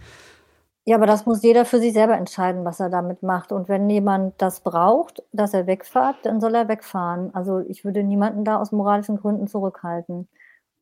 Ja, 0.87 0.97
aber 0.97 1.07
das 1.07 1.25
muss 1.25 1.43
jeder 1.43 1.65
für 1.65 1.81
sich 1.81 1.95
selber 1.95 2.15
entscheiden, 2.17 2.65
was 2.65 2.79
er 2.79 2.91
damit 2.91 3.23
macht. 3.23 3.53
Und 3.53 3.69
wenn 3.69 3.89
jemand 3.89 4.35
das 4.39 4.61
braucht, 4.61 5.23
dass 5.33 5.55
er 5.55 5.67
wegfährt, 5.67 6.17
dann 6.25 6.41
soll 6.43 6.55
er 6.55 6.69
wegfahren. 6.69 7.35
Also 7.35 7.61
ich 7.61 7.85
würde 7.85 8.03
niemanden 8.03 8.45
da 8.45 8.59
aus 8.59 8.71
moralischen 8.71 9.17
Gründen 9.17 9.47
zurückhalten. 9.47 10.29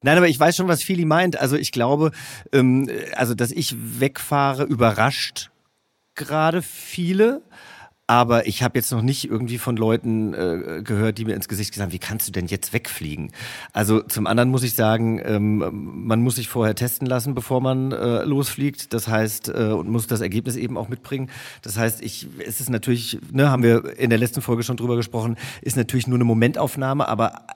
Nein, 0.03 0.17
aber 0.17 0.27
ich 0.27 0.41
weiß 0.41 0.57
schon, 0.57 0.67
was 0.67 0.83
Fili 0.83 1.05
meint. 1.05 1.41
Also 1.41 1.57
ich 1.57 1.71
glaube, 1.71 2.11
ähm, 2.53 2.91
also 3.15 3.35
dass 3.35 3.53
ich 3.53 4.01
wegfahre, 4.01 4.65
überrascht 4.65 5.53
gerade 6.15 6.62
viele. 6.62 7.43
Aber 8.12 8.46
ich 8.46 8.62
habe 8.62 8.79
jetzt 8.79 8.92
noch 8.92 9.01
nicht 9.01 9.31
irgendwie 9.31 9.57
von 9.57 9.75
Leuten 9.75 10.35
äh, 10.35 10.83
gehört, 10.85 11.16
die 11.16 11.25
mir 11.25 11.35
ins 11.35 11.48
Gesicht 11.48 11.72
gesagt 11.72 11.87
haben, 11.87 11.94
wie 11.94 11.98
kannst 11.98 12.29
du 12.29 12.33
denn 12.33 12.44
jetzt 12.44 12.75
wegfliegen? 12.75 13.33
Also 13.72 14.03
zum 14.03 14.27
anderen 14.27 14.51
muss 14.51 14.64
ich 14.64 14.75
sagen, 14.75 15.18
ähm, 15.25 16.05
man 16.05 16.20
muss 16.20 16.35
sich 16.35 16.46
vorher 16.46 16.75
testen 16.75 17.07
lassen, 17.07 17.35
bevor 17.35 17.62
man 17.62 17.90
äh, 17.90 18.25
losfliegt. 18.25 18.92
Das 18.92 19.09
heißt, 19.09 19.48
äh, 19.48 19.68
und 19.68 19.88
muss 19.88 20.09
das 20.09 20.20
Ergebnis 20.20 20.57
eben 20.57 20.77
auch 20.77 20.90
mitbringen. 20.90 21.31
Das 21.62 21.79
heißt, 21.79 22.03
ich, 22.03 22.29
es 22.46 22.61
ist 22.61 22.68
natürlich, 22.68 23.18
ne, 23.33 23.51
haben 23.51 23.62
wir 23.62 23.98
in 23.98 24.11
der 24.11 24.18
letzten 24.18 24.42
Folge 24.42 24.62
schon 24.62 24.77
drüber 24.77 24.96
gesprochen, 24.96 25.38
ist 25.62 25.79
natürlich 25.79 26.07
nur 26.07 26.18
eine 26.18 26.25
Momentaufnahme, 26.25 27.09
aber 27.09 27.46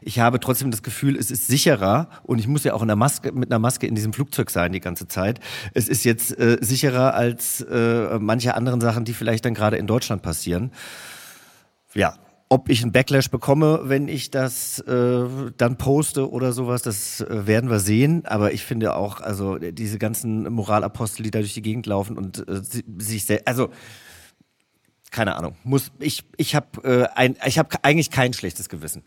ich 0.00 0.18
habe 0.18 0.40
trotzdem 0.40 0.72
das 0.72 0.82
Gefühl, 0.82 1.16
es 1.16 1.30
ist 1.30 1.46
sicherer 1.46 2.08
und 2.24 2.40
ich 2.40 2.48
muss 2.48 2.64
ja 2.64 2.74
auch 2.74 2.82
in 2.82 2.88
der 2.88 2.96
Maske, 2.96 3.30
mit 3.30 3.52
einer 3.52 3.60
Maske 3.60 3.86
in 3.86 3.94
diesem 3.94 4.12
Flugzeug 4.12 4.50
sein 4.50 4.72
die 4.72 4.80
ganze 4.80 5.06
Zeit. 5.06 5.38
Es 5.72 5.88
ist 5.88 6.04
jetzt 6.04 6.36
äh, 6.36 6.58
sicherer 6.60 7.14
als 7.14 7.60
äh, 7.60 8.18
manche 8.18 8.56
anderen 8.56 8.80
Sachen, 8.80 9.04
die 9.04 9.14
vielleicht 9.14 9.44
dann 9.44 9.54
gerade 9.54 9.76
in 9.76 9.86
Deutschland 9.86 9.99
passieren. 10.20 10.72
Ja, 11.94 12.14
ob 12.48 12.68
ich 12.68 12.82
einen 12.82 12.90
Backlash 12.90 13.30
bekomme, 13.30 13.82
wenn 13.84 14.08
ich 14.08 14.32
das 14.32 14.80
äh, 14.80 15.24
dann 15.56 15.76
poste 15.78 16.30
oder 16.30 16.52
sowas, 16.52 16.82
das 16.82 17.20
äh, 17.20 17.46
werden 17.46 17.70
wir 17.70 17.78
sehen. 17.78 18.26
Aber 18.26 18.52
ich 18.52 18.64
finde 18.64 18.96
auch, 18.96 19.20
also 19.20 19.58
diese 19.58 19.98
ganzen 19.98 20.52
Moralapostel, 20.52 21.22
die 21.22 21.30
da 21.30 21.38
durch 21.38 21.54
die 21.54 21.62
Gegend 21.62 21.86
laufen 21.86 22.18
und 22.18 22.46
äh, 22.48 22.60
sich 22.98 23.24
sehr, 23.24 23.42
also 23.44 23.70
keine 25.12 25.36
Ahnung, 25.36 25.56
muss 25.64 25.90
ich 26.00 26.24
ich 26.36 26.54
habe 26.54 26.82
äh, 26.82 27.08
ein, 27.16 27.36
ich 27.46 27.58
habe 27.58 27.70
eigentlich 27.82 28.10
kein 28.10 28.32
schlechtes 28.32 28.68
Gewissen. 28.68 29.02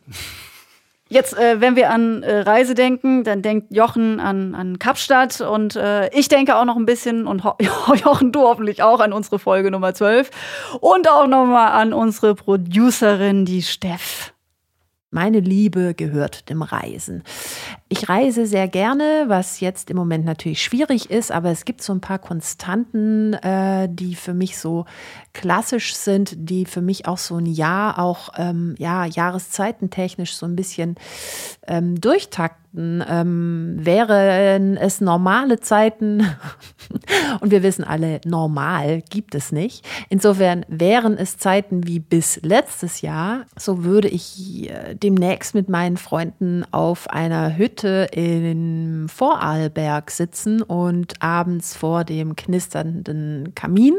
Jetzt, 1.14 1.38
äh, 1.38 1.62
wenn 1.62 1.76
wir 1.76 1.92
an 1.92 2.24
äh, 2.24 2.40
Reise 2.40 2.74
denken, 2.74 3.24
dann 3.24 3.44
denkt 3.44 3.68
Jochen 3.70 4.20
an, 4.20 4.56
an 4.56 4.80
Kapstadt 4.80 5.42
und 5.42 5.76
äh, 5.76 6.10
ich 6.10 6.28
denke 6.28 6.56
auch 6.56 6.66
noch 6.66 6.76
ein 6.76 6.88
bisschen 6.88 7.28
und 7.28 7.44
Ho 7.44 7.56
Jochen, 8.04 8.32
du 8.32 8.42
hoffentlich 8.42 8.82
auch 8.82 9.00
an 9.00 9.14
unsere 9.14 9.38
Folge 9.38 9.70
Nummer 9.70 9.94
12 9.94 10.32
und 10.82 11.08
auch 11.08 11.28
nochmal 11.28 11.74
an 11.74 11.94
unsere 11.94 12.34
Producerin, 12.34 13.46
die 13.46 13.62
Steff. 13.62 14.34
Meine 15.12 15.40
Liebe 15.40 15.94
gehört 15.94 16.50
dem 16.50 16.64
Reisen. 16.64 17.22
Ich 17.96 18.10
reise 18.10 18.48
sehr 18.48 18.68
gerne, 18.68 19.26
was 19.28 19.60
jetzt 19.60 19.92
im 19.92 19.98
Moment 19.98 20.26
natürlich 20.26 20.64
schwierig 20.64 21.12
ist, 21.12 21.32
aber 21.32 21.52
es 21.52 21.64
gibt 21.64 21.84
so 21.84 21.94
ein 21.94 22.02
paar 22.02 22.18
Konstanten, 22.18 23.36
äh, 23.36 23.88
die 23.88 24.16
für 24.16 24.34
mich 24.34 24.58
so 24.58 24.86
klassisch 25.34 25.94
sind, 25.94 26.34
die 26.36 26.66
für 26.66 26.82
mich 26.82 27.08
auch 27.08 27.20
so 27.20 27.38
ein 27.38 27.46
Jahr 27.46 28.00
auch 28.00 28.30
ähm, 28.36 28.74
ja 28.80 29.06
jahreszeitentechnisch 29.06 30.36
so 30.36 30.48
ein 30.48 30.56
bisschen 30.56 30.96
ähm, 31.68 32.02
durchtakten. 32.02 32.60
Ähm, 32.76 33.76
wären 33.82 34.78
es 34.78 35.00
normale 35.00 35.60
Zeiten 35.60 36.26
und 37.40 37.52
wir 37.52 37.62
wissen 37.62 37.84
alle, 37.84 38.20
normal 38.26 39.04
gibt 39.12 39.36
es 39.36 39.52
nicht. 39.52 39.86
Insofern 40.10 40.66
wären 40.68 41.16
es 41.16 41.38
Zeiten 41.38 41.86
wie 41.86 42.00
bis 42.00 42.40
letztes 42.42 43.02
Jahr, 43.02 43.46
so 43.56 43.84
würde 43.84 44.08
ich 44.08 44.72
äh, 44.72 44.96
demnächst 44.96 45.54
mit 45.54 45.70
meinen 45.70 45.98
Freunden 45.98 46.66
auf 46.72 47.08
einer 47.12 47.58
Hütte 47.58 47.83
Hütte 47.84 48.08
in 48.14 49.08
Vorarlberg 49.10 50.10
sitzen 50.10 50.62
und 50.62 51.22
abends 51.22 51.76
vor 51.76 52.04
dem 52.04 52.36
knisternden 52.36 53.54
Kamin 53.56 53.96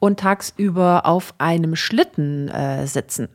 und 0.00 0.20
tagsüber 0.20 1.06
auf 1.06 1.34
einem 1.38 1.76
Schlitten 1.76 2.48
äh, 2.48 2.86
sitzen. 2.86 3.28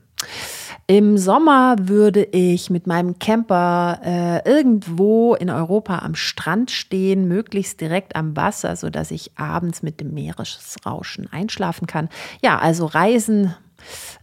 Im 0.87 1.17
Sommer 1.17 1.75
würde 1.79 2.23
ich 2.23 2.69
mit 2.69 2.87
meinem 2.87 3.19
Camper 3.19 3.99
äh, 4.03 4.49
irgendwo 4.49 5.35
in 5.35 5.49
Europa 5.49 5.99
am 5.99 6.15
Strand 6.15 6.71
stehen, 6.71 7.27
möglichst 7.27 7.81
direkt 7.81 8.15
am 8.15 8.35
Wasser, 8.35 8.75
sodass 8.75 9.11
ich 9.11 9.37
abends 9.37 9.83
mit 9.83 9.99
dem 9.99 10.13
Meeresrauschen 10.13 11.31
einschlafen 11.31 11.87
kann. 11.87 12.09
Ja, 12.41 12.57
also 12.57 12.85
Reisen 12.85 13.53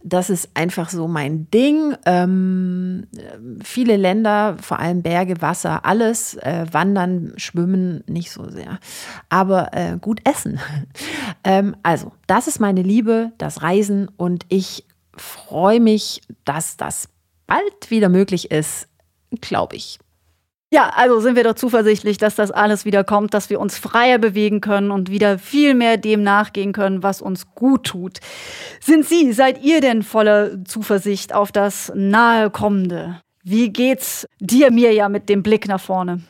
das 0.03 0.29
ist 0.29 0.49
einfach 0.53 0.89
so 0.89 1.07
mein 1.07 1.49
Ding. 1.49 1.95
Ähm, 2.05 3.07
viele 3.63 3.97
Länder, 3.97 4.57
vor 4.61 4.79
allem 4.79 5.01
Berge, 5.01 5.41
Wasser, 5.41 5.85
alles, 5.85 6.35
äh, 6.35 6.65
wandern, 6.71 7.33
schwimmen 7.37 8.03
nicht 8.07 8.31
so 8.31 8.49
sehr, 8.49 8.79
aber 9.29 9.73
äh, 9.73 9.97
gut 9.99 10.21
essen. 10.23 10.59
ähm, 11.43 11.75
also, 11.83 12.11
das 12.27 12.47
ist 12.47 12.59
meine 12.59 12.81
Liebe, 12.81 13.31
das 13.37 13.61
Reisen 13.61 14.09
und 14.17 14.45
ich 14.49 14.85
freue 15.17 15.79
mich, 15.79 16.21
dass 16.43 16.77
das 16.77 17.09
bald 17.47 17.89
wieder 17.89 18.09
möglich 18.09 18.51
ist, 18.51 18.87
glaube 19.41 19.75
ich. 19.75 19.99
Ja, 20.71 20.91
also 20.95 21.19
sind 21.19 21.35
wir 21.35 21.43
doch 21.43 21.53
zuversichtlich, 21.53 22.17
dass 22.17 22.35
das 22.35 22.51
alles 22.51 22.85
wieder 22.85 23.03
kommt, 23.03 23.33
dass 23.33 23.49
wir 23.49 23.59
uns 23.59 23.77
freier 23.77 24.17
bewegen 24.17 24.61
können 24.61 24.91
und 24.91 25.11
wieder 25.11 25.37
viel 25.37 25.75
mehr 25.75 25.97
dem 25.97 26.23
nachgehen 26.23 26.73
können, 26.73 27.03
was 27.03 27.21
uns 27.21 27.53
gut 27.53 27.85
tut. 27.85 28.19
Sind 28.81 29.05
Sie, 29.05 29.31
seid 29.31 29.63
ihr 29.63 29.79
denn 29.79 30.01
voller 30.01 30.65
Zuversicht 30.65 31.33
auf 31.33 31.51
das 31.51 31.91
nahe 31.95 32.49
kommende? 32.49 33.21
Wie 33.43 33.71
geht's 33.71 34.27
dir, 34.39 34.71
mir 34.71 34.91
ja 34.91 35.07
mit 35.07 35.29
dem 35.29 35.43
Blick 35.43 35.67
nach 35.67 35.79
vorne? 35.79 36.21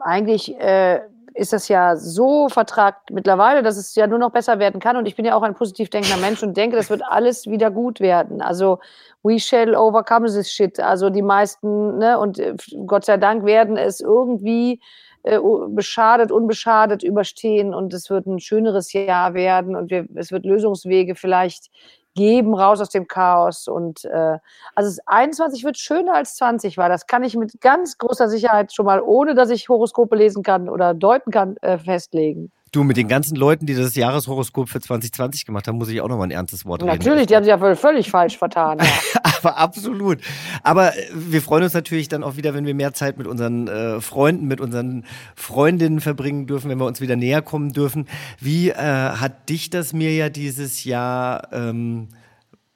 Eigentlich 0.00 0.58
äh, 0.58 1.00
ist 1.34 1.52
das 1.52 1.68
ja 1.68 1.94
so 1.96 2.48
vertragt 2.48 3.10
mittlerweile, 3.10 3.62
dass 3.62 3.76
es 3.76 3.94
ja 3.94 4.06
nur 4.06 4.18
noch 4.18 4.30
besser 4.30 4.58
werden 4.58 4.80
kann. 4.80 4.96
Und 4.96 5.06
ich 5.06 5.14
bin 5.14 5.24
ja 5.24 5.34
auch 5.34 5.42
ein 5.42 5.54
positiv 5.54 5.90
denkender 5.90 6.16
Mensch 6.16 6.42
und 6.42 6.56
denke, 6.56 6.76
das 6.76 6.90
wird 6.90 7.02
alles 7.06 7.46
wieder 7.46 7.70
gut 7.70 8.00
werden. 8.00 8.40
Also 8.40 8.80
we 9.22 9.38
shall 9.38 9.74
overcome 9.74 10.26
this 10.26 10.50
shit. 10.50 10.78
Also 10.80 11.10
die 11.10 11.22
meisten, 11.22 11.98
ne, 11.98 12.18
und 12.18 12.38
äh, 12.38 12.54
Gott 12.86 13.04
sei 13.04 13.16
Dank 13.16 13.44
werden 13.44 13.76
es 13.76 14.00
irgendwie 14.00 14.80
äh, 15.24 15.38
beschadet, 15.68 16.30
unbeschadet 16.30 17.02
überstehen 17.02 17.74
und 17.74 17.92
es 17.92 18.08
wird 18.10 18.26
ein 18.26 18.38
schöneres 18.38 18.92
Jahr 18.92 19.34
werden 19.34 19.76
und 19.76 19.90
wir, 19.90 20.06
es 20.14 20.30
wird 20.30 20.44
Lösungswege 20.46 21.14
vielleicht 21.14 21.70
geben, 22.14 22.54
raus 22.54 22.80
aus 22.80 22.90
dem 22.90 23.06
Chaos. 23.06 23.68
Und 23.68 24.04
äh, 24.04 24.38
also 24.74 25.00
21 25.06 25.64
wird 25.64 25.78
schöner 25.78 26.14
als 26.14 26.36
20 26.36 26.76
war. 26.76 26.88
Das 26.88 27.06
kann 27.06 27.22
ich 27.22 27.36
mit 27.36 27.60
ganz 27.60 27.98
großer 27.98 28.28
Sicherheit 28.28 28.72
schon 28.72 28.86
mal, 28.86 29.00
ohne 29.00 29.34
dass 29.34 29.50
ich 29.50 29.68
Horoskope 29.68 30.16
lesen 30.16 30.42
kann 30.42 30.68
oder 30.68 30.94
deuten 30.94 31.30
kann, 31.30 31.56
äh, 31.58 31.78
festlegen. 31.78 32.50
Du, 32.72 32.84
mit 32.84 32.96
den 32.96 33.08
ganzen 33.08 33.36
Leuten, 33.36 33.66
die 33.66 33.74
das 33.74 33.94
Jahreshoroskop 33.94 34.68
für 34.68 34.80
2020 34.80 35.46
gemacht 35.46 35.68
haben, 35.68 35.78
muss 35.78 35.88
ich 35.88 36.00
auch 36.00 36.08
noch 36.08 36.18
mal 36.18 36.24
ein 36.24 36.30
ernstes 36.30 36.64
Wort 36.66 36.82
reden. 36.82 36.92
Natürlich, 36.92 37.26
die 37.26 37.36
haben 37.36 37.44
sich 37.44 37.50
ja 37.50 37.74
völlig 37.74 38.10
falsch 38.10 38.36
vertan. 38.36 38.78
Ja. 38.78 38.86
Aber 39.38 39.56
absolut. 39.56 40.18
Aber 40.62 40.96
äh, 40.96 41.08
wir 41.12 41.40
freuen 41.40 41.64
uns 41.64 41.74
natürlich 41.74 42.08
dann 42.08 42.22
auch 42.22 42.36
wieder, 42.36 42.54
wenn 42.54 42.66
wir 42.66 42.74
mehr 42.74 42.92
Zeit 42.92 43.18
mit 43.18 43.26
unseren 43.26 43.68
äh, 43.68 44.00
Freunden, 44.00 44.46
mit 44.46 44.60
unseren 44.60 45.04
Freundinnen 45.34 46.00
verbringen 46.00 46.46
dürfen, 46.46 46.70
wenn 46.70 46.78
wir 46.78 46.86
uns 46.86 47.00
wieder 47.00 47.16
näher 47.16 47.42
kommen 47.42 47.72
dürfen. 47.72 48.06
Wie 48.40 48.70
äh, 48.70 48.74
hat 48.74 49.48
dich 49.48 49.70
das 49.70 49.92
mir 49.92 50.14
ja 50.14 50.28
dieses 50.28 50.84
Jahr 50.84 51.52
ähm, 51.52 52.08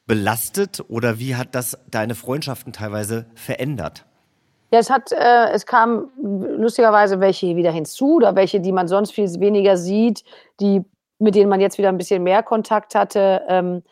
belastet 0.07 0.83
oder 0.89 1.19
wie 1.19 1.37
hat 1.37 1.55
das 1.55 1.79
deine 1.91 2.15
Freundschaften 2.15 2.73
teilweise 2.73 3.27
verändert? 3.35 4.05
Ja, 4.73 4.79
es 4.79 4.89
hat, 4.89 5.13
äh, 5.13 5.51
es 5.51 5.67
kam 5.67 6.11
lustigerweise 6.17 7.21
welche 7.21 7.57
wieder 7.57 7.71
hinzu 7.71 8.17
oder 8.17 8.35
welche, 8.37 8.59
die 8.59 8.73
man 8.73 8.89
sonst 8.89 9.13
viel 9.13 9.29
weniger 9.39 9.77
sieht, 9.77 10.25
die, 10.61 10.83
mit 11.19 11.35
denen 11.35 11.51
man 11.51 11.61
jetzt 11.61 11.77
wieder 11.77 11.91
ein 11.91 11.99
bisschen 11.99 12.23
mehr 12.23 12.43
Kontakt 12.43 12.95
hatte. 12.95 13.43
Ähm, 13.49 13.83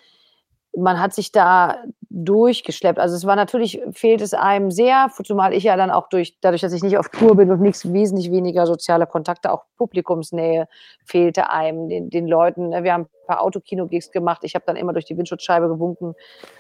man 0.77 1.01
hat 1.01 1.13
sich 1.13 1.33
da 1.33 1.79
durchgeschleppt. 2.11 2.99
Also 2.99 3.17
es 3.17 3.25
war 3.25 3.37
natürlich, 3.37 3.81
fehlt 3.93 4.21
es 4.21 4.35
einem 4.35 4.71
sehr, 4.71 5.11
zumal 5.25 5.53
ich 5.53 5.65
ja 5.65 5.77
dann 5.77 5.91
auch 5.91 6.09
durch, 6.09 6.39
dadurch, 6.41 6.61
dass 6.61 6.73
ich 6.73 6.83
nicht 6.83 6.99
auf 6.99 7.09
Tour 7.09 7.37
bin 7.37 7.51
und 7.51 7.61
nichts 7.61 7.93
wesentlich 7.93 8.31
weniger 8.31 8.67
soziale 8.67 9.07
Kontakte, 9.07 9.53
auch 9.53 9.65
Publikumsnähe 9.77 10.69
fehlte 11.05 11.51
einem, 11.51 11.89
den, 11.89 12.11
den 12.11 12.27
Leuten. 12.27 12.71
Ne, 12.71 12.85
wir 12.85 12.93
haben 12.93 13.03
ein 13.03 13.27
paar 13.27 13.43
Autokino-Gigs 13.43 14.11
gemacht. 14.11 14.43
Ich 14.45 14.55
habe 14.55 14.65
dann 14.67 14.77
immer 14.77 14.93
durch 14.93 15.05
die 15.05 15.17
Windschutzscheibe 15.17 15.69
gewunken. 15.69 16.15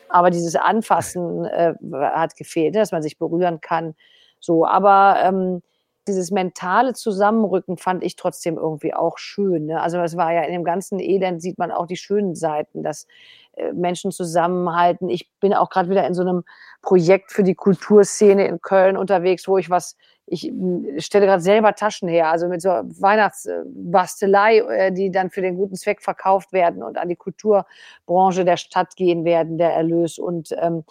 Aber 0.08 0.30
dieses 0.30 0.56
Anfassen 0.56 1.44
äh, 1.44 1.74
hat 1.92 2.36
gefehlt, 2.36 2.74
ne, 2.74 2.80
dass 2.80 2.92
man 2.92 3.02
sich 3.02 3.18
berühren 3.18 3.60
kann. 3.60 3.94
So, 4.40 4.66
aber 4.66 5.16
ähm, 5.22 5.62
dieses 6.06 6.30
mentale 6.30 6.94
Zusammenrücken 6.94 7.76
fand 7.76 8.02
ich 8.02 8.16
trotzdem 8.16 8.56
irgendwie 8.56 8.94
auch 8.94 9.18
schön. 9.18 9.66
Ne? 9.66 9.80
Also 9.80 9.98
es 9.98 10.16
war 10.16 10.32
ja 10.32 10.42
in 10.42 10.52
dem 10.52 10.64
ganzen 10.64 10.98
Elend 10.98 11.42
sieht 11.42 11.58
man 11.58 11.70
auch 11.70 11.86
die 11.86 11.96
schönen 11.96 12.34
Seiten, 12.34 12.82
dass 12.82 13.06
äh, 13.54 13.72
Menschen 13.72 14.10
zusammenhalten. 14.10 15.08
Ich 15.08 15.30
bin 15.40 15.54
auch 15.54 15.70
gerade 15.70 15.90
wieder 15.90 16.06
in 16.06 16.14
so 16.14 16.22
einem 16.22 16.44
Projekt 16.82 17.32
für 17.32 17.42
die 17.42 17.54
Kulturszene 17.54 18.46
in 18.46 18.60
Köln 18.60 18.96
unterwegs, 18.96 19.46
wo 19.46 19.58
ich 19.58 19.68
was, 19.68 19.96
ich 20.26 20.52
stelle 20.98 21.26
gerade 21.26 21.42
selber 21.42 21.74
Taschen 21.74 22.08
her, 22.08 22.30
also 22.30 22.48
mit 22.48 22.62
so 22.62 22.68
Weihnachtsbastelei, 22.68 24.58
äh, 24.58 24.92
die 24.92 25.10
dann 25.10 25.30
für 25.30 25.42
den 25.42 25.56
guten 25.56 25.76
Zweck 25.76 26.02
verkauft 26.02 26.52
werden 26.52 26.82
und 26.82 26.96
an 26.96 27.08
die 27.08 27.16
Kulturbranche 27.16 28.44
der 28.44 28.56
Stadt 28.56 28.96
gehen 28.96 29.24
werden, 29.24 29.58
der 29.58 29.74
Erlös. 29.74 30.18
Und 30.18 30.54
ähm, 30.58 30.84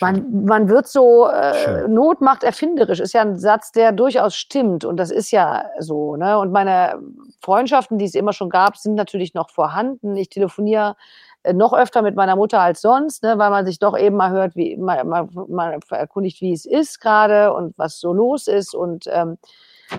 man, 0.00 0.44
man 0.44 0.68
wird 0.68 0.86
so, 0.86 1.28
äh, 1.28 1.88
Not 1.88 2.20
macht 2.20 2.44
erfinderisch, 2.44 3.00
ist 3.00 3.14
ja 3.14 3.22
ein 3.22 3.38
Satz, 3.38 3.72
der 3.72 3.92
durchaus 3.92 4.36
stimmt 4.36 4.84
und 4.84 4.96
das 4.96 5.10
ist 5.10 5.30
ja 5.30 5.64
so. 5.78 6.16
Ne? 6.16 6.38
Und 6.38 6.52
meine 6.52 7.00
Freundschaften, 7.40 7.98
die 7.98 8.04
es 8.04 8.14
immer 8.14 8.32
schon 8.32 8.50
gab, 8.50 8.76
sind 8.76 8.94
natürlich 8.94 9.34
noch 9.34 9.50
vorhanden. 9.50 10.16
Ich 10.16 10.28
telefoniere 10.28 10.96
äh, 11.42 11.52
noch 11.52 11.72
öfter 11.72 12.02
mit 12.02 12.16
meiner 12.16 12.36
Mutter 12.36 12.60
als 12.60 12.80
sonst, 12.80 13.22
ne, 13.22 13.38
weil 13.38 13.50
man 13.50 13.66
sich 13.66 13.78
doch 13.78 13.96
eben 13.96 14.16
mal 14.16 14.30
hört, 14.30 14.56
wie 14.56 14.76
mal, 14.76 15.04
mal, 15.04 15.28
mal 15.48 15.78
erkundigt, 15.90 16.40
wie 16.40 16.52
es 16.52 16.66
ist 16.66 17.00
gerade 17.00 17.52
und 17.52 17.76
was 17.78 18.00
so 18.00 18.12
los 18.12 18.46
ist. 18.46 18.74
Und 18.74 19.06
ähm, 19.08 19.38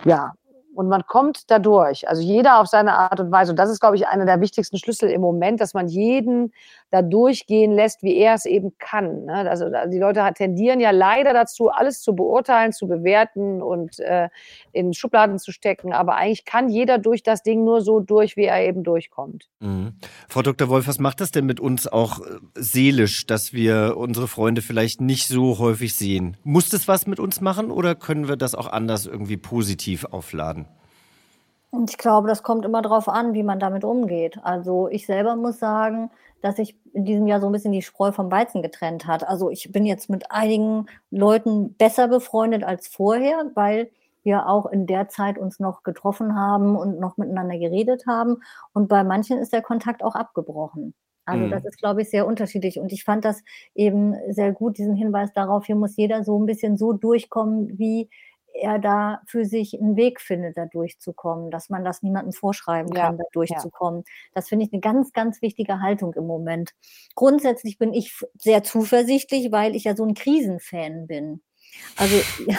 ja, 0.06 0.34
und 0.76 0.88
man 0.88 1.06
kommt 1.06 1.50
dadurch. 1.52 2.08
Also 2.08 2.22
jeder 2.22 2.60
auf 2.60 2.68
seine 2.68 2.94
Art 2.94 3.20
und 3.20 3.32
Weise. 3.32 3.52
Und 3.52 3.58
das 3.58 3.70
ist, 3.70 3.80
glaube 3.80 3.96
ich, 3.96 4.08
einer 4.08 4.26
der 4.26 4.40
wichtigsten 4.40 4.78
Schlüssel 4.78 5.10
im 5.10 5.22
Moment, 5.22 5.60
dass 5.60 5.74
man 5.74 5.88
jeden 5.88 6.54
da 6.92 7.02
durchgehen 7.02 7.72
lässt, 7.72 8.02
wie 8.02 8.16
er 8.18 8.34
es 8.34 8.46
eben 8.46 8.74
kann. 8.80 9.26
Ne? 9.26 9.50
Also 9.50 9.66
die 9.88 10.00
Leute 10.00 10.28
tendieren 10.36 10.80
ja 10.80 10.92
leider 10.92 11.34
dazu, 11.34 11.70
alles 11.70 12.02
zu 12.02 12.16
beurteilen, 12.16 12.72
zu 12.72 12.88
bewerten 12.88 13.62
und 13.62 14.00
äh, 14.00 14.30
in 14.72 14.94
Schubladen 14.94 15.38
zu 15.38 15.52
stecken. 15.52 15.94
Aber 15.94 16.16
eigentlich 16.16 16.46
kann 16.46 16.70
jeder 16.70 16.98
durch 16.98 17.22
das 17.22 17.44
Ding 17.44 17.64
nur 17.64 17.82
so 17.82 18.00
durch, 18.00 18.38
wie 18.38 18.46
er 18.46 18.66
eben 18.66 18.84
durchkommt. 18.84 19.50
Mhm. 19.60 19.94
Frau 20.28 20.42
Dr. 20.42 20.70
Wolf, 20.70 20.88
was 20.88 21.00
macht 21.00 21.22
das 21.22 21.32
denn 21.32 21.46
mit 21.46 21.60
uns 21.60 21.88
auch 21.88 22.22
äh, 22.22 22.40
seelisch, 22.56 23.28
dass 23.28 23.54
wir 23.54 23.96
unsere 23.98 24.28
Freunde 24.28 24.62
vielleicht 24.62 25.02
nicht 25.02 25.28
so 25.28 25.60
häufig 25.60 25.96
sehen? 25.96 26.38
Muss 26.44 26.70
das 26.70 26.88
was 26.88 27.06
mit 27.06 27.20
uns 27.20 27.42
machen 27.42 27.70
oder 27.70 27.96
können 27.96 28.28
wir 28.28 28.36
das 28.36 28.56
auch 28.56 28.68
anders 28.68 29.06
irgendwie 29.06 29.38
positiv 29.38 30.06
aufladen? 30.06 30.59
Ich 31.88 31.98
glaube, 31.98 32.28
das 32.28 32.42
kommt 32.42 32.66
immer 32.66 32.82
darauf 32.82 33.08
an, 33.08 33.34
wie 33.34 33.44
man 33.44 33.60
damit 33.60 33.84
umgeht. 33.84 34.40
Also 34.44 34.88
ich 34.88 35.06
selber 35.06 35.36
muss 35.36 35.60
sagen, 35.60 36.10
dass 36.42 36.56
sich 36.56 36.80
in 36.94 37.06
diesem 37.06 37.28
Jahr 37.28 37.42
so 37.42 37.48
ein 37.48 37.52
bisschen 37.52 37.72
die 37.72 37.82
Spreu 37.82 38.12
vom 38.12 38.32
Weizen 38.32 38.62
getrennt 38.62 39.06
hat. 39.06 39.28
Also 39.28 39.50
ich 39.50 39.72
bin 39.72 39.86
jetzt 39.86 40.10
mit 40.10 40.32
einigen 40.32 40.88
Leuten 41.12 41.76
besser 41.76 42.08
befreundet 42.08 42.64
als 42.64 42.88
vorher, 42.88 43.52
weil 43.54 43.92
wir 44.24 44.48
auch 44.48 44.66
in 44.66 44.88
der 44.88 45.10
Zeit 45.10 45.38
uns 45.38 45.60
noch 45.60 45.84
getroffen 45.84 46.36
haben 46.36 46.76
und 46.76 47.00
noch 47.00 47.18
miteinander 47.18 47.58
geredet 47.58 48.06
haben. 48.08 48.38
Und 48.74 48.88
bei 48.88 49.04
manchen 49.04 49.38
ist 49.38 49.54
der 49.54 49.62
Kontakt 49.62 50.04
auch 50.04 50.16
abgebrochen. 50.16 50.94
Also 51.26 51.46
mhm. 51.46 51.52
das 51.52 51.66
ist, 51.66 51.78
glaube 51.78 52.02
ich, 52.02 52.10
sehr 52.10 52.26
unterschiedlich. 52.26 52.80
Und 52.80 52.92
ich 52.92 53.04
fand 53.04 53.24
das 53.26 53.44
eben 53.76 54.16
sehr 54.30 54.52
gut, 54.52 54.78
diesen 54.78 54.96
Hinweis 54.96 55.32
darauf, 55.34 55.66
hier 55.66 55.76
muss 55.76 55.96
jeder 55.96 56.24
so 56.24 56.40
ein 56.40 56.46
bisschen 56.46 56.78
so 56.78 56.94
durchkommen, 56.94 57.78
wie 57.78 58.10
er 58.62 58.80
da 58.80 59.22
für 59.26 59.46
sich 59.46 59.80
einen 59.80 59.96
Weg 59.96 60.22
findet, 60.22 60.58
da 60.58 60.66
durchzukommen, 60.66 61.52
dass 61.52 61.70
man 61.70 61.84
das 61.84 62.04
niemandem 62.04 62.34
vorschreiben 62.34 62.94
kann, 62.94 63.18
ja, 63.18 63.24
da 63.24 63.30
durchzukommen. 63.32 64.02
Ja. 64.06 64.14
Das 64.34 64.50
finde 64.50 64.66
ich 64.66 64.74
eine 64.74 64.82
ganz, 64.82 65.14
ganz 65.14 65.42
wichtige 65.42 65.82
Haltung 65.82 66.14
im 66.14 66.28
Moment. 66.28 66.72
Grundsätzlich 67.16 67.78
bin 67.78 67.94
ich 67.94 68.20
sehr 68.38 68.64
zuversichtlich, 68.64 69.52
weil 69.52 69.76
ich 69.76 69.86
ja 69.86 69.96
so 69.96 70.06
ein 70.06 70.14
Krisenfan 70.14 71.08
bin. 71.08 71.42
Also 71.96 72.16
ich 72.48 72.58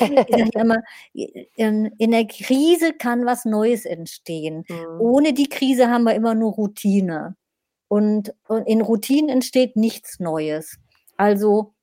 sage 0.00 0.50
immer, 0.54 0.82
in 1.14 2.10
der 2.10 2.26
Krise 2.26 2.92
kann 2.92 3.26
was 3.26 3.44
Neues 3.44 3.84
entstehen. 3.84 4.64
Mhm. 4.68 5.00
Ohne 5.00 5.32
die 5.32 5.48
Krise 5.48 5.88
haben 5.88 6.04
wir 6.04 6.14
immer 6.14 6.34
nur 6.34 6.52
Routine. 6.52 7.36
Und, 7.88 8.34
und 8.46 8.66
in 8.66 8.82
Routinen 8.82 9.30
entsteht 9.30 9.76
nichts 9.76 10.20
Neues. 10.20 10.78
Also 11.16 11.74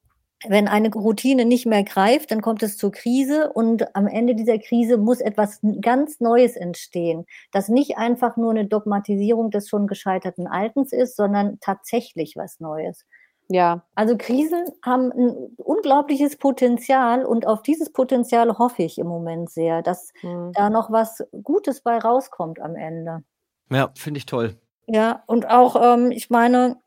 wenn 0.48 0.68
eine 0.68 0.92
Routine 0.92 1.46
nicht 1.46 1.66
mehr 1.66 1.84
greift, 1.84 2.32
dann 2.32 2.42
kommt 2.42 2.62
es 2.62 2.78
zur 2.78 2.92
Krise 2.92 3.52
und 3.54 3.96
am 3.96 4.08
Ende 4.08 4.36
dieser 4.36 4.60
Krise 4.60 4.98
muss 4.98 5.22
etwas 5.22 5.60
ganz 5.82 6.20
Neues 6.20 6.56
entstehen, 6.56 7.26
das 7.52 7.70
nicht 7.70 7.98
einfach 7.98 8.38
nur 8.38 8.52
eine 8.52 8.66
Dogmatisierung 8.66 9.50
des 9.50 9.70
schon 9.70 9.88
gescheiterten 9.88 10.48
Altens 10.48 10.92
ist, 10.92 11.16
sondern 11.16 11.58
tatsächlich 11.62 12.36
was 12.36 12.60
Neues. 12.60 13.06
Ja. 13.48 13.84
Also 13.94 14.18
Krisen 14.18 14.66
haben 14.84 15.12
ein 15.12 15.56
unglaubliches 15.58 16.38
Potenzial 16.38 17.26
und 17.26 17.46
auf 17.46 17.62
dieses 17.62 17.92
Potenzial 17.92 18.58
hoffe 18.58 18.84
ich 18.84 18.98
im 18.98 19.08
Moment 19.08 19.52
sehr, 19.52 19.82
dass 19.82 20.12
mhm. 20.24 20.52
da 20.54 20.70
noch 20.70 20.92
was 20.92 21.24
Gutes 21.44 21.82
bei 21.82 21.98
rauskommt 21.98 22.60
am 22.60 22.76
Ende. 22.76 23.24
Ja, 23.70 23.92
finde 23.96 24.18
ich 24.18 24.26
toll. 24.26 24.56
Ja, 24.88 25.24
und 25.28 25.50
auch, 25.50 25.76
ähm, 25.82 26.12
ich 26.12 26.30
meine, 26.30 26.78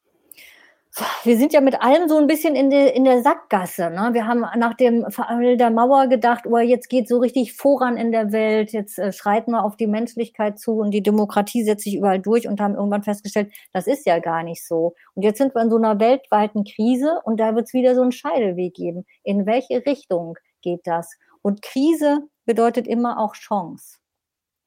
wir 1.25 1.37
sind 1.37 1.53
ja 1.53 1.61
mit 1.61 1.81
allem 1.83 2.09
so 2.09 2.17
ein 2.19 2.27
bisschen 2.27 2.55
in, 2.55 2.71
de, 2.71 2.95
in 2.95 3.05
der 3.05 3.23
Sackgasse. 3.23 3.91
Ne? 3.91 4.11
Wir 4.13 4.27
haben 4.27 4.41
nach 4.57 4.75
dem 4.75 5.11
Fall 5.11 5.57
der 5.57 5.71
Mauer 5.71 6.07
gedacht, 6.09 6.45
oh, 6.47 6.59
jetzt 6.59 6.89
geht 6.89 7.09
so 7.09 7.19
richtig 7.19 7.55
voran 7.55 7.97
in 7.97 8.13
der 8.13 8.33
Welt, 8.33 8.73
jetzt 8.73 8.99
äh, 8.99 9.13
schreiten 9.13 9.53
wir 9.53 9.65
auf 9.65 9.77
die 9.77 9.87
Menschlichkeit 9.87 10.59
zu 10.59 10.73
und 10.79 10.91
die 10.91 11.03
Demokratie 11.03 11.65
setzt 11.65 11.85
sich 11.85 11.97
überall 11.97 12.21
durch 12.21 12.49
und 12.49 12.61
haben 12.61 12.75
irgendwann 12.75 13.03
festgestellt, 13.03 13.53
das 13.73 13.87
ist 13.87 14.07
ja 14.07 14.19
gar 14.19 14.43
nicht 14.43 14.67
so. 14.67 14.95
Und 15.15 15.23
jetzt 15.23 15.39
sind 15.39 15.55
wir 15.55 15.63
in 15.63 15.71
so 15.71 15.77
einer 15.77 15.99
weltweiten 16.01 16.65
Krise 16.65 17.21
und 17.25 17.39
da 17.39 17.55
wird 17.55 17.67
es 17.67 17.73
wieder 17.73 17.95
so 17.95 18.03
einen 18.03 18.13
Scheideweg 18.13 18.75
geben. 18.75 19.05
In 19.23 19.47
welche 19.47 19.85
Richtung 19.87 20.37
geht 20.63 20.87
das? 20.87 21.17
Und 21.43 21.63
Krise 21.63 22.29
bedeutet 22.45 22.87
immer 22.87 23.21
auch 23.21 23.35
Chance. 23.35 23.99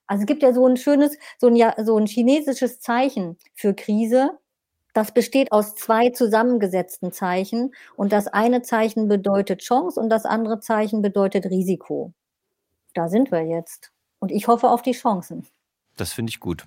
Also 0.08 0.22
es 0.22 0.28
gibt 0.28 0.44
ja 0.44 0.54
so 0.54 0.68
ein 0.68 0.78
schönes, 0.78 1.18
so 1.40 1.48
ein, 1.48 1.86
so 1.86 1.98
ein 1.98 2.06
chinesisches 2.06 2.80
Zeichen 2.80 3.38
für 3.56 3.74
Krise 3.74 4.32
das 4.94 5.14
besteht 5.14 5.52
aus 5.52 5.76
zwei 5.76 6.10
zusammengesetzten 6.10 7.12
Zeichen 7.12 7.74
und 7.96 8.12
das 8.12 8.28
eine 8.28 8.62
Zeichen 8.62 9.08
bedeutet 9.08 9.62
Chance 9.62 10.00
und 10.00 10.10
das 10.10 10.26
andere 10.26 10.60
Zeichen 10.60 11.02
bedeutet 11.02 11.46
Risiko. 11.46 12.14
Da 12.94 13.08
sind 13.08 13.32
wir 13.32 13.44
jetzt. 13.44 13.92
Und 14.20 14.32
ich 14.32 14.48
hoffe 14.48 14.70
auf 14.70 14.82
die 14.82 14.92
Chancen. 14.92 15.48
Das 15.98 16.14
finde 16.14 16.30
ich 16.30 16.40
gut. 16.40 16.66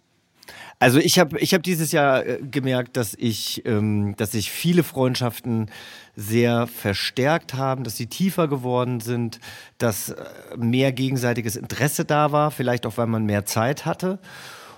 Also 0.78 0.98
ich 0.98 1.18
habe 1.18 1.38
ich 1.38 1.54
hab 1.54 1.62
dieses 1.62 1.92
Jahr 1.92 2.26
äh, 2.26 2.38
gemerkt, 2.42 2.96
dass 2.96 3.14
ich, 3.14 3.64
ähm, 3.64 4.14
dass 4.16 4.32
sich 4.32 4.50
viele 4.50 4.82
Freundschaften 4.82 5.70
sehr 6.16 6.66
verstärkt 6.66 7.54
haben, 7.54 7.84
dass 7.84 7.96
sie 7.96 8.06
tiefer 8.06 8.48
geworden 8.48 9.00
sind, 9.00 9.40
dass 9.78 10.10
äh, 10.10 10.24
mehr 10.56 10.92
gegenseitiges 10.92 11.56
Interesse 11.56 12.04
da 12.04 12.32
war, 12.32 12.50
vielleicht 12.50 12.86
auch 12.86 12.98
weil 12.98 13.06
man 13.06 13.24
mehr 13.24 13.46
Zeit 13.46 13.86
hatte. 13.86 14.18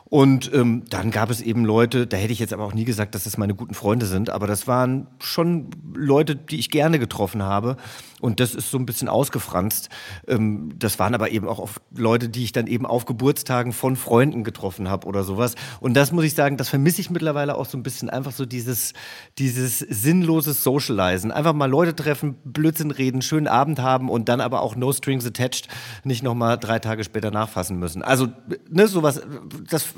Und 0.08 0.52
ähm, 0.54 0.84
dann 0.88 1.10
gab 1.10 1.30
es 1.30 1.40
eben 1.40 1.64
Leute, 1.64 2.06
da 2.06 2.16
hätte 2.16 2.32
ich 2.32 2.38
jetzt 2.38 2.52
aber 2.52 2.64
auch 2.64 2.74
nie 2.74 2.84
gesagt, 2.84 3.14
dass 3.14 3.24
das 3.24 3.38
meine 3.38 3.54
guten 3.54 3.74
Freunde 3.74 4.06
sind, 4.06 4.30
aber 4.30 4.46
das 4.46 4.68
waren 4.68 5.08
schon 5.18 5.70
Leute, 5.94 6.36
die 6.36 6.58
ich 6.58 6.70
gerne 6.70 6.98
getroffen 7.00 7.42
habe. 7.42 7.76
Und 8.20 8.40
das 8.40 8.54
ist 8.54 8.70
so 8.70 8.78
ein 8.78 8.86
bisschen 8.86 9.08
ausgefranst. 9.08 9.90
Ähm, 10.26 10.70
das 10.78 10.98
waren 10.98 11.14
aber 11.14 11.30
eben 11.30 11.48
auch 11.48 11.58
oft 11.58 11.82
Leute, 11.94 12.28
die 12.28 12.44
ich 12.44 12.52
dann 12.52 12.66
eben 12.66 12.86
auf 12.86 13.04
Geburtstagen 13.04 13.72
von 13.72 13.94
Freunden 13.96 14.42
getroffen 14.42 14.88
habe 14.88 15.06
oder 15.06 15.22
sowas. 15.22 15.54
Und 15.80 15.94
das 15.94 16.12
muss 16.12 16.24
ich 16.24 16.34
sagen, 16.34 16.56
das 16.56 16.68
vermisse 16.68 17.00
ich 17.00 17.10
mittlerweile 17.10 17.56
auch 17.56 17.66
so 17.66 17.76
ein 17.76 17.82
bisschen. 17.82 18.08
Einfach 18.08 18.32
so 18.32 18.46
dieses, 18.46 18.94
dieses 19.38 19.80
sinnloses 19.80 20.62
Socializen. 20.62 21.30
Einfach 21.30 21.52
mal 21.52 21.68
Leute 21.68 21.94
treffen, 21.94 22.36
Blödsinn 22.44 22.90
reden, 22.90 23.20
schönen 23.20 23.48
Abend 23.48 23.80
haben 23.80 24.08
und 24.08 24.28
dann 24.28 24.40
aber 24.40 24.62
auch 24.62 24.76
no 24.76 24.92
strings 24.92 25.26
attached 25.26 25.68
nicht 26.04 26.22
nochmal 26.22 26.58
drei 26.58 26.78
Tage 26.78 27.04
später 27.04 27.30
nachfassen 27.30 27.78
müssen. 27.78 28.02
Also, 28.02 28.28
ne, 28.70 28.88
sowas, 28.88 29.20
das 29.68 29.95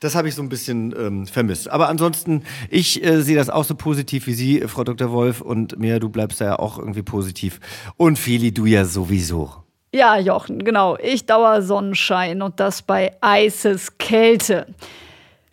das 0.00 0.14
habe 0.14 0.28
ich 0.28 0.34
so 0.34 0.42
ein 0.42 0.48
bisschen 0.48 0.94
ähm, 0.98 1.26
vermisst. 1.26 1.68
Aber 1.70 1.88
ansonsten, 1.88 2.42
ich 2.70 3.04
äh, 3.04 3.22
sehe 3.22 3.36
das 3.36 3.50
auch 3.50 3.64
so 3.64 3.74
positiv 3.74 4.26
wie 4.26 4.34
Sie, 4.34 4.60
Frau 4.66 4.84
Dr. 4.84 5.10
Wolf. 5.10 5.40
Und 5.40 5.78
mir, 5.78 6.00
du 6.00 6.08
bleibst 6.08 6.40
da 6.40 6.44
ja 6.44 6.58
auch 6.58 6.78
irgendwie 6.78 7.02
positiv. 7.02 7.60
Und 7.96 8.18
Feli, 8.18 8.52
du 8.52 8.66
ja 8.66 8.84
sowieso. 8.84 9.52
Ja, 9.92 10.18
Jochen, 10.18 10.64
genau. 10.64 10.98
Ich 10.98 11.26
dauer 11.26 11.62
Sonnenschein 11.62 12.42
und 12.42 12.60
das 12.60 12.82
bei 12.82 13.12
eises 13.20 13.96
Kälte. 13.98 14.66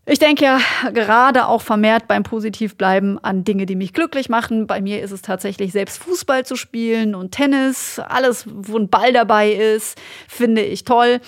Ich 0.05 0.19
denke 0.19 0.43
ja 0.43 0.59
gerade 0.91 1.47
auch 1.47 1.61
vermehrt 1.61 2.09
beim 2.09 2.23
Positivbleiben 2.23 3.23
an 3.23 3.45
Dinge, 3.45 3.65
die 3.65 3.77
mich 3.77 3.93
glücklich 3.93 4.27
machen. 4.27 4.67
Bei 4.67 4.81
mir 4.81 5.01
ist 5.01 5.11
es 5.11 5.21
tatsächlich 5.21 5.71
selbst 5.71 6.03
Fußball 6.03 6.45
zu 6.45 6.57
spielen 6.57 7.15
und 7.15 7.31
Tennis. 7.31 7.99
Alles, 7.99 8.45
wo 8.45 8.77
ein 8.77 8.89
Ball 8.89 9.13
dabei 9.13 9.53
ist, 9.53 9.97
finde 10.27 10.61
ich 10.61 10.83
toll. 10.83 11.21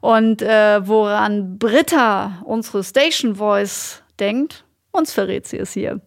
Und 0.00 0.40
äh, 0.40 0.86
woran 0.88 1.58
Britta, 1.58 2.42
unsere 2.46 2.82
Station 2.82 3.36
Voice, 3.36 4.02
denkt, 4.18 4.64
uns 4.92 5.12
verrät 5.12 5.46
sie 5.46 5.58
es 5.58 5.72
hier. 5.72 6.00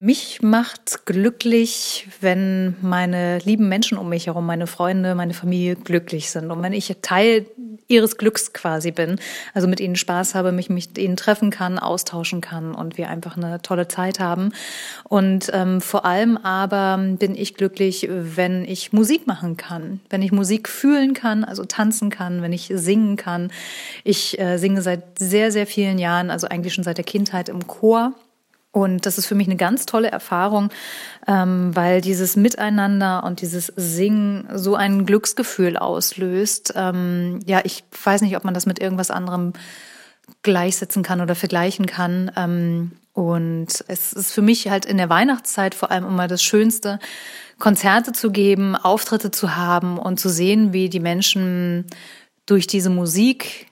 Mich 0.00 0.42
macht 0.42 1.06
glücklich, 1.06 2.06
wenn 2.20 2.76
meine 2.82 3.38
lieben 3.38 3.68
Menschen 3.68 3.98
um 3.98 4.08
mich 4.08 4.28
herum, 4.28 4.46
meine 4.46 4.68
Freunde, 4.68 5.16
meine 5.16 5.34
Familie 5.34 5.74
glücklich 5.74 6.30
sind 6.30 6.52
und 6.52 6.62
wenn 6.62 6.72
ich 6.72 6.94
Teil 7.02 7.46
ihres 7.88 8.16
Glücks 8.16 8.52
quasi 8.52 8.92
bin, 8.92 9.18
also 9.54 9.66
mit 9.66 9.80
ihnen 9.80 9.96
Spaß 9.96 10.36
habe, 10.36 10.52
mich 10.52 10.70
mit 10.70 10.98
ihnen 10.98 11.16
treffen 11.16 11.50
kann, 11.50 11.80
austauschen 11.80 12.40
kann 12.40 12.76
und 12.76 12.96
wir 12.96 13.08
einfach 13.08 13.36
eine 13.36 13.60
tolle 13.60 13.88
Zeit 13.88 14.20
haben. 14.20 14.52
Und 15.02 15.50
ähm, 15.52 15.80
vor 15.80 16.04
allem 16.04 16.36
aber 16.36 17.02
bin 17.18 17.34
ich 17.34 17.54
glücklich, 17.54 18.06
wenn 18.08 18.64
ich 18.64 18.92
Musik 18.92 19.26
machen 19.26 19.56
kann, 19.56 19.98
wenn 20.10 20.22
ich 20.22 20.30
Musik 20.30 20.68
fühlen 20.68 21.12
kann, 21.12 21.42
also 21.42 21.64
tanzen 21.64 22.08
kann, 22.08 22.40
wenn 22.40 22.52
ich 22.52 22.70
singen 22.72 23.16
kann. 23.16 23.50
Ich 24.04 24.38
äh, 24.38 24.58
singe 24.58 24.80
seit 24.80 25.18
sehr, 25.18 25.50
sehr 25.50 25.66
vielen 25.66 25.98
Jahren, 25.98 26.30
also 26.30 26.46
eigentlich 26.46 26.74
schon 26.74 26.84
seit 26.84 26.98
der 26.98 27.04
Kindheit 27.04 27.48
im 27.48 27.66
Chor 27.66 28.12
und 28.70 29.06
das 29.06 29.16
ist 29.16 29.26
für 29.26 29.34
mich 29.34 29.46
eine 29.46 29.56
ganz 29.56 29.86
tolle 29.86 30.10
Erfahrung, 30.10 30.70
ähm, 31.26 31.74
weil 31.74 32.00
dieses 32.00 32.36
Miteinander 32.36 33.24
und 33.24 33.40
dieses 33.40 33.72
Singen 33.76 34.46
so 34.54 34.74
ein 34.74 35.06
Glücksgefühl 35.06 35.76
auslöst. 35.76 36.74
Ähm, 36.76 37.40
ja, 37.46 37.60
ich 37.64 37.84
weiß 38.04 38.20
nicht, 38.22 38.36
ob 38.36 38.44
man 38.44 38.54
das 38.54 38.66
mit 38.66 38.78
irgendwas 38.78 39.10
anderem 39.10 39.54
gleichsetzen 40.42 41.02
kann 41.02 41.22
oder 41.22 41.34
vergleichen 41.34 41.86
kann. 41.86 42.30
Ähm, 42.36 42.92
und 43.14 43.84
es 43.88 44.12
ist 44.12 44.32
für 44.32 44.42
mich 44.42 44.68
halt 44.68 44.84
in 44.84 44.98
der 44.98 45.08
Weihnachtszeit 45.08 45.74
vor 45.74 45.90
allem 45.90 46.04
immer 46.04 46.28
das 46.28 46.42
Schönste, 46.42 46.98
Konzerte 47.58 48.12
zu 48.12 48.30
geben, 48.30 48.76
Auftritte 48.76 49.30
zu 49.30 49.56
haben 49.56 49.98
und 49.98 50.20
zu 50.20 50.28
sehen, 50.28 50.72
wie 50.72 50.88
die 50.88 51.00
Menschen 51.00 51.86
durch 52.46 52.66
diese 52.66 52.90
Musik 52.90 53.66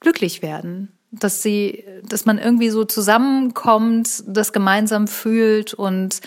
glücklich 0.00 0.42
werden 0.42 0.97
dass 1.10 1.42
sie, 1.42 1.84
dass 2.02 2.24
man 2.24 2.38
irgendwie 2.38 2.70
so 2.70 2.84
zusammenkommt, 2.84 4.24
das 4.26 4.52
gemeinsam 4.52 5.08
fühlt 5.08 5.74
und 5.74 6.20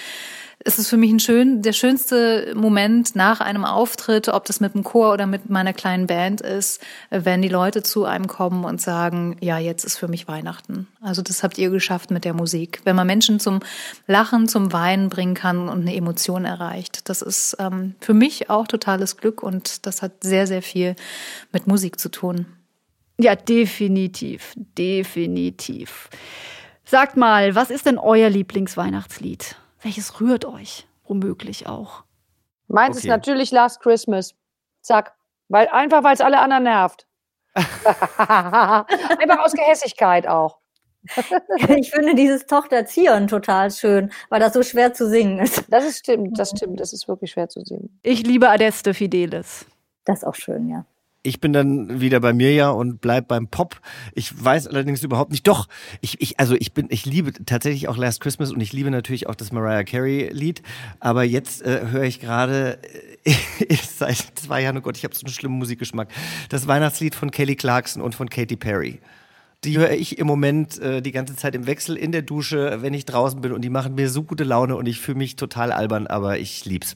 es 0.63 0.77
ist 0.77 0.89
für 0.89 0.97
mich 0.97 1.11
ein 1.11 1.19
schön, 1.19 1.61
der 1.61 1.73
schönste 1.73 2.53
Moment 2.55 3.15
nach 3.15 3.41
einem 3.41 3.65
Auftritt, 3.65 4.27
ob 4.29 4.45
das 4.45 4.59
mit 4.59 4.73
dem 4.73 4.83
Chor 4.83 5.13
oder 5.13 5.25
mit 5.25 5.49
meiner 5.49 5.73
kleinen 5.73 6.07
Band 6.07 6.41
ist, 6.41 6.81
wenn 7.09 7.41
die 7.41 7.49
Leute 7.49 7.83
zu 7.83 8.05
einem 8.05 8.27
kommen 8.27 8.63
und 8.63 8.79
sagen, 8.79 9.37
ja, 9.41 9.57
jetzt 9.57 9.83
ist 9.83 9.97
für 9.97 10.07
mich 10.07 10.27
Weihnachten. 10.27 10.87
Also 11.01 11.21
das 11.21 11.43
habt 11.43 11.57
ihr 11.57 11.69
geschafft 11.69 12.11
mit 12.11 12.25
der 12.25 12.33
Musik. 12.33 12.81
Wenn 12.83 12.95
man 12.95 13.07
Menschen 13.07 13.39
zum 13.39 13.61
Lachen, 14.07 14.47
zum 14.47 14.71
Weinen 14.71 15.09
bringen 15.09 15.33
kann 15.33 15.67
und 15.67 15.81
eine 15.81 15.95
Emotion 15.95 16.45
erreicht. 16.45 17.09
Das 17.09 17.21
ist 17.21 17.57
ähm, 17.59 17.95
für 17.99 18.13
mich 18.13 18.49
auch 18.49 18.67
totales 18.67 19.17
Glück 19.17 19.41
und 19.41 19.85
das 19.85 20.01
hat 20.01 20.23
sehr, 20.23 20.47
sehr 20.47 20.61
viel 20.61 20.95
mit 21.51 21.65
Musik 21.65 21.99
zu 21.99 22.09
tun. 22.09 22.45
Ja, 23.21 23.35
definitiv, 23.35 24.53
definitiv. 24.57 26.09
Sagt 26.83 27.17
mal, 27.17 27.53
was 27.53 27.69
ist 27.69 27.85
denn 27.85 27.99
euer 27.99 28.29
Lieblingsweihnachtslied? 28.29 29.55
Welches 29.83 30.19
rührt 30.19 30.43
euch? 30.43 30.87
Womöglich 31.05 31.67
auch. 31.67 32.03
Meins 32.67 32.97
okay. 32.97 33.05
ist 33.05 33.09
natürlich 33.09 33.51
Last 33.51 33.79
Christmas. 33.79 34.33
Zack. 34.81 35.13
Weil, 35.49 35.67
einfach 35.67 36.03
weil 36.03 36.15
es 36.15 36.21
alle 36.21 36.39
anderen 36.39 36.63
nervt. 36.63 37.05
einfach 37.55 39.39
aus 39.39 39.53
Gehässigkeit 39.53 40.25
auch. 40.27 40.57
ich 41.77 41.91
finde 41.91 42.15
dieses 42.15 42.45
Tochter 42.47 42.85
Zion 42.85 43.27
total 43.27 43.69
schön, 43.69 44.11
weil 44.29 44.39
das 44.39 44.53
so 44.53 44.63
schwer 44.63 44.93
zu 44.93 45.07
singen 45.07 45.39
ist. 45.39 45.65
Das 45.69 45.85
ist 45.85 45.99
stimmt, 45.99 46.39
das 46.39 46.51
stimmt, 46.51 46.79
das 46.79 46.93
ist 46.93 47.07
wirklich 47.07 47.31
schwer 47.31 47.49
zu 47.49 47.61
singen. 47.61 47.99
Ich 48.01 48.23
liebe 48.25 48.49
Adeste 48.49 48.93
Fidelis. 48.93 49.65
Das 50.05 50.19
ist 50.19 50.23
auch 50.23 50.35
schön, 50.35 50.69
ja. 50.69 50.85
Ich 51.23 51.39
bin 51.39 51.53
dann 51.53 52.01
wieder 52.01 52.19
bei 52.19 52.33
mir 52.33 52.51
ja 52.51 52.71
und 52.71 52.99
bleib 52.99 53.27
beim 53.27 53.47
Pop. 53.47 53.79
Ich 54.15 54.43
weiß 54.43 54.65
allerdings 54.65 55.03
überhaupt 55.03 55.31
nicht. 55.31 55.45
Doch, 55.47 55.67
ich, 56.01 56.19
ich, 56.19 56.39
also 56.39 56.55
ich 56.55 56.73
bin, 56.73 56.87
ich 56.89 57.05
liebe 57.05 57.31
tatsächlich 57.45 57.87
auch 57.87 57.95
Last 57.95 58.21
Christmas 58.21 58.51
und 58.51 58.59
ich 58.59 58.73
liebe 58.73 58.89
natürlich 58.89 59.27
auch 59.27 59.35
das 59.35 59.51
Mariah 59.51 59.83
Carey 59.83 60.31
Lied. 60.33 60.63
Aber 60.99 61.23
jetzt 61.23 61.61
äh, 61.61 61.89
höre 61.91 62.03
ich 62.03 62.19
gerade 62.19 62.79
äh, 63.23 63.35
seit 63.95 64.17
zwei 64.35 64.63
Jahren, 64.63 64.77
oh 64.77 64.81
Gott, 64.81 64.97
ich 64.97 65.03
habe 65.03 65.13
so 65.13 65.23
einen 65.23 65.33
schlimmen 65.33 65.59
Musikgeschmack. 65.59 66.07
Das 66.49 66.67
Weihnachtslied 66.67 67.13
von 67.13 67.29
Kelly 67.29 67.55
Clarkson 67.55 68.01
und 68.01 68.15
von 68.15 68.27
Katy 68.27 68.55
Perry. 68.55 68.99
Die 69.63 69.77
höre 69.77 69.91
ich 69.91 70.17
im 70.17 70.25
Moment 70.25 70.79
äh, 70.79 71.03
die 71.03 71.11
ganze 71.11 71.35
Zeit 71.35 71.53
im 71.53 71.67
Wechsel 71.67 71.97
in 71.97 72.11
der 72.11 72.23
Dusche, 72.23 72.79
wenn 72.81 72.95
ich 72.95 73.05
draußen 73.05 73.41
bin 73.41 73.51
und 73.51 73.61
die 73.61 73.69
machen 73.69 73.93
mir 73.93 74.09
so 74.09 74.23
gute 74.23 74.43
Laune 74.43 74.75
und 74.75 74.87
ich 74.87 74.99
fühle 74.99 75.19
mich 75.19 75.35
total 75.35 75.71
albern, 75.71 76.07
aber 76.07 76.39
ich 76.39 76.65
lieb's. 76.65 76.95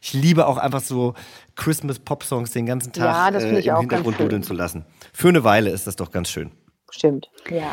Ich 0.00 0.12
liebe 0.12 0.46
auch 0.46 0.56
einfach 0.56 0.80
so 0.80 1.14
Christmas-Pop-Songs 1.56 2.50
den 2.52 2.66
ganzen 2.66 2.92
Tag 2.92 3.34
ja, 3.34 3.38
äh, 3.38 3.60
im 3.60 3.78
Hintergrund 3.78 4.20
dudeln 4.20 4.42
zu 4.42 4.54
lassen. 4.54 4.84
Für 5.12 5.28
eine 5.28 5.44
Weile 5.44 5.70
ist 5.70 5.86
das 5.86 5.96
doch 5.96 6.10
ganz 6.10 6.30
schön. 6.30 6.50
Stimmt, 6.90 7.30
ja. 7.50 7.70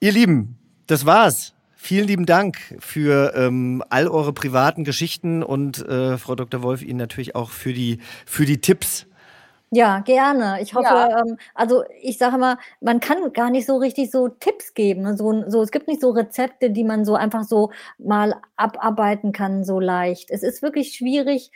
Ihr 0.00 0.12
Lieben, 0.12 0.58
das 0.86 1.06
war's. 1.06 1.54
Vielen 1.80 2.08
lieben 2.08 2.26
Dank 2.26 2.58
für 2.80 3.34
ähm, 3.36 3.84
all 3.88 4.08
eure 4.08 4.32
privaten 4.32 4.84
Geschichten 4.84 5.44
und 5.44 5.78
äh, 5.86 6.18
Frau 6.18 6.34
Dr. 6.34 6.62
Wolf 6.62 6.82
Ihnen 6.82 6.98
natürlich 6.98 7.36
auch 7.36 7.50
für 7.50 7.72
die, 7.72 7.98
für 8.26 8.46
die 8.46 8.60
Tipps 8.60 9.06
ja, 9.70 10.00
gerne. 10.00 10.60
Ich 10.62 10.74
hoffe, 10.74 10.84
Ja. 10.88 11.20
ähm, 11.20 11.36
also 11.54 11.84
ich 12.00 12.16
sage 12.18 12.38
mal, 12.38 12.56
man 12.80 13.00
kann 13.00 13.32
gar 13.32 13.50
nicht 13.50 13.66
so 13.66 13.76
richtig 13.76 14.10
so 14.10 14.28
Tipps 14.28 14.72
geben. 14.74 15.02
Ne? 15.02 15.16
So, 15.16 15.44
so, 15.50 15.60
es 15.62 15.70
gibt 15.70 15.88
nicht 15.88 16.00
so 16.00 16.10
Rezepte, 16.10 16.70
die 16.70 16.84
man 16.84 17.04
so 17.04 17.14
einfach 17.14 17.44
so 17.44 17.70
mal 17.98 18.34
abarbeiten 18.56 19.32
kann, 19.32 19.64
so 19.64 19.78
leicht. 19.80 20.30
Es 20.30 20.42
ist 20.42 20.62
wirklich 20.62 20.94
schwierig, 20.94 21.50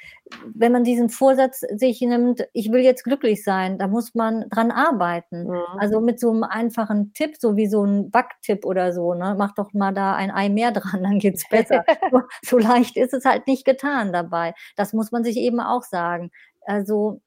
wenn 0.54 0.72
man 0.72 0.84
diesen 0.84 1.08
Vorsatz 1.08 1.60
sich 1.60 2.00
nimmt, 2.02 2.46
ich 2.52 2.70
will 2.72 2.80
jetzt 2.82 3.04
glücklich 3.04 3.44
sein, 3.44 3.78
da 3.78 3.86
muss 3.88 4.14
man 4.14 4.48
dran 4.50 4.70
arbeiten. 4.70 5.44
Mhm. 5.48 5.60
Also 5.78 6.00
mit 6.00 6.20
so 6.20 6.30
einem 6.30 6.42
einfachen 6.44 7.12
Tipp, 7.14 7.36
so 7.38 7.56
wie 7.56 7.66
so 7.66 7.84
ein 7.84 8.10
Backtipp 8.10 8.64
oder 8.64 8.92
so, 8.92 9.14
ne? 9.14 9.34
Mach 9.38 9.54
doch 9.54 9.72
mal 9.72 9.92
da 9.92 10.14
ein 10.14 10.30
Ei 10.30 10.48
mehr 10.48 10.70
dran, 10.72 11.02
dann 11.02 11.18
geht's 11.18 11.48
besser. 11.48 11.84
so 12.44 12.58
leicht 12.58 12.96
ist 12.96 13.14
es 13.14 13.24
halt 13.24 13.46
nicht 13.46 13.64
getan 13.64 14.12
dabei. 14.12 14.54
Das 14.76 14.92
muss 14.92 15.12
man 15.12 15.24
sich 15.24 15.36
eben 15.38 15.60
auch 15.60 15.82
sagen. 15.82 16.30
Also 16.64 17.20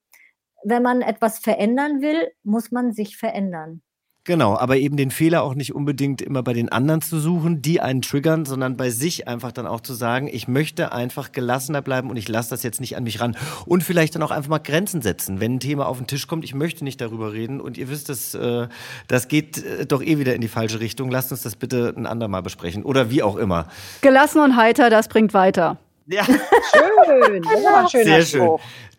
wenn 0.65 0.83
man 0.83 1.01
etwas 1.01 1.39
verändern 1.39 2.01
will, 2.01 2.27
muss 2.43 2.71
man 2.71 2.91
sich 2.91 3.17
verändern. 3.17 3.81
Genau, 4.27 4.57
aber 4.57 4.77
eben 4.77 4.97
den 4.97 5.11
Fehler 5.11 5.43
auch 5.43 5.53
nicht 5.53 5.75
unbedingt 5.75 6.19
immer 6.19 6.41
bei 6.41 6.53
den 6.53 6.69
anderen 6.69 7.01
zu 7.03 7.19
suchen, 7.19 7.61
die 7.61 7.79
einen 7.79 8.01
triggern, 8.01 8.43
sondern 8.43 8.75
bei 8.75 8.89
sich 8.89 9.27
einfach 9.27 9.51
dann 9.51 9.67
auch 9.67 9.81
zu 9.81 9.93
sagen, 9.93 10.27
ich 10.27 10.47
möchte 10.47 10.91
einfach 10.91 11.31
gelassener 11.31 11.83
bleiben 11.83 12.09
und 12.09 12.17
ich 12.17 12.27
lasse 12.27 12.49
das 12.49 12.63
jetzt 12.63 12.81
nicht 12.81 12.97
an 12.97 13.03
mich 13.03 13.19
ran. 13.21 13.37
Und 13.67 13.83
vielleicht 13.83 14.15
dann 14.15 14.23
auch 14.23 14.31
einfach 14.31 14.49
mal 14.49 14.57
Grenzen 14.57 15.03
setzen. 15.03 15.39
Wenn 15.39 15.57
ein 15.57 15.59
Thema 15.59 15.85
auf 15.85 15.99
den 15.99 16.07
Tisch 16.07 16.25
kommt, 16.25 16.43
ich 16.43 16.55
möchte 16.55 16.83
nicht 16.83 16.99
darüber 17.01 17.33
reden 17.33 17.61
und 17.61 17.77
ihr 17.77 17.87
wisst, 17.87 18.09
das, 18.09 18.33
äh, 18.33 18.67
das 19.07 19.27
geht 19.27 19.63
äh, 19.63 19.85
doch 19.85 20.01
eh 20.01 20.17
wieder 20.17 20.33
in 20.33 20.41
die 20.41 20.47
falsche 20.47 20.79
Richtung, 20.79 21.11
lasst 21.11 21.31
uns 21.31 21.43
das 21.43 21.55
bitte 21.55 21.93
ein 21.95 22.07
andermal 22.07 22.41
besprechen 22.41 22.81
oder 22.81 23.11
wie 23.11 23.21
auch 23.21 23.35
immer. 23.35 23.67
Gelassen 24.01 24.41
und 24.41 24.55
heiter, 24.55 24.89
das 24.89 25.07
bringt 25.07 25.35
weiter. 25.35 25.77
Ja. 26.07 26.23
Schön. 26.23 27.41
Das 27.43 27.63
war 27.63 27.81
ein 27.81 27.89
schöner 27.89 28.03
Sehr 28.03 28.21
schön. 28.25 28.49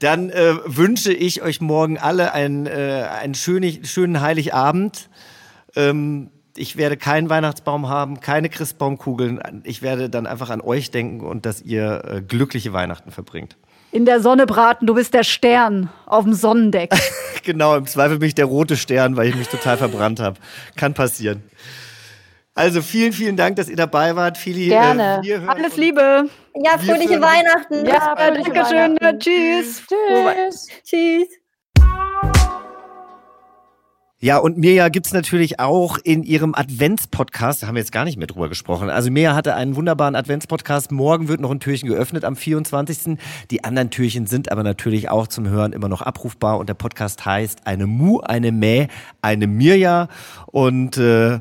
Dann 0.00 0.30
äh, 0.30 0.54
wünsche 0.64 1.12
ich 1.12 1.42
euch 1.42 1.60
morgen 1.60 1.98
alle 1.98 2.32
einen, 2.32 2.66
äh, 2.66 3.06
einen 3.20 3.34
schönen, 3.34 3.84
schönen 3.84 4.20
Heiligabend. 4.20 5.08
Ähm, 5.74 6.30
ich 6.56 6.76
werde 6.76 6.96
keinen 6.96 7.28
Weihnachtsbaum 7.28 7.88
haben, 7.88 8.20
keine 8.20 8.48
Christbaumkugeln. 8.48 9.62
Ich 9.64 9.82
werde 9.82 10.10
dann 10.10 10.26
einfach 10.26 10.50
an 10.50 10.60
euch 10.60 10.90
denken 10.90 11.20
und 11.20 11.46
dass 11.46 11.62
ihr 11.62 12.02
äh, 12.04 12.22
glückliche 12.22 12.72
Weihnachten 12.72 13.10
verbringt. 13.10 13.56
In 13.92 14.04
der 14.04 14.20
Sonne 14.20 14.46
braten, 14.46 14.86
du 14.86 14.94
bist 14.94 15.14
der 15.14 15.22
Stern 15.22 15.90
auf 16.06 16.24
dem 16.24 16.34
Sonnendeck. 16.34 16.90
genau, 17.44 17.76
im 17.76 17.86
Zweifel 17.86 18.18
bin 18.18 18.28
ich 18.28 18.34
der 18.34 18.46
rote 18.46 18.76
Stern, 18.76 19.16
weil 19.16 19.28
ich 19.28 19.36
mich 19.36 19.48
total 19.48 19.76
verbrannt 19.76 20.20
habe. 20.20 20.38
Kann 20.76 20.92
passieren. 20.92 21.42
Also 22.56 22.80
vielen, 22.80 23.12
vielen 23.12 23.36
Dank, 23.36 23.56
dass 23.56 23.68
ihr 23.68 23.76
dabei 23.76 24.16
wart. 24.16 24.38
Fili, 24.38 24.68
Gerne. 24.68 25.20
Äh, 25.22 25.40
Alles 25.46 25.76
Liebe. 25.76 26.30
Ja, 26.54 26.78
fröhliche 26.78 27.20
Weihnachten. 27.20 27.84
Ja, 27.84 28.16
fröhliche 28.16 28.50
Dankeschön. 28.50 28.96
Weihnachten. 28.98 29.20
Tschüss. 29.20 29.82
Tschüss. 29.86 30.68
Tschüss. 30.82 31.28
Ja, 34.18 34.38
und 34.38 34.56
Mirja 34.56 34.88
gibt's 34.88 35.12
natürlich 35.12 35.60
auch 35.60 35.98
in 36.02 36.22
ihrem 36.22 36.54
Adventspodcast, 36.54 37.62
da 37.62 37.66
haben 37.66 37.74
wir 37.74 37.82
jetzt 37.82 37.92
gar 37.92 38.06
nicht 38.06 38.16
mehr 38.16 38.26
drüber 38.26 38.48
gesprochen. 38.48 38.88
Also 38.88 39.10
Mirja 39.10 39.34
hatte 39.34 39.54
einen 39.54 39.76
wunderbaren 39.76 40.14
Adventspodcast. 40.16 40.90
Morgen 40.90 41.28
wird 41.28 41.40
noch 41.40 41.50
ein 41.50 41.60
Türchen 41.60 41.90
geöffnet 41.90 42.24
am 42.24 42.36
24. 42.36 43.18
Die 43.50 43.64
anderen 43.64 43.90
Türchen 43.90 44.26
sind 44.26 44.50
aber 44.50 44.62
natürlich 44.62 45.10
auch 45.10 45.26
zum 45.26 45.46
Hören 45.46 45.74
immer 45.74 45.90
noch 45.90 46.00
abrufbar. 46.00 46.58
Und 46.58 46.70
der 46.70 46.74
Podcast 46.74 47.26
heißt 47.26 47.66
Eine 47.66 47.86
Mu, 47.86 48.20
eine 48.20 48.50
Mäh, 48.50 48.88
eine 49.20 49.46
Mirja. 49.46 50.08
Und 50.46 50.96
äh, 50.96 51.40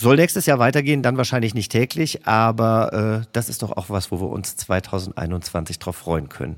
soll 0.00 0.16
nächstes 0.16 0.46
Jahr 0.46 0.58
weitergehen, 0.58 1.02
dann 1.02 1.16
wahrscheinlich 1.16 1.54
nicht 1.54 1.70
täglich, 1.70 2.26
aber 2.26 3.22
äh, 3.22 3.26
das 3.32 3.48
ist 3.48 3.62
doch 3.62 3.76
auch 3.76 3.90
was, 3.90 4.10
wo 4.10 4.20
wir 4.20 4.28
uns 4.28 4.56
2021 4.56 5.78
drauf 5.78 5.96
freuen 5.96 6.28
können. 6.28 6.56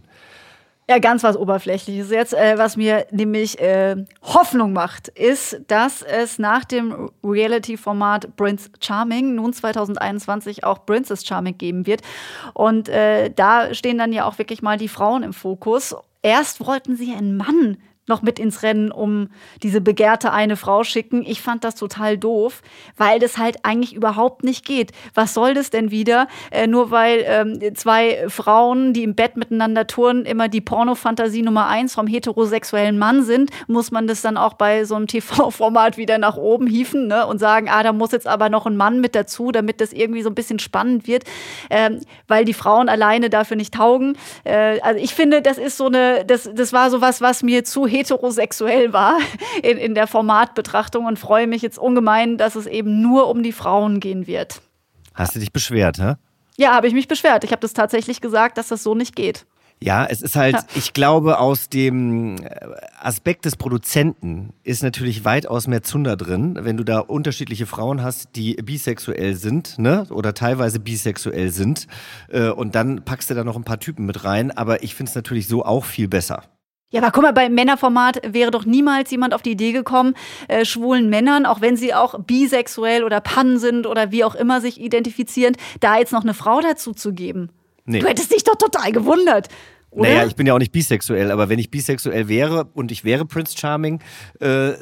Ja, 0.91 0.99
ganz 0.99 1.23
was 1.23 1.37
Oberflächliches 1.37 2.11
jetzt. 2.11 2.35
Äh, 2.35 2.59
was 2.59 2.77
mir 2.77 3.07
nämlich 3.11 3.61
äh, 3.61 3.97
Hoffnung 4.23 4.73
macht, 4.73 5.09
ist, 5.09 5.61
dass 5.69 6.03
es 6.03 6.39
nach 6.39 6.65
dem 6.65 7.11
Reality-Format 7.25 8.37
Prince 8.37 8.69
Charming 8.81 9.37
nun 9.37 9.53
2021 9.53 10.65
auch 10.65 10.85
Princess 10.85 11.25
Charming 11.25 11.57
geben 11.57 11.87
wird. 11.87 12.03
Und 12.53 12.89
äh, 12.89 13.31
da 13.31 13.73
stehen 13.75 13.99
dann 13.99 14.13
ja 14.13 14.27
auch 14.27 14.39
wirklich 14.39 14.61
mal 14.61 14.77
die 14.77 14.89
Frauen 14.89 15.23
im 15.23 15.33
Fokus. 15.33 15.95
Erst 16.21 16.61
wollten 16.61 16.97
sie 16.97 17.15
einen 17.15 17.37
Mann 17.37 17.79
noch 18.09 18.23
mit 18.23 18.39
ins 18.39 18.63
Rennen 18.63 18.91
um 18.91 19.29
diese 19.63 19.81
begehrte 19.81 20.33
eine 20.33 20.57
Frau 20.57 20.83
schicken. 20.83 21.23
Ich 21.25 21.41
fand 21.41 21.63
das 21.63 21.77
total 21.77 22.19
doof, 22.19 22.63
weil 22.97 23.21
das 23.21 23.39
halt 23.39 23.59
eigentlich 23.63 23.95
überhaupt 23.95 24.43
nicht 24.43 24.65
geht. 24.65 24.91
Was 25.15 25.35
soll 25.35 25.55
das 25.55 25.71
denn 25.71 25.91
wieder? 25.93 26.27
Äh, 26.51 26.67
nur 26.67 26.91
weil 26.91 27.25
ähm, 27.27 27.77
zwei 27.77 28.29
Frauen, 28.29 28.93
die 28.93 29.05
im 29.05 29.15
Bett 29.15 29.37
miteinander 29.37 29.87
turnen, 29.87 30.25
immer 30.25 30.49
die 30.49 30.61
Pornofantasie 30.61 31.43
Nummer 31.43 31.69
eins 31.69 31.95
vom 31.95 32.09
heterosexuellen 32.09 32.99
Mann 32.99 33.23
sind, 33.23 33.51
muss 33.69 33.93
man 33.93 34.09
das 34.09 34.21
dann 34.21 34.37
auch 34.37 34.55
bei 34.55 34.85
so 34.85 34.97
einem 34.97 35.07
TV-Format 35.07 35.97
wieder 35.97 36.19
nach 36.19 36.37
oben 36.37 36.67
hieven 36.67 37.07
ne? 37.07 37.27
und 37.27 37.39
sagen, 37.39 37.69
ah, 37.71 37.85
da 37.85 37.93
muss 37.93 38.11
jetzt 38.11 38.27
aber 38.27 38.49
noch 38.49 38.67
ein 38.67 38.77
Mann 38.77 39.01
mit 39.01 39.15
dazu, 39.15 39.53
damit 39.53 39.81
das 39.81 39.93
irgendwie 39.93 40.23
so 40.23 40.31
ein 40.31 40.35
bisschen 40.35 40.59
spannend 40.59 41.07
wird, 41.07 41.23
ähm, 41.71 42.01
weil 42.27 42.45
die 42.45 42.55
Frauen 42.55 42.89
alleine 42.89 43.31
dafür 43.31 43.57
nicht 43.57 43.75
taugen. 43.75 44.19
Äh, 44.43 44.81
also 44.81 45.01
ich 45.01 45.15
finde, 45.15 45.41
das 45.41 45.59
ist 45.59 45.77
so 45.77 45.87
eine, 45.87 46.25
das, 46.25 46.51
das 46.53 46.73
war 46.73 46.91
so 46.91 47.01
was, 47.01 47.21
was 47.21 47.45
mir 47.45 47.65
zu 47.65 47.87
heterosexuell 47.93 48.93
war 48.93 49.19
in, 49.63 49.79
in 49.79 49.95
der 49.95 50.07
Formatbetrachtung 50.07 51.07
und 51.07 51.19
freue 51.19 51.47
mich 51.47 51.63
jetzt 51.63 51.79
ungemein, 51.79 52.39
dass 52.39 52.57
es 52.57 52.67
eben 52.67 53.01
nur 53.01 53.29
um 53.29 53.43
die 53.43 53.53
Frauen 53.53 54.01
gehen 54.01 54.27
wird. 54.27 54.63
Hast 55.15 55.35
du 55.35 55.39
dich 55.39 55.53
beschwert, 55.53 55.99
hä? 55.99 56.15
Ja, 56.57 56.75
habe 56.75 56.87
ich 56.87 56.95
mich 56.95 57.09
beschwert. 57.09 57.45
Ich 57.45 57.53
habe 57.53 57.61
das 57.61 57.73
tatsächlich 57.73 58.21
gesagt, 58.21 58.59
dass 58.59 58.69
das 58.69 58.83
so 58.83 58.95
nicht 58.95 59.17
geht. 59.17 59.47
Ja, 59.83 60.07
es 60.07 60.23
ist 60.23 60.37
halt, 60.37 60.57
ich 60.77 60.93
glaube, 60.93 61.41
aus 61.41 61.69
dem 61.69 62.37
äh, 62.37 62.49
Aspekt 63.01 63.45
des 63.45 63.57
Produzenten 63.57 64.53
ist 64.63 64.85
natürlich 64.85 65.25
weitaus 65.25 65.67
mehr 65.67 65.83
Zunder 65.83 66.17
drin, 66.17 66.57
wenn 66.61 66.77
du 66.77 66.85
da 66.85 67.01
unterschiedliche 67.01 67.67
Frauen 67.67 68.01
hast, 68.01 68.37
die 68.37 68.55
bisexuell 68.55 69.35
sind, 69.35 69.81
ne, 69.81 70.07
oder 70.11 70.35
teilweise 70.35 70.79
bisexuell 70.79 71.51
sind, 71.51 71.89
äh, 72.29 72.51
und 72.51 72.77
dann 72.77 73.05
packst 73.05 73.31
du 73.31 73.35
da 73.35 73.43
noch 73.43 73.57
ein 73.57 73.65
paar 73.65 73.81
Typen 73.81 74.07
mit 74.07 74.23
rein, 74.23 74.53
aber 74.53 74.85
ich 74.85 74.95
finde 74.95 75.11
es 75.11 75.17
natürlich 75.17 75.49
so 75.49 75.65
auch 75.65 75.85
viel 75.85 76.07
besser. 76.07 76.45
Ja, 76.93 77.01
aber 77.01 77.11
guck 77.11 77.23
mal, 77.23 77.33
beim 77.33 77.55
Männerformat 77.55 78.21
wäre 78.33 78.51
doch 78.51 78.67
niemals 78.67 79.11
jemand 79.11 79.33
auf 79.35 79.41
die 79.41 79.53
Idee 79.53 79.73
gekommen, 79.73 80.15
äh, 80.49 80.65
schwulen 80.67 81.09
Männern, 81.09 81.47
auch 81.47 81.63
wenn 81.63 81.77
sie 81.77 81.95
auch 81.95 82.21
bisexuell 82.21 83.03
oder 83.03 83.21
pan 83.21 83.59
sind 83.59 83.87
oder 83.87 84.13
wie 84.13 84.25
auch 84.25 84.35
immer 84.35 84.61
sich 84.61 84.79
identifizieren, 84.79 85.57
da 85.81 85.99
jetzt 85.99 86.13
noch 86.13 86.23
eine 86.23 86.35
Frau 86.35 86.61
dazu 86.61 86.93
zu 86.93 87.15
geben. 87.15 87.49
Nee. 87.87 88.01
Du 88.01 88.07
hättest 88.07 88.33
dich 88.33 88.45
doch 88.45 88.57
total 88.57 88.93
gewundert. 88.93 89.49
Oder? 89.91 90.09
Naja, 90.09 90.27
ich 90.27 90.37
bin 90.37 90.47
ja 90.47 90.55
auch 90.55 90.59
nicht 90.59 90.73
bisexuell, 90.73 91.31
aber 91.31 91.49
wenn 91.49 91.59
ich 91.59 91.71
bisexuell 91.71 92.29
wäre 92.29 92.69
und 92.75 92.93
ich 92.93 93.05
wäre 93.05 93.25
Prince 93.25 93.57
Charming, 93.57 94.01
äh, 94.41 94.73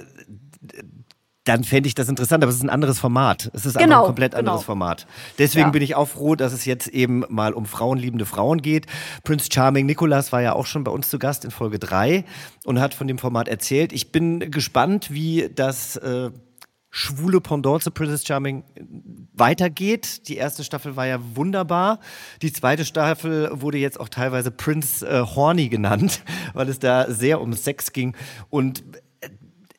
dann 1.44 1.64
fände 1.64 1.86
ich 1.86 1.94
das 1.94 2.08
interessant, 2.08 2.42
aber 2.44 2.50
es 2.50 2.56
ist 2.56 2.62
ein 2.62 2.70
anderes 2.70 2.98
Format. 2.98 3.50
Es 3.54 3.64
ist 3.64 3.78
Genau, 3.78 4.00
ein 4.02 4.06
komplett 4.06 4.32
genau. 4.32 4.50
anderes 4.50 4.64
Format. 4.64 5.06
Deswegen 5.38 5.66
Ja. 5.68 5.70
bin 5.70 5.80
ich 5.82 5.94
auch 5.94 6.06
froh, 6.08 6.34
dass 6.36 6.52
es 6.52 6.66
jetzt 6.66 6.86
eben 6.88 7.24
mal 7.30 7.54
um 7.54 7.64
frauenliebende 7.64 8.26
Frauen 8.26 8.60
geht. 8.60 8.86
Prince 9.24 9.48
Charming 9.50 9.86
Nicolas 9.86 10.32
war 10.32 10.42
ja 10.42 10.52
auch 10.52 10.66
schon 10.66 10.84
bei 10.84 10.90
uns 10.92 11.08
zu 11.08 11.18
Gast 11.18 11.44
in 11.46 11.50
Folge 11.50 11.78
3 11.78 12.24
und 12.66 12.78
hat 12.78 12.92
von 12.92 13.06
dem 13.08 13.16
Format 13.18 13.48
erzählt. 13.48 13.92
Ich 13.92 14.12
bin 14.12 14.50
gespannt, 14.50 15.10
wie 15.10 15.48
das 15.54 15.96
äh, 15.96 16.30
schwule 16.90 17.40
Pendant 17.40 17.82
zu 17.84 17.90
Princess 17.90 18.26
Charming 18.26 18.64
weitergeht. 19.32 20.28
Die 20.28 20.36
erste 20.36 20.64
Staffel 20.64 20.96
war 20.96 21.06
ja 21.06 21.18
wunderbar. 21.34 22.00
Die 22.42 22.52
zweite 22.52 22.84
Staffel 22.84 23.50
wurde 23.54 23.78
jetzt 23.78 23.98
auch 23.98 24.08
teilweise 24.08 24.50
Prince 24.50 25.06
äh, 25.06 25.20
Horny 25.22 25.68
genannt, 25.68 26.22
weil 26.52 26.68
es 26.68 26.78
da 26.78 27.10
sehr 27.10 27.40
um 27.40 27.52
Sex 27.52 27.92
ging 27.92 28.14
und 28.50 28.82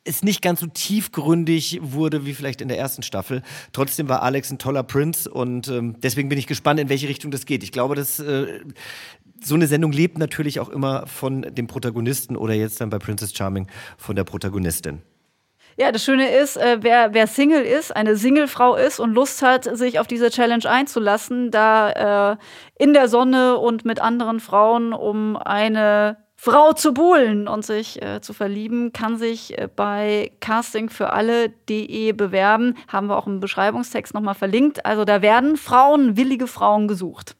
es 0.04 0.22
nicht 0.22 0.42
ganz 0.42 0.60
so 0.60 0.66
tiefgründig 0.66 1.78
wurde 1.82 2.26
wie 2.26 2.34
vielleicht 2.34 2.60
in 2.60 2.68
der 2.68 2.78
ersten 2.78 3.02
Staffel. 3.02 3.42
Trotzdem 3.72 4.08
war 4.08 4.22
Alex 4.22 4.50
ein 4.50 4.58
toller 4.58 4.82
Prince 4.82 5.30
und 5.30 5.68
ähm, 5.68 5.96
deswegen 6.00 6.28
bin 6.28 6.38
ich 6.38 6.46
gespannt, 6.46 6.80
in 6.80 6.88
welche 6.88 7.08
Richtung 7.08 7.30
das 7.30 7.46
geht. 7.46 7.62
Ich 7.62 7.72
glaube, 7.72 7.94
dass 7.94 8.18
äh, 8.18 8.60
so 9.42 9.54
eine 9.54 9.66
Sendung 9.66 9.92
lebt 9.92 10.18
natürlich 10.18 10.60
auch 10.60 10.68
immer 10.68 11.06
von 11.06 11.42
dem 11.42 11.66
Protagonisten 11.66 12.36
oder 12.36 12.54
jetzt 12.54 12.80
dann 12.80 12.90
bei 12.90 12.98
Princess 12.98 13.34
Charming 13.34 13.68
von 13.96 14.16
der 14.16 14.24
Protagonistin. 14.24 15.02
Ja, 15.76 15.90
das 15.90 16.04
Schöne 16.04 16.30
ist, 16.30 16.56
äh, 16.58 16.78
wer, 16.80 17.14
wer 17.14 17.26
Single 17.26 17.62
ist, 17.62 17.96
eine 17.96 18.16
Singlefrau 18.16 18.76
ist 18.76 19.00
und 19.00 19.14
Lust 19.14 19.40
hat, 19.40 19.64
sich 19.76 19.98
auf 19.98 20.06
diese 20.06 20.30
Challenge 20.30 20.68
einzulassen, 20.68 21.50
da 21.50 22.32
äh, 22.32 22.36
in 22.78 22.92
der 22.92 23.08
Sonne 23.08 23.56
und 23.56 23.84
mit 23.84 23.98
anderen 24.00 24.40
Frauen 24.40 24.92
um 24.92 25.36
eine 25.36 26.21
Frau 26.44 26.72
zu 26.72 26.92
buhlen 26.92 27.46
und 27.46 27.64
sich 27.64 28.02
äh, 28.02 28.20
zu 28.20 28.32
verlieben, 28.32 28.92
kann 28.92 29.16
sich 29.16 29.56
äh, 29.56 29.68
bei 29.68 30.32
castingfüralle.de 30.40 32.10
bewerben. 32.14 32.76
Haben 32.88 33.06
wir 33.06 33.16
auch 33.16 33.28
im 33.28 33.38
Beschreibungstext 33.38 34.12
nochmal 34.12 34.34
verlinkt. 34.34 34.84
Also 34.84 35.04
da 35.04 35.22
werden 35.22 35.56
Frauen, 35.56 36.16
willige 36.16 36.48
Frauen 36.48 36.88
gesucht. 36.88 37.36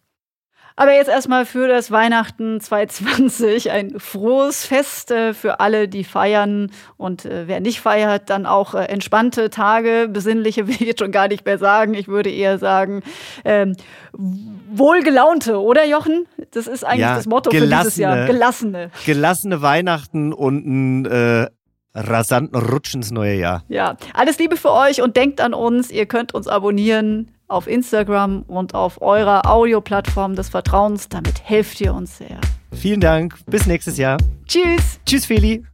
Aber 0.76 0.94
jetzt 0.94 1.08
erstmal 1.08 1.44
für 1.44 1.68
das 1.68 1.90
Weihnachten 1.90 2.60
2020 2.60 3.70
ein 3.70 3.98
frohes 3.98 4.64
Fest 4.64 5.10
äh, 5.10 5.34
für 5.34 5.60
alle, 5.60 5.88
die 5.88 6.04
feiern. 6.04 6.70
Und 6.96 7.24
äh, 7.24 7.46
wer 7.46 7.60
nicht 7.60 7.80
feiert, 7.80 8.30
dann 8.30 8.46
auch 8.46 8.74
äh, 8.74 8.84
entspannte 8.84 9.50
Tage. 9.50 10.08
Besinnliche 10.10 10.66
will 10.66 10.74
ich 10.74 10.80
jetzt 10.80 11.00
schon 11.00 11.12
gar 11.12 11.28
nicht 11.28 11.44
mehr 11.44 11.58
sagen. 11.58 11.94
Ich 11.94 12.08
würde 12.08 12.30
eher 12.30 12.58
sagen, 12.58 13.02
ähm, 13.44 13.76
wohlgelaunte, 14.12 15.60
oder 15.60 15.84
Jochen? 15.86 16.26
Das 16.52 16.66
ist 16.66 16.84
eigentlich 16.84 17.00
Ja, 17.00 17.16
das 17.16 17.26
Motto 17.26 17.50
für 17.50 17.66
dieses 17.66 17.96
Jahr. 17.96 18.26
Gelassene. 18.26 18.90
Gelassene 19.04 19.62
Weihnachten 19.62 20.32
und 20.32 21.06
äh, 21.06 21.46
rasanten 21.94 22.58
Rutsch 22.58 22.94
ins 22.94 23.10
neue 23.10 23.34
Jahr. 23.34 23.64
Ja, 23.68 23.96
alles 24.14 24.38
Liebe 24.38 24.56
für 24.56 24.72
euch 24.72 25.02
und 25.02 25.16
denkt 25.16 25.40
an 25.40 25.54
uns. 25.54 25.90
Ihr 25.90 26.06
könnt 26.06 26.34
uns 26.34 26.48
abonnieren 26.48 27.30
auf 27.52 27.66
Instagram 27.66 28.42
und 28.42 28.74
auf 28.74 29.00
eurer 29.02 29.48
Audioplattform 29.48 30.34
des 30.34 30.48
Vertrauens. 30.48 31.08
Damit 31.08 31.42
helft 31.44 31.80
ihr 31.80 31.94
uns 31.94 32.18
sehr. 32.18 32.40
Vielen 32.72 33.00
Dank. 33.00 33.38
Bis 33.46 33.66
nächstes 33.66 33.98
Jahr. 33.98 34.16
Tschüss. 34.46 34.98
Tschüss, 35.06 35.26
Feli. 35.26 35.64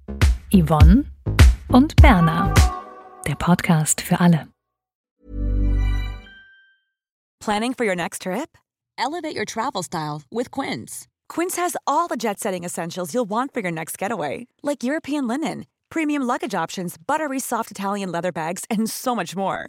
Yvonne 0.53 1.05
und 1.69 1.95
Berna. 1.97 2.53
Der 3.27 3.35
Podcast 3.35 4.01
für 4.01 4.19
alle. 4.21 4.49
Planning 7.41 7.75
for 7.75 7.87
your 7.87 7.95
next 7.95 8.23
trip? 8.23 8.59
Elevate 8.99 9.37
your 9.37 9.45
travel 9.45 9.83
style 9.83 10.23
with 10.31 10.51
Quince. 10.51 11.07
Quince 11.29 11.57
has 11.57 11.77
all 11.87 12.09
the 12.09 12.17
jet 12.17 12.41
setting 12.41 12.65
essentials 12.65 13.15
you'll 13.15 13.29
want 13.29 13.55
for 13.55 13.61
your 13.61 13.71
next 13.71 13.97
getaway, 13.97 14.47
like 14.63 14.83
European 14.83 15.29
linen, 15.29 15.67
premium 15.89 16.23
luggage 16.27 16.55
options, 16.55 16.97
buttery 16.99 17.39
soft 17.39 17.71
Italian 17.71 18.11
leather 18.11 18.33
bags, 18.33 18.65
and 18.69 18.91
so 18.91 19.15
much 19.15 19.37
more. 19.37 19.69